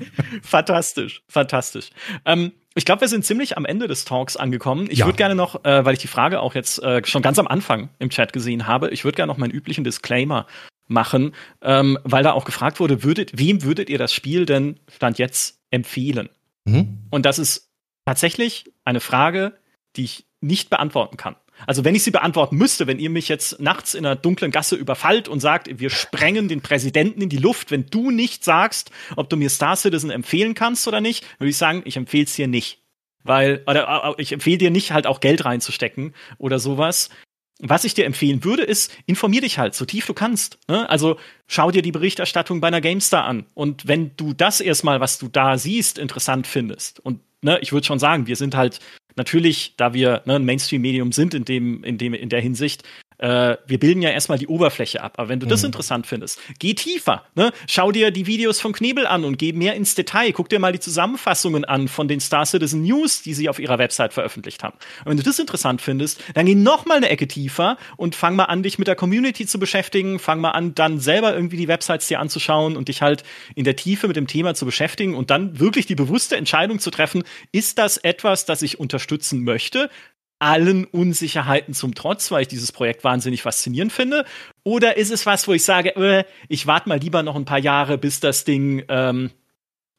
[0.42, 1.90] fantastisch, fantastisch.
[2.24, 4.88] Ähm, ich glaube, wir sind ziemlich am Ende des Talks angekommen.
[4.90, 5.06] Ich ja.
[5.06, 7.90] würde gerne noch, äh, weil ich die Frage auch jetzt äh, schon ganz am Anfang
[7.98, 10.46] im Chat gesehen habe, ich würde gerne noch meinen üblichen Disclaimer
[10.86, 15.18] machen, ähm, weil da auch gefragt wurde, würdet, wem würdet ihr das Spiel denn Stand
[15.18, 16.30] jetzt empfehlen?
[16.64, 16.98] Mhm.
[17.10, 17.70] Und das ist
[18.04, 19.52] tatsächlich eine Frage,
[19.96, 21.36] die ich nicht beantworten kann.
[21.66, 24.76] Also wenn ich sie beantworten müsste, wenn ihr mich jetzt nachts in einer dunklen Gasse
[24.76, 29.28] überfallt und sagt, wir sprengen den Präsidenten in die Luft, wenn du nicht sagst, ob
[29.30, 32.48] du mir Star Citizen empfehlen kannst oder nicht, würde ich sagen, ich empfehle es dir
[32.48, 32.78] nicht.
[33.22, 37.10] Weil, oder ich empfehle dir nicht, halt auch Geld reinzustecken oder sowas.
[37.62, 40.58] Was ich dir empfehlen würde, ist, informier dich halt, so tief du kannst.
[40.68, 40.88] Ne?
[40.88, 43.44] Also schau dir die Berichterstattung bei einer GameStar an.
[43.52, 47.86] Und wenn du das erstmal, was du da siehst, interessant findest, und ne, ich würde
[47.86, 48.80] schon sagen, wir sind halt
[49.16, 52.84] natürlich, da wir ne, ein Mainstream-Medium sind in dem, in dem, in der Hinsicht,
[53.20, 55.14] äh, wir bilden ja erstmal die Oberfläche ab.
[55.18, 55.50] Aber wenn du mhm.
[55.50, 57.24] das interessant findest, geh tiefer.
[57.34, 57.52] Ne?
[57.68, 60.32] Schau dir die Videos von Knebel an und geh mehr ins Detail.
[60.32, 63.78] Guck dir mal die Zusammenfassungen an von den Star Citizen News, die sie auf ihrer
[63.78, 64.76] Website veröffentlicht haben.
[65.04, 68.36] Und wenn du das interessant findest, dann geh noch mal eine Ecke tiefer und fang
[68.36, 70.18] mal an, dich mit der Community zu beschäftigen.
[70.18, 73.22] Fang mal an, dann selber irgendwie die Websites dir anzuschauen und dich halt
[73.54, 76.90] in der Tiefe mit dem Thema zu beschäftigen und dann wirklich die bewusste Entscheidung zu
[76.90, 79.90] treffen, ist das etwas, das ich unterstützen möchte?
[80.40, 84.24] Allen Unsicherheiten zum Trotz, weil ich dieses Projekt wahnsinnig faszinierend finde?
[84.64, 87.58] Oder ist es was, wo ich sage, äh, ich warte mal lieber noch ein paar
[87.58, 89.30] Jahre, bis das Ding ähm,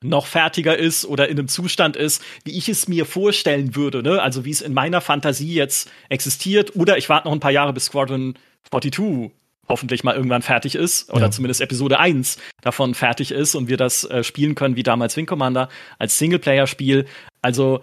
[0.03, 4.21] noch fertiger ist oder in einem Zustand ist, wie ich es mir vorstellen würde, ne?
[4.21, 6.75] Also wie es in meiner Fantasie jetzt existiert.
[6.75, 8.33] Oder ich warte noch ein paar Jahre, bis Squadron
[8.69, 9.31] 42
[9.69, 11.31] hoffentlich mal irgendwann fertig ist oder ja.
[11.31, 15.25] zumindest Episode 1 davon fertig ist und wir das äh, spielen können wie damals Wing
[15.25, 17.05] Commander als Singleplayer-Spiel.
[17.41, 17.81] Also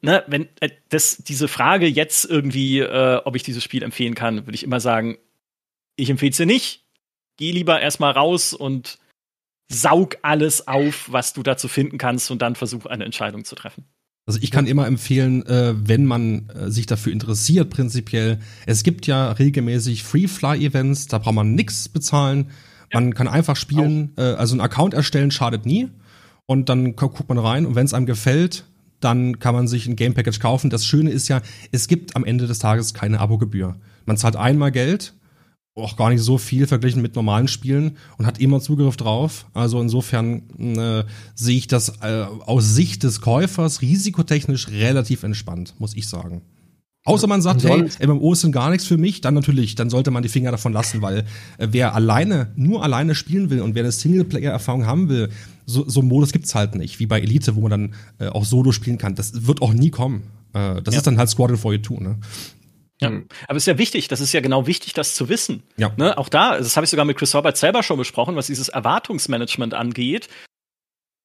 [0.00, 4.46] ne, wenn äh, das, diese Frage jetzt irgendwie, äh, ob ich dieses Spiel empfehlen kann,
[4.46, 5.18] würde ich immer sagen,
[5.96, 6.84] ich empfehle es dir nicht.
[7.36, 8.98] Geh lieber erstmal raus und
[9.70, 13.84] saug alles auf, was du dazu finden kannst und dann versuch eine Entscheidung zu treffen.
[14.26, 19.06] Also ich kann immer empfehlen, äh, wenn man äh, sich dafür interessiert, prinzipiell, es gibt
[19.06, 22.50] ja regelmäßig Free-Fly-Events, da braucht man nichts bezahlen.
[22.92, 23.00] Ja.
[23.00, 25.88] Man kann einfach spielen, äh, also einen Account erstellen schadet nie.
[26.44, 28.64] Und dann guckt man rein und wenn es einem gefällt,
[29.00, 30.70] dann kann man sich ein Game Package kaufen.
[30.70, 31.40] Das Schöne ist ja,
[31.72, 33.76] es gibt am Ende des Tages keine Abogebühr.
[34.06, 35.14] Man zahlt einmal Geld,
[35.74, 39.46] auch gar nicht so viel verglichen mit normalen Spielen und hat immer Zugriff drauf.
[39.54, 41.04] Also insofern äh,
[41.34, 46.42] sehe ich das äh, aus Sicht des Käufers risikotechnisch relativ entspannt, muss ich sagen.
[47.08, 50.22] Außer man sagt, hey, MMOs sind gar nichts für mich, dann natürlich, dann sollte man
[50.22, 51.24] die Finger davon lassen, weil
[51.58, 55.30] äh, wer alleine, nur alleine spielen will und wer eine Singleplayer-Erfahrung haben will,
[55.66, 58.44] so, so einen Modus gibt's halt nicht, wie bei Elite, wo man dann äh, auch
[58.44, 59.14] Solo spielen kann.
[59.14, 60.22] Das wird auch nie kommen.
[60.52, 60.98] Äh, das ja.
[60.98, 62.18] ist dann halt Squadron 42, ne?
[63.00, 63.10] Ja,
[63.46, 65.62] aber es ist ja wichtig, das ist ja genau wichtig, das zu wissen.
[65.76, 65.92] Ja.
[65.96, 66.18] Ne?
[66.18, 69.72] Auch da, das habe ich sogar mit Chris Robert selber schon besprochen, was dieses Erwartungsmanagement
[69.72, 70.28] angeht.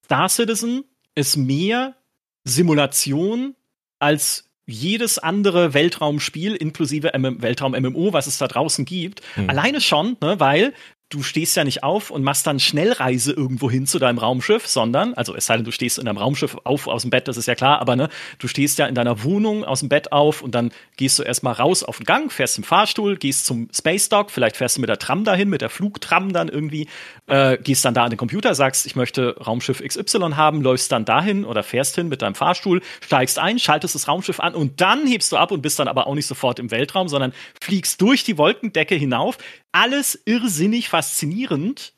[0.04, 0.84] Star Citizen
[1.16, 1.96] ist mehr
[2.44, 3.56] Simulation
[3.98, 9.50] als jedes andere Weltraumspiel, inklusive Weltraum-MMO, was es da draußen gibt, mhm.
[9.50, 10.72] alleine schon, ne, weil
[11.14, 15.14] du stehst ja nicht auf und machst dann Schnellreise irgendwo hin zu deinem Raumschiff, sondern,
[15.14, 17.46] also es sei denn, du stehst in deinem Raumschiff auf aus dem Bett, das ist
[17.46, 18.08] ja klar, aber ne,
[18.38, 21.54] du stehst ja in deiner Wohnung aus dem Bett auf und dann gehst du erstmal
[21.54, 24.88] raus auf den Gang, fährst im Fahrstuhl, gehst zum Space Dock, vielleicht fährst du mit
[24.88, 26.88] der Tram dahin, mit der Flugtram dann irgendwie,
[27.28, 31.04] äh, gehst dann da an den Computer, sagst, ich möchte Raumschiff XY haben, läufst dann
[31.04, 35.06] dahin oder fährst hin mit deinem Fahrstuhl, steigst ein, schaltest das Raumschiff an und dann
[35.06, 38.24] hebst du ab und bist dann aber auch nicht sofort im Weltraum, sondern fliegst durch
[38.24, 39.38] die Wolkendecke hinauf,
[39.74, 41.92] alles irrsinnig faszinierend.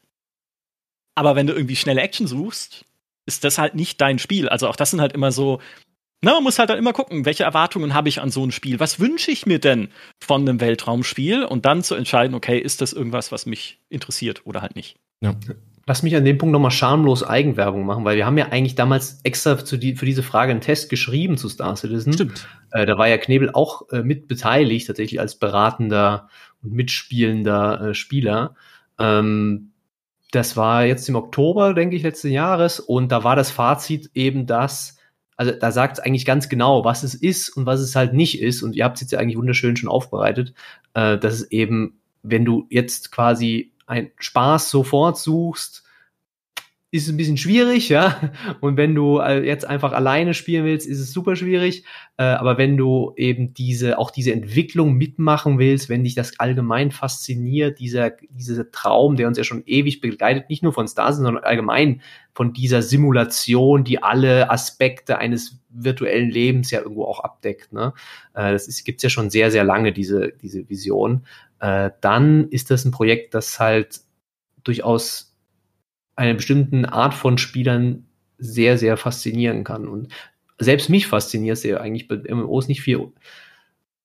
[1.14, 2.84] Aber wenn du irgendwie schnelle Action suchst,
[3.26, 4.48] ist das halt nicht dein Spiel.
[4.48, 5.60] Also auch das sind halt immer so,
[6.22, 8.80] na, man muss halt dann immer gucken, welche Erwartungen habe ich an so ein Spiel?
[8.80, 9.88] Was wünsche ich mir denn
[10.18, 11.44] von einem Weltraumspiel?
[11.44, 14.96] Und dann zu entscheiden, okay, ist das irgendwas, was mich interessiert oder halt nicht.
[15.20, 15.34] Ja.
[15.88, 19.20] Lass mich an dem Punkt nochmal schamlos Eigenwerbung machen, weil wir haben ja eigentlich damals
[19.22, 22.12] extra die, für diese Frage einen Test geschrieben zu Star Citizen.
[22.12, 22.48] Stimmt.
[22.72, 26.28] Äh, da war ja Knebel auch äh, mit beteiligt, tatsächlich als beratender
[26.66, 28.54] und mitspielender äh, Spieler.
[28.98, 29.72] Ähm,
[30.32, 32.80] das war jetzt im Oktober, denke ich, letzten Jahres.
[32.80, 34.98] Und da war das Fazit eben das,
[35.36, 38.40] also da sagt es eigentlich ganz genau, was es ist und was es halt nicht
[38.40, 38.62] ist.
[38.62, 40.54] Und ihr habt es jetzt ja eigentlich wunderschön schon aufbereitet,
[40.94, 45.84] äh, dass es eben, wenn du jetzt quasi ein Spaß sofort suchst,
[46.92, 48.32] ist ein bisschen schwierig, ja.
[48.60, 51.84] Und wenn du äh, jetzt einfach alleine spielen willst, ist es super schwierig.
[52.16, 56.92] Äh, aber wenn du eben diese, auch diese Entwicklung mitmachen willst, wenn dich das allgemein
[56.92, 61.38] fasziniert, dieser, dieser Traum, der uns ja schon ewig begleitet, nicht nur von Stars, sondern
[61.38, 62.02] allgemein
[62.32, 67.72] von dieser Simulation, die alle Aspekte eines virtuellen Lebens ja irgendwo auch abdeckt.
[67.72, 67.94] Ne?
[68.34, 71.26] Äh, das ist, gibt's ja schon sehr, sehr lange, diese, diese Vision.
[71.58, 74.00] dann ist das ein Projekt, das halt
[74.62, 75.35] durchaus
[76.16, 78.06] einer bestimmten Art von Spielern
[78.38, 79.86] sehr, sehr faszinieren kann.
[79.86, 80.08] Und
[80.58, 83.12] selbst mich fasziniert es ja eigentlich bei MMOs nicht viel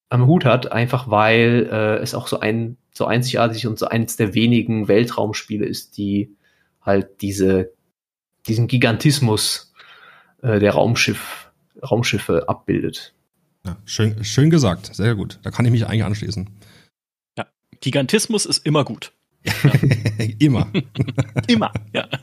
[0.10, 4.18] am Hut hat, einfach weil äh, es auch so ein so einzigartig und so eins
[4.18, 6.36] der wenigen Weltraumspiele ist, die
[6.82, 7.72] halt diese
[8.48, 9.74] diesen Gigantismus
[10.42, 11.52] äh, der Raumschiff
[11.82, 13.14] Raumschiffe abbildet.
[13.66, 15.40] Ja, schön, schön gesagt, sehr gut.
[15.44, 16.50] Da kann ich mich eigentlich anschließen.
[17.38, 17.48] Ja,
[17.80, 19.14] Gigantismus ist immer gut.
[20.40, 20.72] immer.
[21.48, 22.08] immer, ja.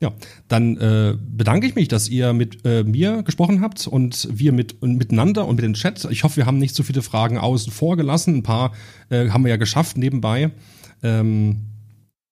[0.00, 0.12] Ja,
[0.46, 4.80] dann äh, bedanke ich mich, dass ihr mit äh, mir gesprochen habt und wir mit
[4.80, 6.06] und miteinander und mit dem Chat.
[6.12, 8.36] Ich hoffe, wir haben nicht so viele Fragen außen vor gelassen.
[8.36, 8.74] Ein paar
[9.10, 10.52] äh, haben wir ja geschafft nebenbei.
[11.02, 11.64] Ähm,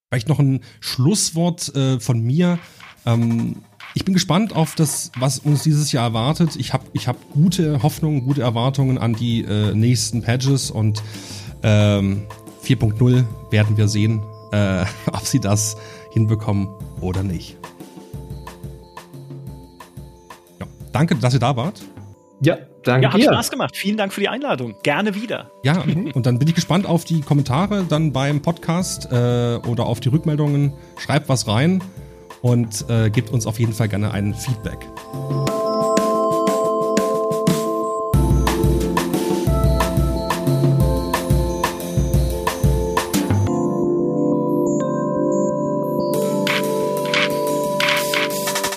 [0.08, 2.60] vielleicht noch ein Schlusswort äh, von mir.
[3.04, 3.56] Ähm,
[3.94, 6.54] ich bin gespannt auf das, was uns dieses Jahr erwartet.
[6.56, 11.02] Ich habe ich hab gute Hoffnungen, gute Erwartungen an die äh, nächsten Patches und
[11.64, 12.26] ähm,
[12.66, 14.22] 4.0 werden wir sehen,
[14.52, 15.76] äh, ob sie das
[16.10, 16.68] hinbekommen
[17.00, 17.56] oder nicht.
[20.58, 21.82] Ja, danke, dass ihr da wart.
[22.40, 23.32] Ja, danke Ja, hat dir.
[23.32, 23.76] Spaß gemacht.
[23.76, 24.74] Vielen Dank für die Einladung.
[24.82, 25.50] Gerne wieder.
[25.62, 25.82] Ja,
[26.14, 30.08] und dann bin ich gespannt auf die Kommentare dann beim Podcast äh, oder auf die
[30.08, 30.72] Rückmeldungen.
[30.98, 31.82] Schreibt was rein
[32.42, 34.86] und äh, gebt uns auf jeden Fall gerne ein Feedback.